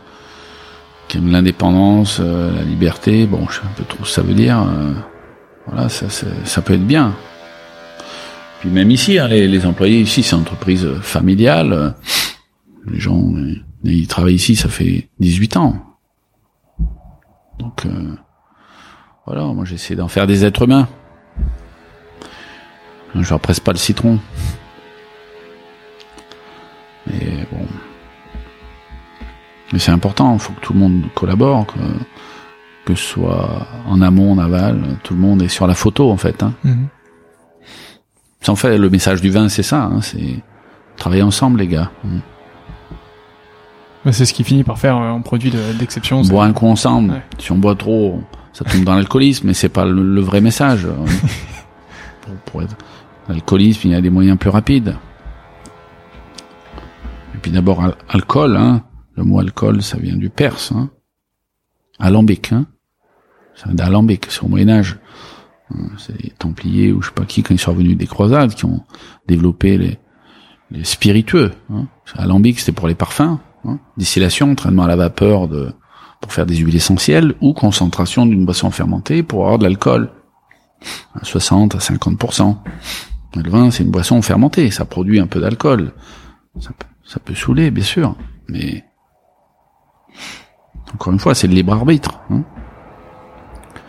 qui 1.09 1.19
aime 1.19 1.31
l'indépendance, 1.31 2.19
euh, 2.21 2.55
la 2.55 2.63
liberté. 2.63 3.27
Bon, 3.27 3.47
je 3.49 3.57
sais 3.57 3.63
un 3.65 3.73
peu 3.77 3.85
trop 3.85 4.05
ce 4.05 4.09
que 4.09 4.15
ça 4.15 4.23
veut 4.23 4.35
dire. 4.35 4.61
euh, 4.63 4.93
voilà, 5.67 5.89
ça, 5.89 6.07
ça, 6.09 6.63
peut 6.63 6.75
être 6.75 6.87
bien. 6.87 7.15
Puis 8.61 8.71
même 8.71 8.91
ici, 8.91 9.19
hein, 9.19 9.29
les, 9.29 9.47
les 9.47 9.67
employés 9.67 10.01
ici, 10.01 10.23
c'est 10.23 10.35
une 10.35 10.43
entreprise 10.43 10.89
familiale. 11.01 11.95
Les 12.87 12.99
gens, 12.99 13.23
ils 13.85 14.07
travaillent 14.07 14.35
ici, 14.35 14.57
ça 14.57 14.69
fait 14.69 15.09
18 15.21 15.57
ans. 15.57 15.91
Donc, 17.59 17.85
euh, 17.87 18.15
voilà, 19.27 19.45
moi 19.45 19.65
j'essaie 19.65 19.95
d'en 19.95 20.09
faire 20.09 20.27
des 20.27 20.45
êtres 20.45 20.63
humains. 20.63 20.89
Je 23.15 23.29
leur 23.29 23.41
presse 23.41 23.61
pas 23.61 23.73
le 23.73 23.79
citron. 23.79 24.19
Mais 27.07 27.47
bon. 27.53 27.67
Mais 29.73 29.79
c'est 29.79 29.93
important, 29.93 30.33
il 30.35 30.39
faut 30.41 30.53
que 30.53 30.61
tout 30.61 30.73
le 30.73 30.79
monde 30.81 31.03
collabore, 31.15 31.67
que, 31.67 31.79
que 32.87 32.95
ce 32.95 33.05
soit 33.05 33.67
en 33.87 34.01
amont, 34.03 34.33
en 34.33 34.39
aval, 34.39 34.81
tout 35.05 35.15
le 35.15 35.21
monde 35.21 35.43
est 35.43 35.49
sur 35.49 35.67
la 35.67 35.75
photo 35.75 36.11
en 36.11 36.17
fait. 36.17 36.43
Hein. 36.43 36.53
Mhm. 36.65 36.89
En 38.49 38.57
fait 38.57 38.79
le 38.79 38.91
message 38.91 39.21
du 39.21 39.31
vin, 39.31 39.49
c'est 39.49 39.63
ça, 39.63 39.83
hein, 39.85 40.01
c'est 40.01 40.43
travailler 40.97 41.23
ensemble 41.23 41.61
les 41.61 41.69
gars. 41.69 41.91
Mm. 42.05 42.19
C'est 44.13 44.25
ce 44.25 44.33
qui 44.33 44.45
finit 44.45 44.65
par 44.65 44.79
faire 44.79 44.97
euh, 44.97 45.13
un 45.13 45.21
produit 45.21 45.51
de- 45.51 45.73
d'exception. 45.79 46.21
On 46.21 46.25
c'est- 46.25 46.31
boit 46.31 46.47
un 46.47 46.53
coup 46.55 46.67
ensemble. 46.67 47.13
Ouais. 47.13 47.23
Si 47.39 47.53
on 47.53 47.59
boit 47.59 47.75
trop, 47.77 48.23
ça 48.55 48.65
tombe 48.65 48.83
dans 48.85 48.95
l'alcoolisme, 48.95 49.47
mais 49.49 49.55
c'est 49.55 49.69
pas 49.69 49.85
le, 49.85 50.03
le 50.03 50.21
vrai 50.23 50.41
message. 50.41 50.87
pour, 52.23 52.35
pour 52.47 52.63
être 52.63 52.77
l'alcoolisme, 53.29 53.89
il 53.89 53.91
y 53.91 53.95
a 53.95 54.01
des 54.01 54.09
moyens 54.11 54.39
plus 54.39 54.49
rapides. 54.51 54.97
Et 57.35 57.39
puis 57.43 57.51
d'abord 57.51 57.83
al- 57.85 57.95
alcool, 58.09 58.57
hein. 58.57 58.83
Le 59.21 59.27
mot 59.27 59.39
alcool, 59.39 59.83
ça 59.83 59.99
vient 59.99 60.17
du 60.17 60.31
perse, 60.31 60.73
hein. 60.73 60.89
Alambic, 61.99 62.53
hein. 62.53 62.65
C'est 63.55 63.75
d'alambic, 63.75 64.25
c'est 64.31 64.43
au 64.43 64.49
Moyen 64.49 64.71
Âge. 64.71 64.99
Hein, 65.71 65.89
C'est 65.99 66.19
les 66.23 66.31
Templiers 66.31 66.91
ou 66.91 67.03
je 67.03 67.09
sais 67.09 67.15
pas 67.15 67.27
qui 67.27 67.43
quand 67.43 67.53
ils 67.53 67.59
sont 67.59 67.73
revenus 67.73 67.99
des 67.99 68.07
croisades 68.07 68.55
qui 68.55 68.65
ont 68.65 68.83
développé 69.29 69.77
les, 69.77 70.85
spiritueux. 70.85 71.53
Hein. 71.71 71.87
Alambic, 72.15 72.59
c'était 72.61 72.73
pour 72.73 72.89
les 72.89 72.95
parfums. 72.95 73.37
Hein. 73.67 73.79
Distillation, 73.99 74.53
entraînement 74.53 74.85
à 74.85 74.89
la 74.89 74.97
vapeur 74.97 75.49
de 75.49 75.75
pour 76.23 76.33
faire 76.33 76.47
des 76.47 76.57
huiles 76.57 76.77
essentielles 76.77 77.35
ou 77.43 77.53
concentration 77.53 78.25
d'une 78.25 78.47
boisson 78.47 78.71
fermentée 78.71 79.23
pour 79.23 79.43
avoir 79.45 79.59
de 79.59 79.65
l'alcool 79.65 80.11
à 81.15 81.25
60 81.25 81.75
à 81.75 81.79
50% 81.79 82.57
Le 83.37 83.51
vin, 83.51 83.71
c'est 83.71 83.83
une 83.85 83.91
boisson 83.91 84.23
fermentée, 84.23 84.71
ça 84.71 84.87
produit 84.87 85.21
un 85.21 85.27
peu 85.27 85.41
d'alcool. 85.43 85.93
Ça, 86.59 86.71
peut- 86.71 86.87
ça 87.05 87.21
peut 87.21 87.35
saouler, 87.35 87.71
bien 87.71 87.85
sûr, 87.85 88.17
mais 88.49 88.85
encore 90.95 91.13
une 91.13 91.19
fois, 91.19 91.35
c'est 91.35 91.47
le 91.47 91.55
libre 91.55 91.73
arbitre. 91.73 92.21
hein. 92.31 92.43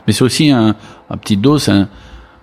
Mais 0.07 0.13
c'est 0.13 0.23
aussi 0.23 0.49
un, 0.49 0.75
un 1.09 1.17
petit 1.17 1.37
dose, 1.37 1.69
un- 1.69 1.89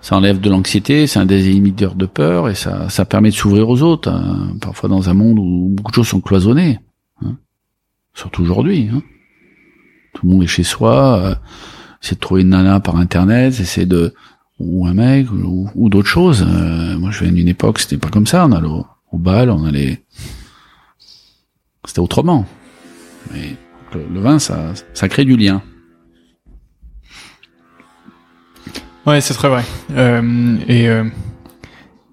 ça 0.01 0.15
enlève 0.15 0.39
de 0.39 0.49
l'anxiété, 0.49 1.07
c'est 1.07 1.19
un 1.19 1.25
désinhibiteur 1.25 1.93
de 1.95 2.05
peur 2.05 2.47
et 2.49 2.55
ça, 2.55 2.87
ça 2.89 3.03
permet 3.05 3.29
de 3.31 3.35
s'ouvrir 3.35 3.67
aux 3.69 3.81
autres. 3.81 4.09
hein. 4.09 4.53
Parfois 4.61 4.87
dans 4.89 5.09
un 5.09 5.13
monde 5.13 5.39
où 5.39 5.67
beaucoup 5.69 5.91
de 5.91 5.95
choses 5.95 6.07
sont 6.07 6.21
cloisonnées, 6.21 6.79
hein. 7.23 7.35
surtout 8.13 8.43
aujourd'hui. 8.43 8.89
Hein. 8.93 9.01
Tout 10.13 10.25
le 10.25 10.31
monde 10.33 10.43
est 10.43 10.47
chez 10.47 10.63
soi, 10.63 11.19
euh, 11.19 11.35
c'est 12.01 12.15
de 12.15 12.19
trouver 12.21 12.41
une 12.43 12.49
nana 12.49 12.79
par 12.79 12.95
internet, 12.95 13.53
c'est 13.53 13.85
de 13.85 14.13
ou 14.57 14.87
un 14.87 14.93
mec 14.93 15.29
ou, 15.31 15.69
ou 15.75 15.89
d'autres 15.89 16.07
choses. 16.09 16.45
Euh, 16.47 16.97
moi, 16.97 17.11
je 17.11 17.23
viens 17.23 17.31
d'une 17.33 17.47
époque, 17.47 17.79
c'était 17.79 17.97
pas 17.97 18.09
comme 18.09 18.27
ça. 18.27 18.45
On 18.45 18.51
allait 18.51 18.67
au, 18.67 18.85
au 19.11 19.17
bal, 19.17 19.49
on 19.49 19.63
allait, 19.65 20.03
c'était 21.85 21.99
autrement. 21.99 22.45
Mais 23.33 23.55
le, 23.93 24.05
le 24.13 24.19
vin, 24.19 24.39
ça, 24.39 24.73
ça 24.93 25.07
crée 25.09 25.25
du 25.25 25.35
lien. 25.37 25.61
Ouais, 29.05 29.21
c'est 29.21 29.33
très 29.33 29.49
vrai. 29.49 29.63
Euh, 29.91 30.57
et 30.67 30.89
euh, 30.89 31.05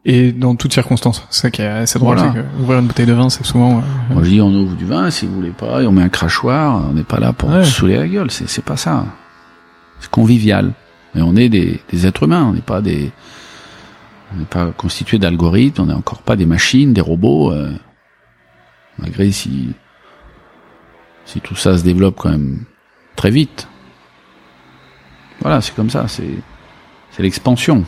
et 0.09 0.31
dans 0.31 0.55
toutes 0.55 0.73
circonstances, 0.73 1.27
c'est 1.31 1.43
ça 1.43 1.51
qui 1.51 1.63
est 1.63 1.67
assez 1.67 1.99
drôle, 1.99 2.17
Voilà. 2.17 2.33
c'est 2.33 2.41
que 2.41 2.63
ouvrir 2.63 2.79
une 2.79 2.87
bouteille 2.87 3.07
de 3.07 3.13
vin, 3.13 3.29
c'est 3.29 3.45
souvent. 3.45 3.79
euh, 3.79 4.15
Moi, 4.15 4.23
je 4.23 4.29
dis, 4.31 4.41
on 4.41 4.55
ouvre 4.55 4.77
du 4.77 4.85
vin, 4.85 5.11
si 5.11 5.27
vous 5.27 5.35
voulez 5.35 5.51
pas, 5.51 5.83
et 5.83 5.87
on 5.87 5.93
met 5.93 6.03
un 6.03 6.09
crachoir. 6.09 6.89
On 6.89 6.93
n'est 6.93 7.03
pas 7.03 7.19
là 7.19 7.33
pour 7.33 7.51
Ouais. 7.51 7.65
se 7.65 7.73
saouler 7.73 7.97
la 7.97 8.07
gueule. 8.07 8.31
C'est, 8.31 8.49
c'est 8.49 8.65
pas 8.65 8.77
ça. 8.77 9.05
C'est 9.99 10.11
convivial. 10.11 10.73
Et 11.17 11.23
on 11.23 11.35
est 11.35 11.49
des, 11.49 11.81
des 11.91 12.07
êtres 12.07 12.23
humains. 12.23 12.45
On 12.45 12.53
n'est 12.53 12.61
pas 12.61 12.81
des, 12.81 13.11
on 14.33 14.39
n'est 14.39 14.45
pas 14.45 14.67
constitué 14.71 15.19
d'algorithmes. 15.19 15.83
On 15.83 15.87
n'est 15.87 15.93
encore 15.93 16.23
pas 16.23 16.37
des 16.37 16.47
machines, 16.47 16.93
des 16.93 17.01
robots. 17.01 17.51
euh, 17.51 17.73
malgré 18.99 19.33
si, 19.33 19.71
si 21.27 21.41
tout 21.41 21.55
ça 21.57 21.77
se 21.77 21.83
développe 21.85 22.17
quand 22.17 22.31
même 22.31 22.65
très 23.17 23.31
vite. 23.31 23.69
Voilà, 25.41 25.61
c'est 25.61 25.75
comme 25.75 25.91
ça. 25.91 26.09
C'est, 26.09 26.31
c'est 27.11 27.23
l'expansion. 27.23 27.85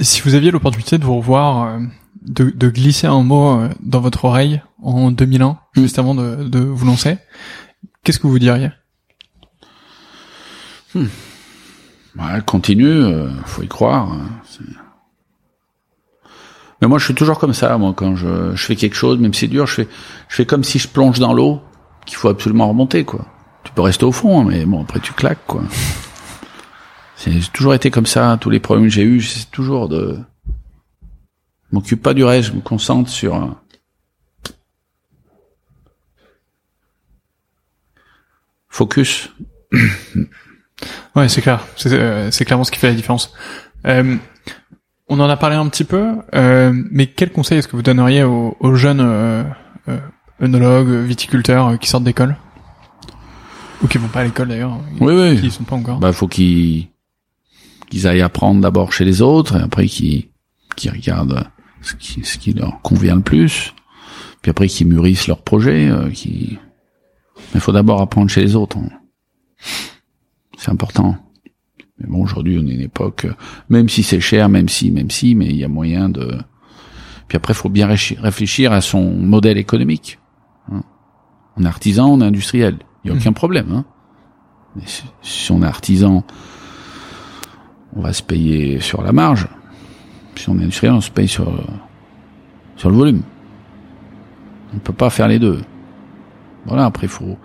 Si 0.00 0.20
vous 0.22 0.34
aviez 0.34 0.50
l'opportunité 0.50 0.98
de 0.98 1.04
vous 1.04 1.16
revoir, 1.16 1.64
euh, 1.68 1.78
de, 2.22 2.50
de 2.50 2.68
glisser 2.68 3.06
un 3.06 3.22
mot 3.22 3.60
euh, 3.60 3.68
dans 3.80 4.00
votre 4.00 4.24
oreille 4.26 4.60
en 4.82 5.10
2001, 5.10 5.58
Mm. 5.76 5.80
juste 5.80 5.98
avant 5.98 6.14
de, 6.14 6.44
de 6.44 6.58
vous 6.60 6.86
lancer, 6.86 7.16
qu'est-ce 8.02 8.18
que 8.20 8.26
vous 8.28 8.38
diriez? 8.38 8.70
Ouais, 10.94 11.02
continue, 12.46 12.86
euh, 12.86 13.28
faut 13.44 13.62
y 13.62 13.68
croire. 13.68 14.12
hein, 14.12 14.28
Mais 16.80 16.88
moi, 16.88 16.98
je 16.98 17.04
suis 17.04 17.14
toujours 17.14 17.38
comme 17.38 17.54
ça. 17.54 17.76
Moi, 17.78 17.92
quand 17.96 18.16
je, 18.16 18.54
je 18.54 18.64
fais 18.64 18.76
quelque 18.76 18.96
chose, 18.96 19.18
même 19.18 19.32
si 19.32 19.40
c'est 19.40 19.48
dur, 19.48 19.66
je 19.66 19.74
fais, 19.74 19.88
je 20.28 20.36
fais 20.36 20.46
comme 20.46 20.64
si 20.64 20.78
je 20.78 20.88
plonge 20.88 21.18
dans 21.18 21.32
l'eau, 21.32 21.60
qu'il 22.06 22.16
faut 22.16 22.28
absolument 22.28 22.68
remonter, 22.68 23.04
quoi. 23.04 23.26
Tu 23.62 23.72
peux 23.72 23.82
rester 23.82 24.04
au 24.04 24.12
fond, 24.12 24.40
hein, 24.40 24.44
mais 24.46 24.66
bon, 24.66 24.82
après 24.82 25.00
tu 25.00 25.12
claques, 25.12 25.46
quoi. 25.46 25.62
C'est 27.16 27.32
j'ai 27.32 27.48
toujours 27.50 27.74
été 27.74 27.90
comme 27.90 28.06
ça. 28.06 28.36
Tous 28.40 28.50
les 28.50 28.60
problèmes 28.60 28.86
que 28.88 28.92
j'ai 28.92 29.04
eus, 29.04 29.22
c'est 29.22 29.50
toujours 29.50 29.88
de. 29.88 30.18
Je 30.46 31.76
m'occupe 31.76 32.02
pas 32.02 32.12
du 32.12 32.24
reste. 32.24 32.48
Je 32.48 32.54
me 32.54 32.60
concentre 32.60 33.08
sur. 33.08 33.56
Focus. 38.68 39.30
Ouais, 41.14 41.28
c'est 41.28 41.40
clair. 41.40 41.64
C'est 41.76 41.92
euh, 41.92 42.30
clairement 42.30 42.64
ce 42.64 42.72
qui 42.72 42.80
fait 42.80 42.88
la 42.88 42.94
différence. 42.94 43.32
Euh, 43.86 44.16
on 45.08 45.20
en 45.20 45.28
a 45.28 45.36
parlé 45.36 45.56
un 45.56 45.68
petit 45.68 45.84
peu, 45.84 46.12
euh, 46.34 46.72
mais 46.90 47.06
quel 47.06 47.30
conseil 47.30 47.58
est-ce 47.58 47.68
que 47.68 47.76
vous 47.76 47.82
donneriez 47.82 48.22
aux, 48.24 48.56
aux 48.60 48.74
jeunes 48.74 49.00
euh, 49.00 49.44
euh, 49.88 49.98
œnologues, 50.42 50.88
viticulteurs 51.06 51.68
euh, 51.68 51.76
qui 51.76 51.88
sortent 51.88 52.04
d'école 52.04 52.36
ou 53.82 53.86
qui 53.86 53.98
vont 53.98 54.08
pas 54.08 54.20
à 54.20 54.24
l'école 54.24 54.48
d'ailleurs, 54.48 54.78
Oui, 55.00 55.12
oui. 55.14 55.40
qui 55.40 55.50
sont 55.50 55.64
pas 55.64 55.76
encore 55.76 55.98
bah 55.98 56.12
faut 56.12 56.28
qu'ils 56.28 56.88
qu'ils 57.90 58.06
aillent 58.06 58.22
apprendre 58.22 58.60
d'abord 58.62 58.92
chez 58.92 59.04
les 59.04 59.20
autres 59.20 59.56
et 59.56 59.60
après 59.62 59.86
qu'ils 59.86 60.28
qu'ils 60.76 60.90
regardent 60.90 61.44
ce 61.82 61.94
qui 61.94 62.24
ce 62.24 62.38
qui 62.38 62.54
leur 62.54 62.80
convient 62.80 63.16
le 63.16 63.20
plus 63.22 63.74
puis 64.40 64.50
après 64.50 64.68
qu'ils 64.68 64.86
mûrissent 64.86 65.26
leur 65.26 65.42
projet 65.42 65.88
euh, 65.90 66.08
qui 66.10 66.58
mais 67.52 67.60
faut 67.60 67.72
d'abord 67.72 68.00
apprendre 68.00 68.30
chez 68.30 68.40
les 68.42 68.56
autres 68.56 68.78
hein. 68.78 68.88
c'est 70.56 70.70
important 70.70 71.16
mais 72.04 72.10
bon 72.10 72.22
aujourd'hui 72.22 72.58
on 72.62 72.66
est 72.66 72.74
une 72.74 72.80
époque 72.80 73.24
euh, 73.24 73.32
même 73.68 73.88
si 73.88 74.02
c'est 74.02 74.20
cher 74.20 74.48
même 74.48 74.68
si 74.68 74.90
même 74.90 75.10
si 75.10 75.34
mais 75.34 75.46
il 75.46 75.56
y 75.56 75.64
a 75.64 75.68
moyen 75.68 76.08
de 76.08 76.38
puis 77.28 77.36
après 77.36 77.54
faut 77.54 77.70
bien 77.70 77.86
réfléchir- 77.86 78.72
à 78.72 78.80
son 78.80 79.10
modèle 79.10 79.58
économique 79.58 80.18
hein. 80.70 80.82
on 81.56 81.64
est 81.64 81.66
artisan 81.66 82.08
on 82.08 82.20
est 82.20 82.24
industriel 82.24 82.76
il 83.04 83.10
y 83.10 83.14
a 83.14 83.16
aucun 83.16 83.32
problème 83.32 83.72
hein 83.72 83.84
mais 84.76 84.82
si, 85.22 85.52
on 85.52 85.62
est 85.62 85.66
artisan, 85.66 86.24
on 87.94 88.00
va 88.00 88.12
se 88.12 88.22
payer 88.22 88.80
sur 88.80 89.02
la 89.02 89.12
marge. 89.12 89.46
Si 90.36 90.48
on 90.48 90.58
est 90.58 90.62
industriel, 90.62 90.94
on 90.94 91.00
se 91.00 91.10
paye 91.10 91.28
sur, 91.28 91.52
sur 92.76 92.90
le 92.90 92.96
volume. 92.96 93.22
On 94.72 94.76
ne 94.76 94.80
peut 94.80 94.92
pas 94.92 95.10
faire 95.10 95.28
les 95.28 95.38
deux. 95.38 95.60
Voilà, 96.66 96.86
après, 96.86 97.06
il 97.06 97.10
faut, 97.10 97.38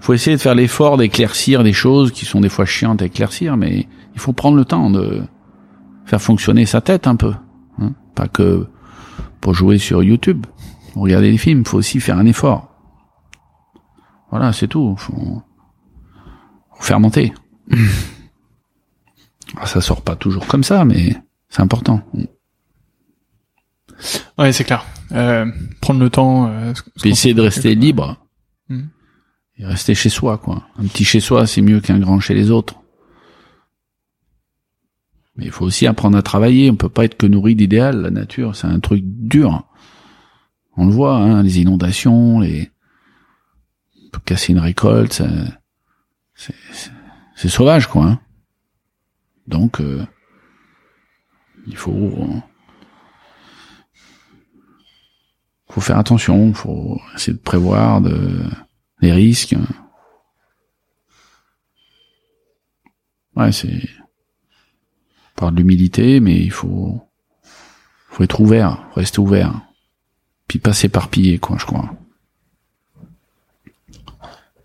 faut 0.00 0.12
essayer 0.12 0.36
de 0.36 0.40
faire 0.40 0.54
l'effort 0.54 0.96
d'éclaircir 0.96 1.64
des 1.64 1.72
choses 1.72 2.12
qui 2.12 2.24
sont 2.24 2.40
des 2.40 2.48
fois 2.48 2.66
chiantes 2.66 3.02
à 3.02 3.06
éclaircir, 3.06 3.56
mais 3.56 3.88
il 4.16 4.20
faut 4.20 4.32
prendre 4.32 4.56
le 4.56 4.64
temps 4.64 4.90
de 4.90 5.22
faire 6.06 6.20
fonctionner 6.20 6.66
sa 6.66 6.80
tête 6.80 7.06
un 7.06 7.16
peu, 7.16 7.34
hein. 7.78 7.92
pas 8.14 8.26
que 8.26 8.66
pour 9.40 9.54
jouer 9.54 9.78
sur 9.78 10.02
YouTube, 10.02 10.46
regarder 10.96 11.30
des 11.30 11.38
films, 11.38 11.60
il 11.60 11.68
faut 11.68 11.76
aussi 11.76 12.00
faire 12.00 12.16
un 12.18 12.26
effort. 12.26 12.72
Voilà, 14.30 14.52
c'est 14.52 14.68
tout. 14.68 14.96
Faut. 14.96 15.42
Ah, 19.56 19.66
ça 19.66 19.80
sort 19.80 20.02
pas 20.02 20.16
toujours 20.16 20.46
comme 20.46 20.64
ça, 20.64 20.84
mais 20.84 21.14
c'est 21.48 21.62
important. 21.62 22.02
Ouais, 24.38 24.52
c'est 24.52 24.64
clair. 24.64 24.84
Euh, 25.12 25.46
prendre 25.80 26.00
le 26.00 26.10
temps. 26.10 26.48
Euh, 26.48 26.72
Puis 27.00 27.10
essayer 27.10 27.34
de 27.34 27.42
rester 27.42 27.74
libre. 27.74 28.16
Mhm. 28.68 28.88
Et 29.58 29.64
rester 29.64 29.94
chez 29.94 30.10
soi, 30.10 30.38
quoi. 30.38 30.64
Un 30.78 30.86
petit 30.86 31.04
chez 31.04 31.20
soi, 31.20 31.46
c'est 31.46 31.62
mieux 31.62 31.80
qu'un 31.80 31.98
grand 31.98 32.20
chez 32.20 32.34
les 32.34 32.50
autres. 32.50 32.74
Mais 35.36 35.46
il 35.46 35.50
faut 35.50 35.64
aussi 35.64 35.86
apprendre 35.86 36.16
à 36.16 36.22
travailler. 36.22 36.70
On 36.70 36.76
peut 36.76 36.88
pas 36.88 37.04
être 37.04 37.16
que 37.16 37.26
nourri 37.26 37.54
d'idéal. 37.54 38.00
La 38.00 38.10
nature, 38.10 38.56
c'est 38.56 38.66
un 38.66 38.80
truc 38.80 39.02
dur. 39.04 39.64
On 40.76 40.86
le 40.86 40.92
voit, 40.92 41.16
hein, 41.16 41.42
les 41.42 41.60
inondations, 41.60 42.40
les... 42.40 42.70
On 44.06 44.08
peut 44.10 44.20
casser 44.24 44.52
une 44.52 44.60
récolte, 44.60 45.22
c'est, 46.34 47.48
sauvage, 47.48 47.86
quoi. 47.86 48.04
hein. 48.04 48.20
Donc, 49.46 49.80
euh, 49.80 50.06
il 51.66 51.76
faut... 51.76 52.28
faut 55.68 55.80
faire 55.80 55.98
attention, 55.98 56.54
faut 56.54 57.00
essayer 57.14 57.36
de 57.36 57.42
prévoir 57.42 58.00
de, 58.00 58.42
les 59.00 59.12
risques. 59.12 59.54
Ouais, 63.34 63.52
c'est 63.52 63.88
par 65.36 65.52
de 65.52 65.58
l'humilité, 65.58 66.20
mais 66.20 66.36
il 66.36 66.50
faut 66.50 67.00
faut 68.10 68.24
être 68.24 68.40
ouvert, 68.40 68.78
faut 68.94 69.00
rester 69.00 69.18
ouvert, 69.20 69.52
puis 70.48 70.58
pas 70.58 70.72
s'éparpiller, 70.72 71.38
quoi, 71.38 71.56
je 71.58 71.66
crois. 71.66 71.90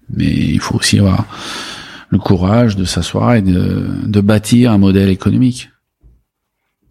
Mais 0.10 0.26
il 0.30 0.60
faut 0.60 0.76
aussi 0.78 1.00
avoir 1.00 1.26
le 2.10 2.18
courage 2.20 2.76
de 2.76 2.84
s'asseoir 2.86 3.34
et 3.36 3.42
de, 3.42 3.88
de 4.06 4.22
bâtir 4.22 4.72
un 4.72 4.78
modèle 4.78 5.10
économique. 5.10 5.70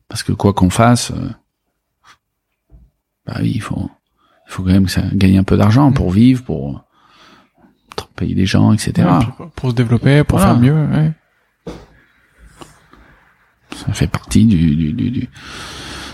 Parce 0.09 0.22
que 0.22 0.33
quoi 0.33 0.53
qu'on 0.53 0.70
fasse, 0.70 1.11
euh, 1.12 1.28
bah 3.26 3.37
oui, 3.41 3.53
il 3.55 3.61
faut, 3.62 3.91
il 4.49 4.53
faut 4.53 4.62
quand 4.62 4.70
même 4.72 4.87
que 4.87 4.91
ça 4.91 5.03
gagne 5.12 5.39
un 5.39 5.45
peu 5.45 5.57
d'argent 5.57 5.93
pour 5.93 6.11
vivre, 6.11 6.43
pour 6.43 6.85
payer 8.16 8.35
des 8.35 8.47
gens, 8.47 8.72
etc. 8.72 8.93
Ouais, 9.09 9.26
pour- 9.37 9.51
pour 9.51 9.70
se 9.70 9.74
développer, 9.74 10.24
pour 10.24 10.39
Voilà. 10.39 10.53
faire 10.55 10.61
mieux. 10.62 10.87
Ouais. 10.87 11.12
Ça 13.87 13.93
fait 13.93 14.07
partie 14.07 14.45
du, 14.47 14.76
du, 14.76 14.93
du, 14.93 15.11
du- 15.11 15.28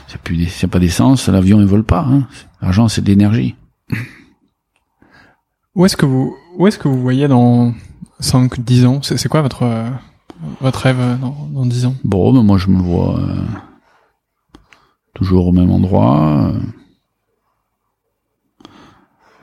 c'est 0.09 0.21
plus, 0.21 0.37
des- 0.37 0.47
c'est 0.47 0.69
pas 0.69 0.79
d'essence, 0.79 1.29
l'avion 1.29 1.61
il 1.61 1.67
vole 1.67 1.85
pas. 1.85 2.01
Hein. 2.09 2.27
L'argent 2.63 2.89
c'est 2.89 3.03
de 3.03 3.09
l'énergie. 3.09 3.55
Où 5.75 5.85
est-ce 5.85 5.97
que 5.97 6.07
vous, 6.07 6.37
où 6.57 6.67
est-ce 6.67 6.79
que 6.79 6.89
vous 6.89 7.01
voyez 7.01 7.29
dans 7.29 7.75
5, 8.21 8.61
10 8.61 8.87
ans? 8.87 9.03
C'est 9.03 9.29
quoi 9.29 9.43
votre, 9.43 9.65
euh, 9.65 9.91
votre 10.61 10.81
rêve 10.81 11.01
euh, 11.01 11.17
dans, 11.17 11.49
dans 11.53 11.67
10 11.67 11.87
ans? 11.87 11.95
Bon, 12.05 12.33
ben 12.33 12.43
moi 12.43 12.57
je 12.57 12.69
me 12.69 12.81
vois 12.81 13.19
euh, 13.21 13.43
toujours 15.15 15.49
au 15.49 15.53
même 15.53 15.71
endroit. 15.71 16.51
euh. 16.55 16.61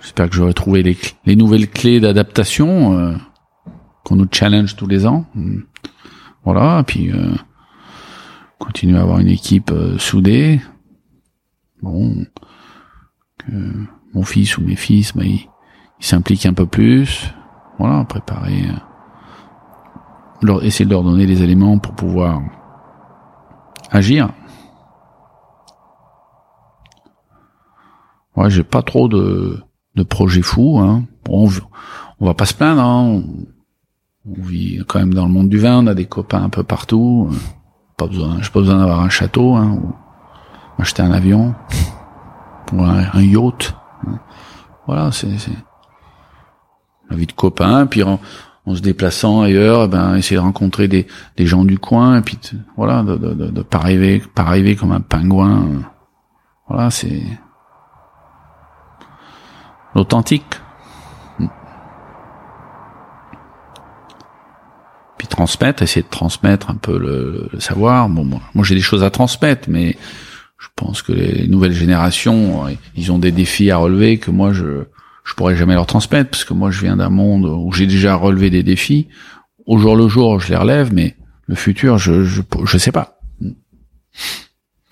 J'espère 0.01 0.29
que 0.29 0.35
j'aurai 0.35 0.53
trouvé 0.53 0.83
les, 0.83 0.97
les 1.25 1.35
nouvelles 1.35 1.69
clés 1.69 1.99
d'adaptation 1.99 2.97
euh, 2.97 3.15
qu'on 4.03 4.15
nous 4.17 4.27
challenge 4.31 4.75
tous 4.75 4.87
les 4.87 5.05
ans. 5.05 5.25
Voilà, 6.43 6.79
et 6.79 6.83
puis 6.83 7.11
continuer 8.63 8.97
à 8.97 9.01
avoir 9.01 9.19
une 9.19 9.27
équipe 9.27 9.71
euh, 9.71 9.97
soudée. 9.97 10.61
Bon, 11.81 12.25
mon 14.13 14.23
fils 14.23 14.57
ou 14.57 14.61
mes 14.63 14.77
fils, 14.77 15.13
ben, 15.15 15.25
ils 15.25 15.49
s'impliquent 15.99 16.45
un 16.45 16.53
peu 16.53 16.65
plus. 16.65 17.33
Voilà, 17.77 18.05
préparer, 18.05 18.67
euh, 18.69 18.79
leur, 20.41 20.63
essayer 20.63 20.85
de 20.85 20.91
leur 20.91 21.03
donner 21.03 21.25
les 21.25 21.43
éléments 21.43 21.77
pour 21.79 21.93
pouvoir 21.93 22.41
agir. 23.91 24.29
Ouais, 28.35 28.49
j'ai 28.49 28.63
pas 28.63 28.81
trop 28.81 29.07
de, 29.07 29.61
de 29.95 30.03
projets 30.03 30.41
fous. 30.41 30.79
Hein. 30.79 31.03
On, 31.29 31.49
on 32.19 32.25
va 32.25 32.33
pas 32.33 32.45
se 32.45 32.53
plaindre. 32.53 32.81
Hein. 32.81 33.03
On, 33.05 33.23
on 34.25 34.41
vit 34.41 34.81
quand 34.87 34.99
même 34.99 35.13
dans 35.13 35.25
le 35.25 35.33
monde 35.33 35.49
du 35.49 35.57
vin. 35.57 35.83
On 35.83 35.87
a 35.87 35.93
des 35.93 36.05
copains 36.05 36.43
un 36.43 36.49
peu 36.49 36.63
partout. 36.63 37.29
Euh, 37.29 37.35
Pas 37.97 38.07
besoin. 38.07 38.37
J'ai 38.41 38.49
pas 38.49 38.59
besoin 38.59 38.77
d'avoir 38.77 39.01
un 39.01 39.09
château 39.09 39.55
hein, 39.55 39.71
ou 39.81 39.93
acheter 40.81 41.01
un 41.03 41.11
avion 41.11 41.53
ou 42.73 42.81
un, 42.83 43.03
un 43.13 43.21
yacht. 43.21 43.75
hein. 44.07 44.19
Voilà, 44.87 45.11
c'est 45.11 45.29
la 47.09 47.15
vie 47.15 47.27
de 47.27 47.31
copain. 47.33 47.85
Puis 47.85 48.03
en, 48.03 48.19
en 48.65 48.75
se 48.75 48.81
déplaçant 48.81 49.41
ailleurs, 49.41 49.83
eh 49.83 49.87
ben 49.87 50.15
essayer 50.15 50.37
de 50.37 50.41
rencontrer 50.45 50.87
des, 50.87 51.07
des 51.37 51.45
gens 51.45 51.63
du 51.63 51.77
coin 51.79 52.17
et 52.17 52.21
puis 52.21 52.39
voilà, 52.75 53.03
de, 53.03 53.15
de, 53.15 53.33
de, 53.33 53.47
de 53.47 53.61
pas 53.61 53.77
arriver, 53.79 54.21
pas 54.33 54.43
arriver 54.43 54.75
comme 54.75 54.91
un 54.91 55.01
pingouin. 55.01 55.83
Voilà, 56.67 56.89
c'est 56.89 57.21
l'authentique. 59.95 60.59
Puis 65.23 65.29
transmettre, 65.29 65.81
essayer 65.83 66.01
de 66.01 66.09
transmettre 66.09 66.69
un 66.69 66.75
peu 66.75 66.99
le, 66.99 67.47
le 67.53 67.59
savoir. 67.61 68.09
Bon, 68.09 68.25
moi, 68.25 68.41
moi, 68.53 68.65
j'ai 68.65 68.75
des 68.75 68.81
choses 68.81 69.03
à 69.03 69.09
transmettre, 69.09 69.69
mais 69.69 69.95
je 70.59 70.67
pense 70.75 71.01
que 71.01 71.13
les 71.13 71.47
nouvelles 71.47 71.71
générations, 71.71 72.67
euh, 72.67 72.71
ils 72.97 73.09
ont 73.09 73.19
des 73.19 73.31
défis 73.31 73.71
à 73.71 73.77
relever 73.77 74.17
que 74.17 74.31
moi 74.31 74.51
je 74.51 74.83
je 75.23 75.33
pourrais 75.35 75.55
jamais 75.55 75.75
leur 75.75 75.85
transmettre 75.85 76.29
parce 76.29 76.43
que 76.43 76.53
moi 76.53 76.71
je 76.71 76.81
viens 76.81 76.97
d'un 76.97 77.07
monde 77.09 77.45
où 77.45 77.71
j'ai 77.71 77.87
déjà 77.87 78.15
relevé 78.15 78.49
des 78.49 78.63
défis. 78.63 79.07
Au 79.65 79.77
jour 79.77 79.95
le 79.95 80.09
jour, 80.09 80.41
je 80.41 80.49
les 80.49 80.57
relève, 80.57 80.93
mais 80.93 81.15
le 81.47 81.55
futur, 81.55 81.97
je 81.97 82.25
je 82.25 82.41
je 82.65 82.77
sais 82.77 82.91
pas. 82.91 83.21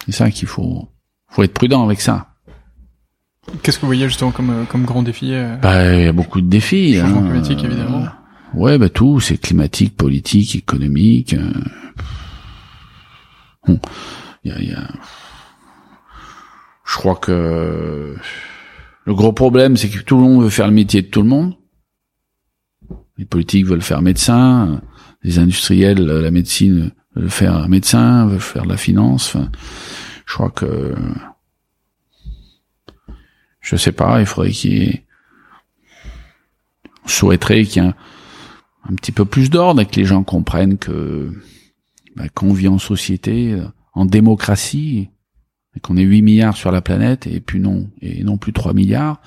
C'est 0.06 0.14
ça 0.14 0.32
qu'il 0.32 0.48
faut 0.48 0.88
faut 1.28 1.44
être 1.44 1.54
prudent 1.54 1.84
avec 1.84 2.00
ça. 2.00 2.28
Qu'est-ce 3.64 3.80
que 3.80 3.82
vous 3.82 3.88
voyez 3.88 4.08
justement 4.08 4.32
comme, 4.32 4.50
euh, 4.50 4.64
comme 4.64 4.86
grand 4.86 5.04
défi 5.04 5.34
euh, 5.34 5.58
Bah, 5.58 5.94
il 5.94 6.06
y 6.06 6.08
a 6.08 6.14
beaucoup 6.14 6.40
de 6.40 6.48
défis. 6.48 6.96
Changement 6.96 7.20
hein. 7.20 7.24
climatique, 7.24 7.62
évidemment. 7.66 8.06
Ouais, 8.54 8.78
bah 8.78 8.90
tout, 8.90 9.20
c'est 9.20 9.38
climatique, 9.38 9.96
politique, 9.96 10.56
économique. 10.56 11.34
euh. 11.34 11.52
Bon, 13.68 13.80
y 14.44 14.52
a, 14.52 14.60
y 14.62 14.74
a- 14.74 14.90
Je 16.86 16.98
crois 16.98 17.16
que 17.16 18.16
le 19.06 19.14
gros 19.16 19.32
problème, 19.32 19.78
c'est 19.78 19.90
que 19.90 20.00
tout 20.00 20.18
le 20.18 20.24
monde 20.24 20.44
veut 20.44 20.50
faire 20.50 20.68
le 20.68 20.74
métier 20.74 21.02
de 21.02 21.08
tout 21.08 21.22
le 21.22 21.30
monde. 21.30 21.56
Les 23.18 23.26
politiques 23.26 23.66
veulent 23.66 23.82
faire 23.82 24.02
médecin, 24.02 24.82
les 25.24 25.40
industriels, 25.40 26.00
la 26.06 26.32
médecine 26.32 26.92
veulent 27.16 27.30
faire 27.30 27.70
médecin, 27.70 28.26
veulent 28.28 28.40
faire 28.42 28.66
la 28.66 28.78
finance. 28.78 29.34
Enfin, 29.36 29.50
je 30.26 30.34
crois 30.34 30.50
que 30.50 30.96
je 33.62 33.76
sais 33.78 33.92
pas, 33.92 34.20
il 34.20 34.26
faudrait 34.26 34.52
qu'il 34.52 34.74
y 34.74 34.84
ait 34.84 35.06
on 37.04 37.08
souhaiterait 37.08 37.64
qu'il 37.64 37.82
y 37.84 37.86
ait 37.86 37.90
un, 37.90 37.96
un 38.90 38.96
petit 38.96 39.12
peu 39.12 39.26
plus 39.26 39.50
d'ordre 39.50 39.82
et 39.82 39.86
que 39.86 39.96
les 39.96 40.06
gens 40.06 40.24
comprennent 40.24 40.78
que 40.78 41.32
bah, 42.16 42.30
qu'on 42.34 42.54
vit 42.54 42.68
en 42.68 42.80
société, 42.80 43.54
euh, 43.54 43.66
en 43.94 44.06
démocratie, 44.06 45.10
et 45.76 45.80
qu'on 45.80 45.98
est 45.98 46.04
8 46.04 46.22
milliards 46.22 46.58
sur 46.58 46.72
la 46.72 46.82
planète 46.82 47.28
et 47.28 47.40
puis 47.40 47.60
non 47.60 47.90
et 48.02 48.24
non 48.24 48.38
plus 48.38 48.54
3 48.54 48.74
milliards. 48.74 49.22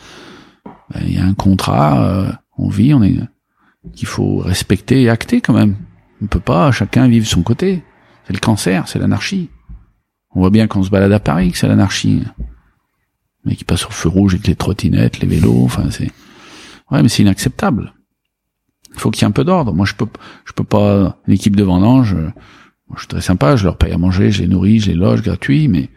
bah, 0.65 1.01
Il 1.03 1.15
y 1.15 1.19
a 1.19 1.25
un 1.25 1.35
contrat, 1.35 2.05
euh, 2.05 2.33
on 2.59 2.69
vit, 2.69 2.93
on 2.95 3.03
est 3.03 3.17
qu'il 3.95 4.09
faut 4.09 4.39
respecter 4.39 5.03
et 5.03 5.11
acter 5.11 5.41
quand 5.41 5.55
même. 5.55 5.77
On 6.23 6.27
peut 6.27 6.41
pas 6.41 6.73
chacun 6.73 7.09
vivre 7.09 7.27
son 7.27 7.43
côté. 7.43 7.83
C'est 8.27 8.33
le 8.33 8.39
cancer, 8.39 8.89
c'est 8.89 8.99
l'anarchie. 8.99 9.51
On 10.31 10.41
voit 10.41 10.51
bien 10.51 10.67
qu'on 10.67 10.83
se 10.83 10.91
balade 10.91 11.13
à 11.13 11.21
Paris 11.21 11.53
que 11.53 11.59
c'est 11.59 11.69
l'anarchie. 11.69 12.23
Mais 13.45 13.57
qui 13.57 13.65
passe 13.65 13.85
au 13.87 13.91
feu 13.91 14.09
rouge 14.09 14.35
avec 14.35 14.47
les 14.47 14.57
trottinettes, 14.57 15.21
les 15.21 15.27
vélos, 15.27 15.65
enfin 15.65 15.91
c'est 15.91 16.11
Ouais, 16.91 17.03
mais 17.03 17.09
c'est 17.09 17.23
inacceptable. 17.23 17.94
Il 18.95 19.01
faut 19.01 19.11
qu'il 19.11 19.23
y 19.23 19.25
ait 19.25 19.29
un 19.29 19.33
peu 19.33 19.45
d'ordre. 19.45 19.73
Moi, 19.73 19.87
je 19.87 19.95
peux, 19.95 20.07
je 20.45 20.53
peux 20.53 20.65
pas. 20.65 21.19
L'équipe 21.27 21.57
de 21.57 21.65
vendange, 21.65 22.15
euh, 22.15 22.31
je 22.95 23.01
suis 23.01 23.09
très 23.09 23.21
sympa. 23.21 23.57
Je 23.57 23.65
leur 23.65 23.77
paye 23.77 23.93
à 23.93 23.99
manger, 23.99 24.31
je 24.31 24.43
les 24.43 24.49
nourris, 24.49 24.81
je 24.81 24.91
les 24.91 24.97
loge 24.97 25.23
gratuit, 25.23 25.69
mais 25.69 25.91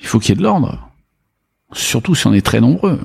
il 0.00 0.06
faut 0.06 0.18
qu'il 0.18 0.30
y 0.30 0.32
ait 0.32 0.36
de 0.38 0.42
l'ordre. 0.42 0.88
Surtout 1.72 2.14
si 2.14 2.26
on 2.26 2.32
est 2.32 2.44
très 2.44 2.60
nombreux. 2.60 3.00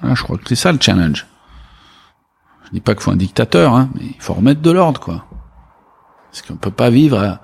Voilà, 0.00 0.14
je 0.14 0.22
crois 0.22 0.38
que 0.38 0.48
c'est 0.48 0.54
ça 0.54 0.72
le 0.72 0.78
challenge. 0.80 1.26
Je 2.66 2.70
dis 2.72 2.80
pas 2.80 2.94
qu'il 2.94 3.02
faut 3.02 3.10
un 3.10 3.16
dictateur, 3.16 3.74
hein, 3.74 3.90
mais 3.94 4.02
il 4.04 4.20
faut 4.20 4.34
remettre 4.34 4.60
de 4.60 4.70
l'ordre, 4.70 5.00
quoi. 5.00 5.24
Parce 6.30 6.42
qu'on 6.42 6.56
peut 6.56 6.70
pas 6.70 6.90
vivre. 6.90 7.18
À... 7.18 7.40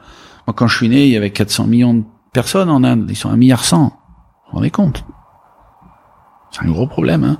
Moi, 0.46 0.54
quand 0.54 0.68
je 0.68 0.76
suis 0.76 0.88
né, 0.88 1.04
il 1.06 1.12
y 1.12 1.16
avait 1.16 1.30
400 1.30 1.66
millions 1.66 1.94
de 1.94 2.04
personnes 2.32 2.70
en 2.70 2.84
Inde. 2.84 3.06
Ils 3.08 3.16
sont 3.16 3.30
un 3.30 3.36
milliard 3.36 3.64
cent. 3.64 3.84
Vous 3.84 4.50
vous 4.50 4.56
rendez 4.56 4.70
compte? 4.70 5.04
C'est 6.50 6.62
un 6.62 6.70
gros 6.70 6.86
problème, 6.86 7.24
hein. 7.24 7.38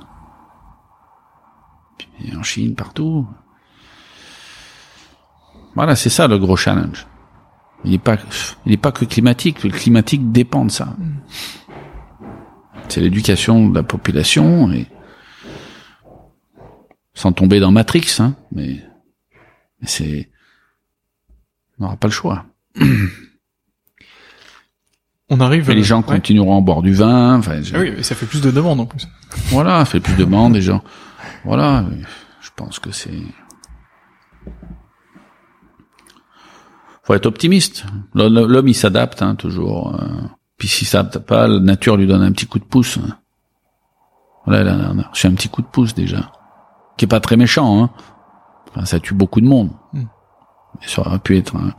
Et 2.23 2.35
en 2.35 2.43
Chine, 2.43 2.75
partout. 2.75 3.27
Voilà, 5.75 5.95
c'est 5.95 6.09
ça 6.09 6.27
le 6.27 6.37
gros 6.39 6.55
challenge. 6.55 7.05
Il 7.83 7.91
n'est 7.91 7.97
pas, 7.99 8.17
il 8.65 8.71
est 8.71 8.77
pas 8.77 8.91
que 8.91 9.05
climatique. 9.05 9.63
Le 9.63 9.69
climatique 9.69 10.31
dépend 10.31 10.65
de 10.65 10.71
ça. 10.71 10.95
C'est 12.87 13.01
l'éducation 13.01 13.67
de 13.69 13.75
la 13.75 13.83
population 13.83 14.71
et 14.71 14.87
sans 17.13 17.31
tomber 17.31 17.59
dans 17.59 17.71
Matrix, 17.71 18.17
hein, 18.19 18.35
mais, 18.51 18.81
mais 19.81 19.87
c'est, 19.87 20.29
on 21.79 21.83
n'aura 21.83 21.97
pas 21.97 22.07
le 22.07 22.13
choix. 22.13 22.45
On 25.29 25.39
arrive. 25.39 25.69
Et 25.71 25.75
les 25.75 25.83
gens 25.83 25.99
ouais. 26.01 26.05
continueront 26.05 26.57
à 26.57 26.61
boire 26.61 26.81
du 26.83 26.93
vin. 26.93 27.37
Enfin, 27.39 27.59
je- 27.61 27.75
Ah 27.75 27.79
oui, 27.79 27.91
mais 27.95 28.03
ça 28.03 28.13
fait 28.15 28.27
plus 28.27 28.41
de 28.41 28.51
demandes 28.51 28.79
en 28.79 28.85
plus. 28.85 29.07
voilà, 29.49 29.79
ça 29.79 29.85
fait 29.93 29.99
plus 29.99 30.13
de 30.13 30.19
demandes, 30.23 30.53
les 30.53 30.61
gens. 30.61 30.83
Voilà, 31.45 31.85
je 32.41 32.49
pense 32.55 32.79
que 32.79 32.91
c'est. 32.91 33.21
Faut 37.03 37.13
être 37.13 37.27
optimiste. 37.27 37.85
L'homme, 38.15 38.67
il 38.67 38.73
s'adapte 38.73 39.21
hein, 39.21 39.35
toujours. 39.35 39.95
euh. 39.95 40.27
Puis 40.57 40.67
s'il 40.67 40.87
s'adapte 40.87 41.19
pas, 41.19 41.47
la 41.47 41.59
nature 41.59 41.97
lui 41.97 42.07
donne 42.07 42.23
un 42.23 42.31
petit 42.31 42.47
coup 42.47 42.57
de 42.59 42.63
pouce. 42.65 42.97
Voilà, 44.45 44.63
là, 44.63 44.89
a 44.89 45.09
reçu 45.09 45.27
un 45.27 45.35
petit 45.35 45.49
coup 45.49 45.61
de 45.61 45.67
pouce 45.67 45.93
déjà, 45.93 46.31
qui 46.97 47.05
est 47.05 47.07
pas 47.07 47.19
très 47.19 47.37
méchant. 47.37 47.83
Hein. 47.83 47.89
Enfin, 48.69 48.85
ça 48.85 48.99
tue 48.99 49.13
beaucoup 49.13 49.41
de 49.41 49.47
monde. 49.47 49.71
Mm. 49.93 50.03
Mais 50.79 50.87
ça 50.87 51.01
aurait 51.01 51.19
pu 51.19 51.37
être 51.37 51.55
un 51.55 51.73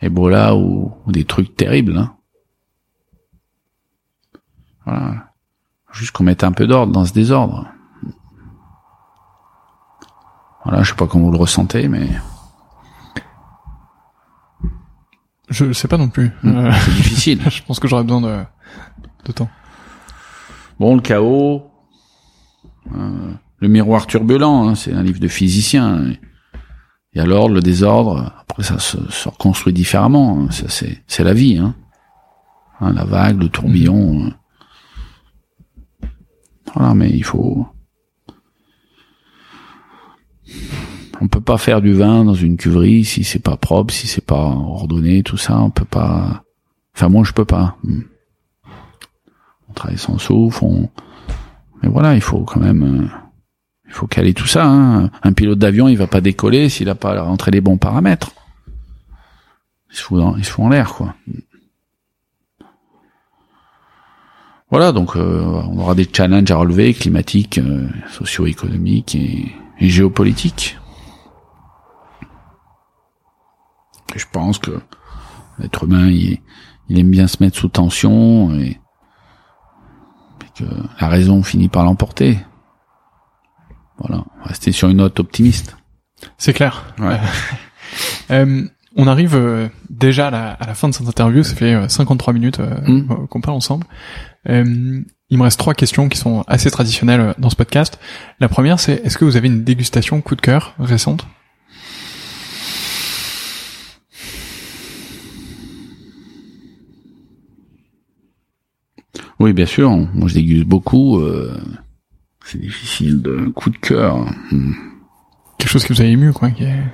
Ebola 0.00 0.54
ou, 0.54 0.92
ou 1.06 1.12
des 1.12 1.24
trucs 1.24 1.56
terribles. 1.56 1.96
Hein. 1.96 2.14
Voilà. 4.84 5.32
Juste 5.92 6.12
qu'on 6.12 6.24
mette 6.24 6.44
un 6.44 6.52
peu 6.52 6.66
d'ordre 6.66 6.92
dans 6.92 7.04
ce 7.04 7.12
désordre. 7.12 7.68
Voilà, 10.64 10.82
je 10.82 10.90
sais 10.90 10.96
pas 10.96 11.06
comment 11.06 11.26
vous 11.26 11.32
le 11.32 11.38
ressentez, 11.38 11.88
mais 11.88 12.08
Je 15.50 15.72
sais 15.72 15.88
pas 15.88 15.98
non 15.98 16.08
plus. 16.08 16.30
Euh, 16.44 16.72
c'est 16.72 16.94
difficile. 16.94 17.40
je 17.50 17.62
pense 17.62 17.78
que 17.78 17.86
j'aurais 17.86 18.02
besoin 18.04 18.20
de, 18.22 18.44
de 19.26 19.32
temps. 19.32 19.50
Bon, 20.80 20.94
le 20.96 21.00
chaos, 21.02 21.70
euh, 22.96 23.32
le 23.58 23.68
miroir 23.68 24.06
turbulent, 24.06 24.68
hein, 24.68 24.74
c'est 24.74 24.92
un 24.92 25.02
livre 25.02 25.20
de 25.20 25.28
physicien. 25.28 26.12
Et 27.12 27.20
alors, 27.20 27.48
le 27.48 27.60
désordre, 27.60 28.32
après 28.40 28.62
ça 28.64 28.78
se, 28.78 28.96
se 29.10 29.28
reconstruit 29.28 29.72
différemment. 29.72 30.40
hein, 30.40 30.50
Ça, 30.50 30.68
c'est, 30.68 31.04
c'est 31.06 31.22
la 31.24 31.34
vie. 31.34 31.58
Hein. 31.58 31.74
Hein, 32.80 32.92
la 32.92 33.04
vague, 33.04 33.40
le 33.40 33.48
tourbillon. 33.48 34.26
hein. 34.26 34.30
Voilà, 36.74 36.94
mais 36.94 37.10
il 37.10 37.22
faut... 37.22 37.68
On 41.20 41.28
peut 41.28 41.40
pas 41.40 41.58
faire 41.58 41.80
du 41.80 41.92
vin 41.94 42.24
dans 42.24 42.34
une 42.34 42.56
cuverie 42.56 43.04
si 43.04 43.24
c'est 43.24 43.38
pas 43.38 43.56
propre, 43.56 43.94
si 43.94 44.06
c'est 44.06 44.24
pas 44.24 44.34
ordonné, 44.34 45.22
tout 45.22 45.36
ça. 45.36 45.58
On 45.60 45.70
peut 45.70 45.84
pas. 45.84 46.42
Enfin, 46.94 47.08
moi, 47.08 47.24
je 47.24 47.32
peux 47.32 47.44
pas. 47.44 47.76
Hmm. 47.84 48.00
On 49.68 49.72
travaille 49.72 49.98
sans 49.98 50.18
souffle. 50.18 50.64
On... 50.64 50.88
Mais 51.82 51.88
voilà, 51.88 52.14
il 52.14 52.20
faut 52.20 52.40
quand 52.40 52.60
même. 52.60 52.82
euh, 52.82 53.06
Il 53.86 53.92
faut 53.92 54.06
caler 54.06 54.34
tout 54.34 54.46
ça. 54.46 54.66
Hein. 54.66 55.10
Un 55.22 55.32
pilote 55.32 55.58
d'avion, 55.58 55.88
il 55.88 55.96
va 55.96 56.06
pas 56.08 56.20
décoller 56.20 56.68
s'il 56.68 56.88
a 56.88 56.94
pas 56.94 57.20
rentré 57.22 57.50
les 57.52 57.60
bons 57.60 57.78
paramètres. 57.78 58.32
Il 59.90 59.96
se 59.96 60.02
fout, 60.02 60.20
il 60.36 60.44
se 60.44 60.50
fout 60.50 60.64
en 60.64 60.68
l'air, 60.70 60.94
quoi. 60.94 61.14
Voilà, 64.70 64.90
donc 64.90 65.14
euh, 65.14 65.62
on 65.70 65.78
aura 65.78 65.94
des 65.94 66.08
challenges 66.12 66.50
à 66.50 66.56
relever, 66.56 66.94
climatiques, 66.94 67.58
euh, 67.58 67.86
socio-économiques 68.10 69.14
et, 69.14 69.52
et 69.80 69.88
géopolitiques. 69.88 70.78
Et 74.14 74.18
je 74.18 74.26
pense 74.30 74.58
que 74.58 74.80
l'être 75.58 75.84
humain, 75.84 76.06
il, 76.08 76.40
il 76.88 76.98
aime 76.98 77.10
bien 77.10 77.26
se 77.26 77.42
mettre 77.42 77.56
sous 77.58 77.68
tension 77.68 78.52
et, 78.54 78.66
et 78.70 78.78
que 80.58 80.64
la 81.00 81.08
raison 81.08 81.42
finit 81.42 81.68
par 81.68 81.84
l'emporter. 81.84 82.38
Voilà, 83.98 84.24
rester 84.42 84.72
sur 84.72 84.88
une 84.88 84.98
note 84.98 85.18
optimiste. 85.20 85.76
C'est 86.38 86.52
clair. 86.52 86.94
Ouais. 86.98 87.18
Euh, 88.30 88.66
on 88.96 89.06
arrive 89.06 89.34
euh, 89.36 89.68
déjà 89.90 90.28
à 90.28 90.30
la, 90.30 90.50
à 90.52 90.66
la 90.66 90.74
fin 90.74 90.88
de 90.88 90.94
cette 90.94 91.06
interview, 91.06 91.42
ça 91.44 91.54
fait 91.54 91.74
euh, 91.74 91.86
53 91.88 92.32
minutes 92.32 92.58
euh, 92.58 92.80
Mm. 92.88 93.10
euh, 93.10 93.26
qu'on 93.26 93.40
parle 93.42 93.56
ensemble. 93.58 93.86
Euh, 94.48 95.02
il 95.34 95.38
me 95.38 95.42
reste 95.42 95.58
trois 95.58 95.74
questions 95.74 96.08
qui 96.08 96.16
sont 96.16 96.44
assez 96.46 96.70
traditionnelles 96.70 97.34
dans 97.38 97.50
ce 97.50 97.56
podcast. 97.56 97.98
La 98.38 98.48
première, 98.48 98.78
c'est 98.78 99.04
est-ce 99.04 99.18
que 99.18 99.24
vous 99.24 99.36
avez 99.36 99.48
une 99.48 99.64
dégustation 99.64 100.20
coup 100.20 100.36
de 100.36 100.40
cœur 100.40 100.76
récente? 100.78 101.26
Oui, 109.40 109.52
bien 109.52 109.66
sûr. 109.66 109.90
Moi, 109.90 110.28
je 110.28 110.34
déguste 110.34 110.66
beaucoup. 110.66 111.18
euh, 111.18 111.60
c'est 112.44 112.60
difficile 112.60 113.20
de 113.20 113.48
coup 113.48 113.70
de 113.70 113.76
cœur. 113.76 114.18
Hmm. 114.52 114.72
Quelque 115.58 115.68
chose 115.68 115.84
qui 115.84 115.92
vous 115.92 116.00
a 116.00 116.04
ému, 116.04 116.32
quoi. 116.32 116.52
Qui 116.52 116.62
est... 116.62 116.84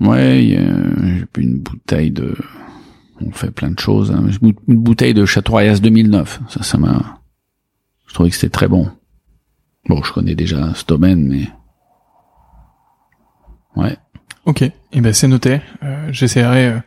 Ouais, 0.00 0.46
j'ai 0.48 1.26
pris 1.26 1.42
une 1.42 1.58
bouteille 1.58 2.10
de. 2.10 2.34
On 3.20 3.32
fait 3.32 3.50
plein 3.50 3.70
de 3.70 3.78
choses. 3.78 4.10
hein. 4.12 4.24
Une 4.42 4.54
bouteille 4.78 5.14
de 5.14 5.24
Château 5.26 5.52
Royas 5.52 5.80
2009. 5.80 6.40
Ça, 6.48 6.62
ça 6.62 6.78
m'a. 6.78 7.20
Je 8.06 8.14
trouvais 8.14 8.30
que 8.30 8.36
c'était 8.36 8.48
très 8.50 8.68
bon. 8.68 8.88
Bon, 9.88 10.02
je 10.02 10.12
connais 10.12 10.34
déjà 10.34 10.72
ce 10.74 10.84
domaine, 10.86 11.26
mais. 11.26 11.48
Ouais. 13.76 13.96
Ok, 14.44 14.62
et 14.62 15.00
ben 15.00 15.12
c'est 15.12 15.28
noté. 15.28 15.60
Euh, 15.82 16.08
J'essaierai 16.10 16.66
euh, 16.68 16.78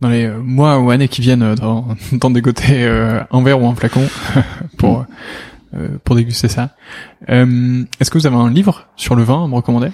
dans 0.00 0.08
les 0.08 0.28
mois 0.28 0.80
ou 0.80 0.90
années 0.90 1.08
qui 1.08 1.20
viennent 1.20 1.42
euh, 1.42 1.54
d'en 1.54 2.30
dégoter 2.30 2.84
euh, 2.84 3.22
un 3.30 3.42
verre 3.42 3.62
ou 3.62 3.66
un 3.68 3.74
flacon 3.74 4.06
pour 4.78 5.06
euh, 5.74 5.98
pour 6.04 6.16
déguster 6.16 6.48
ça. 6.48 6.74
Euh, 7.28 7.84
Est-ce 8.00 8.10
que 8.10 8.18
vous 8.18 8.26
avez 8.26 8.36
un 8.36 8.50
livre 8.50 8.88
sur 8.96 9.14
le 9.14 9.22
vin 9.22 9.44
à 9.44 9.46
me 9.48 9.54
recommander? 9.54 9.90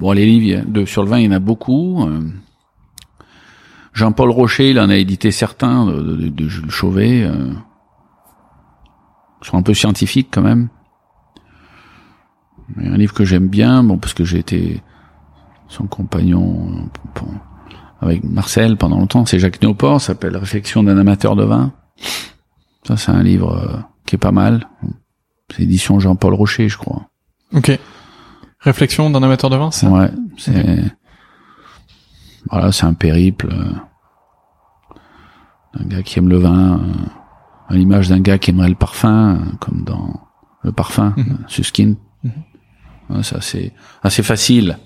Bon, 0.00 0.12
les 0.12 0.26
livres 0.26 0.64
de, 0.66 0.84
sur 0.84 1.02
le 1.02 1.08
vin, 1.08 1.18
il 1.18 1.24
y 1.24 1.28
en 1.28 1.32
a 1.32 1.38
beaucoup. 1.38 2.04
Euh, 2.06 2.20
Jean-Paul 3.94 4.30
Rocher, 4.30 4.70
il 4.70 4.78
en 4.80 4.90
a 4.90 4.96
édité 4.96 5.30
certains 5.30 5.86
de, 5.86 6.02
de, 6.02 6.28
de 6.28 6.48
Jules 6.48 6.70
Chauvet. 6.70 7.22
Euh, 7.24 7.52
qui 9.40 9.50
sont 9.50 9.56
un 9.58 9.62
peu 9.62 9.74
scientifiques 9.74 10.28
quand 10.32 10.42
même. 10.42 10.68
Mais 12.76 12.88
un 12.88 12.96
livre 12.96 13.12
que 13.14 13.24
j'aime 13.24 13.48
bien, 13.48 13.82
bon, 13.84 13.98
parce 13.98 14.14
que 14.14 14.24
j'ai 14.24 14.38
été 14.38 14.82
son 15.68 15.86
compagnon 15.86 16.88
pour- 17.14 17.28
avec 18.00 18.24
Marcel 18.24 18.76
pendant 18.76 18.98
longtemps, 18.98 19.26
c'est 19.26 19.38
Jacques 19.38 19.60
Néoport, 19.62 20.00
ça 20.00 20.08
s'appelle 20.08 20.36
Réflexion 20.36 20.82
d'un 20.82 20.98
amateur 20.98 21.36
de 21.36 21.44
vin. 21.44 21.72
Ça, 22.86 22.96
c'est 22.96 23.12
un 23.12 23.22
livre 23.22 23.52
euh, 23.56 23.78
qui 24.06 24.16
est 24.16 24.18
pas 24.18 24.32
mal. 24.32 24.68
C'est 25.54 25.62
édition 25.62 26.00
Jean-Paul 26.00 26.34
Rocher, 26.34 26.68
je 26.68 26.76
crois. 26.78 27.08
Ok. 27.54 27.78
Réflexion 28.60 29.10
d'un 29.10 29.22
amateur 29.22 29.50
de 29.50 29.56
vin, 29.56 29.70
ça? 29.70 29.88
Ouais, 29.90 30.10
c'est 30.38 30.82
voilà, 32.50 32.72
c'est 32.72 32.84
un 32.86 32.94
périple 32.94 33.48
euh, 33.52 33.72
d'un 35.78 35.84
gars 35.86 36.02
qui 36.02 36.18
aime 36.18 36.28
le 36.28 36.38
vin, 36.38 36.78
euh, 36.78 36.92
à 37.68 37.74
l'image 37.74 38.08
d'un 38.08 38.20
gars 38.20 38.38
qui 38.38 38.50
aimerait 38.50 38.68
le 38.68 38.74
parfum, 38.74 39.34
euh, 39.36 39.56
comme 39.60 39.84
dans 39.84 40.20
le 40.62 40.72
parfum, 40.72 41.14
Mhm. 41.16 41.38
Suskin. 41.48 41.94
Mhm. 42.22 42.32
Ouais, 43.10 43.22
c'est 43.22 43.36
assez, 43.36 43.72
assez 44.02 44.22
facile, 44.22 44.78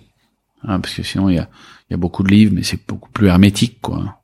hein, 0.65 0.81
parce 0.81 0.95
que 0.95 1.03
sinon 1.03 1.29
il 1.29 1.37
y 1.37 1.39
a, 1.39 1.49
il 1.89 1.93
y 1.93 1.95
a 1.95 1.97
beaucoup 1.97 2.23
de 2.25 2.31
livres, 2.31 2.53
mais 2.55 2.63
c'est 2.65 2.85
beaucoup 2.87 3.11
plus 3.11 3.29
hermétique, 3.29 3.81
quoi. 3.81 4.23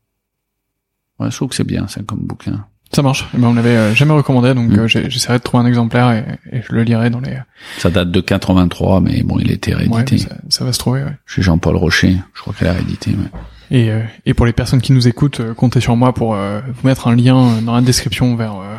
Ouais, 1.21 1.31
je 1.31 1.37
trouve 1.37 1.51
que 1.51 1.55
c'est 1.55 1.63
bien, 1.65 1.87
ça, 1.87 2.03
comme 2.03 2.21
bouquin. 2.27 2.67
Ça 2.95 3.03
marche. 3.03 3.27
Eh 3.35 3.39
ben, 3.39 3.49
on 3.49 3.55
l'avait 3.55 3.77
euh, 3.77 3.95
jamais 3.95 4.13
recommandé, 4.13 4.55
donc 4.55 4.71
Mm. 4.71 4.79
euh, 4.79 4.87
j'essaierai 4.87 5.39
de 5.39 5.43
trouver 5.43 5.65
un 5.65 5.67
exemplaire 5.67 6.11
et, 6.13 6.25
et 6.57 6.63
je 6.63 6.73
le 6.75 6.83
lirai 6.85 7.11
dans 7.11 7.21
les. 7.21 7.37
Ça 7.79 7.91
date 7.91 8.11
de 8.11 8.21
83, 8.21 9.01
mais 9.01 9.23
bon, 9.23 9.39
il 9.41 9.51
a 9.51 9.55
été 9.55 9.75
Ouais, 9.75 9.83
réédité. 9.85 10.19
ça, 10.19 10.37
ça 10.49 10.65
va 10.65 10.73
se 10.73 10.79
trouver. 10.79 11.03
Ouais. 11.03 11.13
Chez 11.27 11.43
Jean-Paul 11.43 11.77
Rocher, 11.77 12.17
je 12.35 12.41
crois 12.41 12.55
qu'elle 12.59 12.69
a 12.69 12.73
réédité, 12.73 13.11
ouais. 13.11 13.41
Et, 13.71 13.91
euh, 13.91 14.01
et 14.27 14.35
pour 14.35 14.47
les 14.47 14.53
personnes 14.53 14.81
qui 14.81 14.93
nous 14.93 15.09
écoutent, 15.09 15.41
comptez 15.55 15.81
sur 15.81 15.97
moi 15.97 16.13
pour 16.13 16.35
euh, 16.35 16.61
vous 16.67 16.87
mettre 16.87 17.09
un 17.09 17.17
lien 17.17 17.61
dans 17.63 17.75
la 17.75 17.81
description 17.81 18.37
vers 18.37 18.53
euh, 18.55 18.77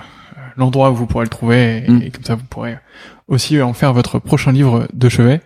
l'endroit 0.57 0.91
où 0.91 0.95
vous 0.95 1.07
pourrez 1.07 1.25
le 1.25 1.29
trouver 1.29 1.83
et, 1.85 1.91
Mm. 1.91 2.01
et 2.03 2.09
comme 2.11 2.23
ça 2.23 2.35
vous 2.35 2.45
pourrez 2.49 2.77
aussi 3.27 3.61
en 3.61 3.73
faire 3.73 3.91
votre 3.93 4.19
prochain 4.19 4.51
livre 4.51 4.87
de 4.93 5.09
chevet. 5.09 5.41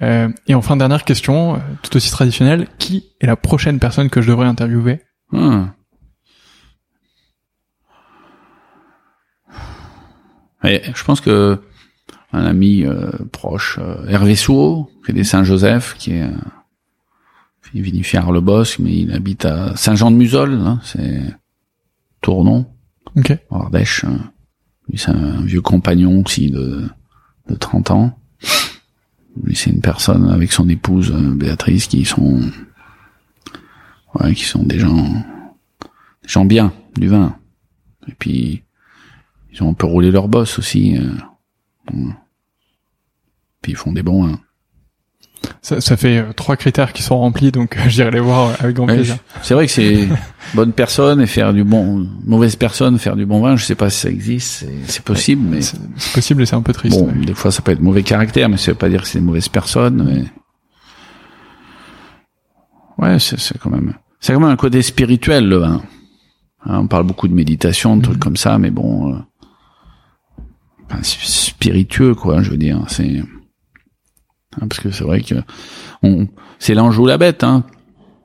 Euh, 0.00 0.28
et 0.46 0.54
enfin 0.54 0.76
dernière 0.76 1.04
question, 1.04 1.60
tout 1.82 1.96
aussi 1.96 2.10
traditionnelle, 2.10 2.66
qui 2.78 3.04
est 3.20 3.26
la 3.26 3.36
prochaine 3.36 3.78
personne 3.78 4.08
que 4.08 4.22
je 4.22 4.28
devrais 4.28 4.46
interviewer? 4.46 5.00
Ah. 5.34 5.66
Et 10.68 10.82
je 10.94 11.04
pense 11.04 11.20
que 11.20 11.58
un 12.32 12.44
ami 12.44 12.84
euh, 12.84 13.10
proche, 13.32 13.78
euh, 13.80 14.06
Hervé 14.06 14.34
Souhaut, 14.36 14.90
qui 15.04 15.12
est 15.12 15.14
des 15.14 15.24
Saint-Joseph, 15.24 15.94
qui 15.98 16.12
est, 16.12 16.22
euh, 16.24 16.30
il 17.74 17.82
vinifie 17.82 18.16
à 18.16 18.20
Arles-le-Bosque, 18.20 18.78
mais 18.80 18.94
il 18.94 19.12
habite 19.12 19.44
à 19.46 19.74
Saint-Jean-de-Musol, 19.76 20.54
hein, 20.54 20.80
c'est 20.84 21.22
Tournon, 22.20 22.66
Ok. 23.16 23.36
en 23.50 23.60
Ardèche. 23.60 24.04
hein. 24.04 24.30
Lui, 24.88 24.98
c'est 24.98 25.10
un 25.10 25.40
vieux 25.42 25.60
compagnon 25.60 26.22
aussi 26.24 26.50
de, 26.50 26.86
de 27.48 27.54
30 27.54 27.90
ans. 27.90 28.18
Lui, 29.42 29.54
c'est 29.54 29.70
une 29.70 29.80
personne 29.82 30.28
avec 30.30 30.52
son 30.52 30.68
épouse 30.68 31.12
euh, 31.14 31.34
Béatrice 31.34 31.86
qui 31.86 32.04
sont, 32.04 32.40
ouais, 34.14 34.34
qui 34.34 34.44
sont 34.44 34.62
des 34.64 34.78
gens, 34.78 34.96
des 36.22 36.28
gens 36.28 36.44
bien, 36.44 36.72
du 36.96 37.08
vin. 37.08 37.36
Et 38.08 38.14
puis, 38.18 38.62
ils 39.52 39.62
ont 39.62 39.70
un 39.70 39.74
peu 39.74 39.86
roulé 39.86 40.10
leur 40.10 40.28
boss 40.28 40.58
aussi. 40.58 40.96
euh. 40.98 41.94
Puis 43.62 43.72
ils 43.72 43.76
font 43.76 43.92
des 43.92 44.02
bons 44.02 44.24
vins. 44.24 44.40
Ça, 45.62 45.80
ça 45.80 45.96
fait 45.96 46.18
euh, 46.18 46.32
trois 46.32 46.56
critères 46.56 46.92
qui 46.92 47.02
sont 47.02 47.18
remplis, 47.18 47.52
donc 47.52 47.76
euh, 47.76 47.80
j'irai 47.88 48.10
les 48.10 48.20
voir 48.20 48.54
avec 48.60 48.76
grand 48.76 48.86
plaisir. 48.86 49.16
c'est 49.42 49.54
vrai 49.54 49.66
que 49.66 49.72
c'est 49.72 50.08
bonne 50.54 50.72
personne 50.72 51.20
et 51.20 51.26
faire 51.26 51.52
du 51.52 51.64
bon, 51.64 52.06
mauvaise 52.24 52.56
personne 52.56 52.98
faire 52.98 53.16
du 53.16 53.26
bon 53.26 53.40
vin. 53.40 53.56
Je 53.56 53.64
sais 53.64 53.74
pas 53.74 53.90
si 53.90 54.00
ça 54.00 54.10
existe, 54.10 54.66
c'est, 54.86 55.02
possible, 55.02 55.42
mais 55.48 55.60
C'est 55.60 55.78
possible 56.12 56.42
et 56.42 56.46
c'est 56.46 56.56
un 56.56 56.62
peu 56.62 56.72
triste. 56.72 56.98
bon, 56.98 57.12
des 57.24 57.34
fois 57.34 57.50
ça 57.50 57.62
peut 57.62 57.72
être 57.72 57.80
mauvais 57.80 58.02
caractère, 58.02 58.48
mais 58.48 58.56
ça 58.56 58.72
veut 58.72 58.78
pas 58.78 58.88
dire 58.88 59.02
que 59.02 59.08
c'est 59.08 59.18
des 59.18 59.24
mauvaises 59.24 59.48
personnes. 59.48 60.30
Mais 62.98 63.06
ouais, 63.06 63.18
c'est, 63.18 63.58
quand 63.58 63.70
même, 63.70 63.94
c'est 64.20 64.32
quand 64.32 64.40
même 64.40 64.50
un 64.50 64.56
côté 64.56 64.82
spirituel 64.82 65.48
le 65.48 65.56
vin. 65.56 65.82
Hein, 66.66 66.78
on 66.80 66.86
parle 66.86 67.04
beaucoup 67.04 67.28
de 67.28 67.34
méditation, 67.34 67.96
de 67.96 68.02
trucs 68.02 68.18
comme 68.18 68.36
ça, 68.36 68.58
mais 68.58 68.70
bon, 68.70 69.22
enfin, 70.90 71.02
spiritueux 71.02 72.14
quoi. 72.14 72.42
Je 72.42 72.50
veux 72.50 72.56
dire, 72.56 72.84
c'est 72.88 73.18
hein, 73.18 74.68
parce 74.68 74.80
que 74.80 74.90
c'est 74.90 75.04
vrai 75.04 75.20
que 75.22 75.36
on, 76.02 76.28
c'est 76.58 76.74
l'ange 76.74 76.98
ou 76.98 77.06
la 77.06 77.18
bête. 77.18 77.44
Hein. 77.44 77.64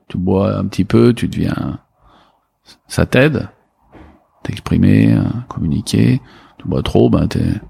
Tu 0.08 0.18
bois 0.18 0.58
un 0.58 0.66
petit 0.66 0.84
peu, 0.84 1.14
tu 1.14 1.28
deviens, 1.28 1.80
ça 2.88 3.06
t'aide, 3.06 3.48
t'exprimer, 4.42 5.12
à 5.14 5.46
communiquer. 5.48 6.20
Tu 6.58 6.68
bois 6.68 6.82
trop, 6.82 7.10
ben 7.10 7.26
t'es, 7.26 7.60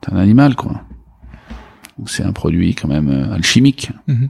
t'es 0.00 0.12
un 0.12 0.16
animal 0.16 0.56
quoi. 0.56 0.82
Donc 1.98 2.10
c'est 2.10 2.22
un 2.22 2.32
produit 2.32 2.74
quand 2.74 2.88
même 2.88 3.08
euh, 3.08 3.34
alchimique. 3.34 3.90
Mhm. 4.06 4.28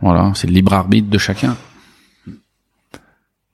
Voilà, 0.00 0.32
c'est 0.34 0.46
le 0.46 0.52
libre 0.52 0.72
arbitre 0.74 1.10
de 1.10 1.18
chacun. 1.18 1.56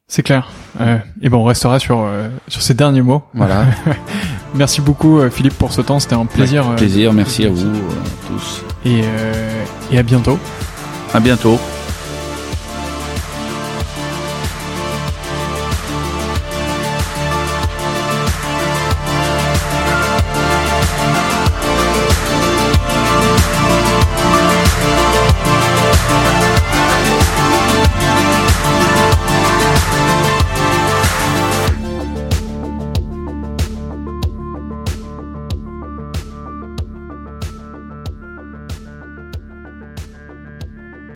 C'est 0.07 0.23
clair. 0.23 0.51
Euh, 0.81 0.99
et 1.23 1.29
ben 1.29 1.39
on 1.39 1.45
restera 1.45 1.79
sur 1.79 2.01
euh, 2.01 2.29
sur 2.49 2.63
ces 2.63 2.75
derniers 2.75 3.03
mots. 3.03 3.23
Voilà, 3.33 3.65
Merci 4.55 4.81
beaucoup 4.81 5.19
euh, 5.19 5.31
Philippe 5.31 5.55
pour 5.57 5.73
ce 5.73 5.81
temps, 5.81 5.99
c'était 5.99 6.15
un 6.15 6.27
plaisir. 6.27 6.69
euh, 6.71 6.77
plaisir. 6.77 7.13
Merci 7.13 7.47
à 7.47 7.51
vous 7.51 7.67
euh, 7.67 7.81
tous. 8.29 8.63
et, 8.85 9.01
euh, 9.05 9.65
et 9.91 9.99
à 9.99 10.03
bientôt. 10.03 10.39
À 11.15 11.21
bientôt. 11.21 11.59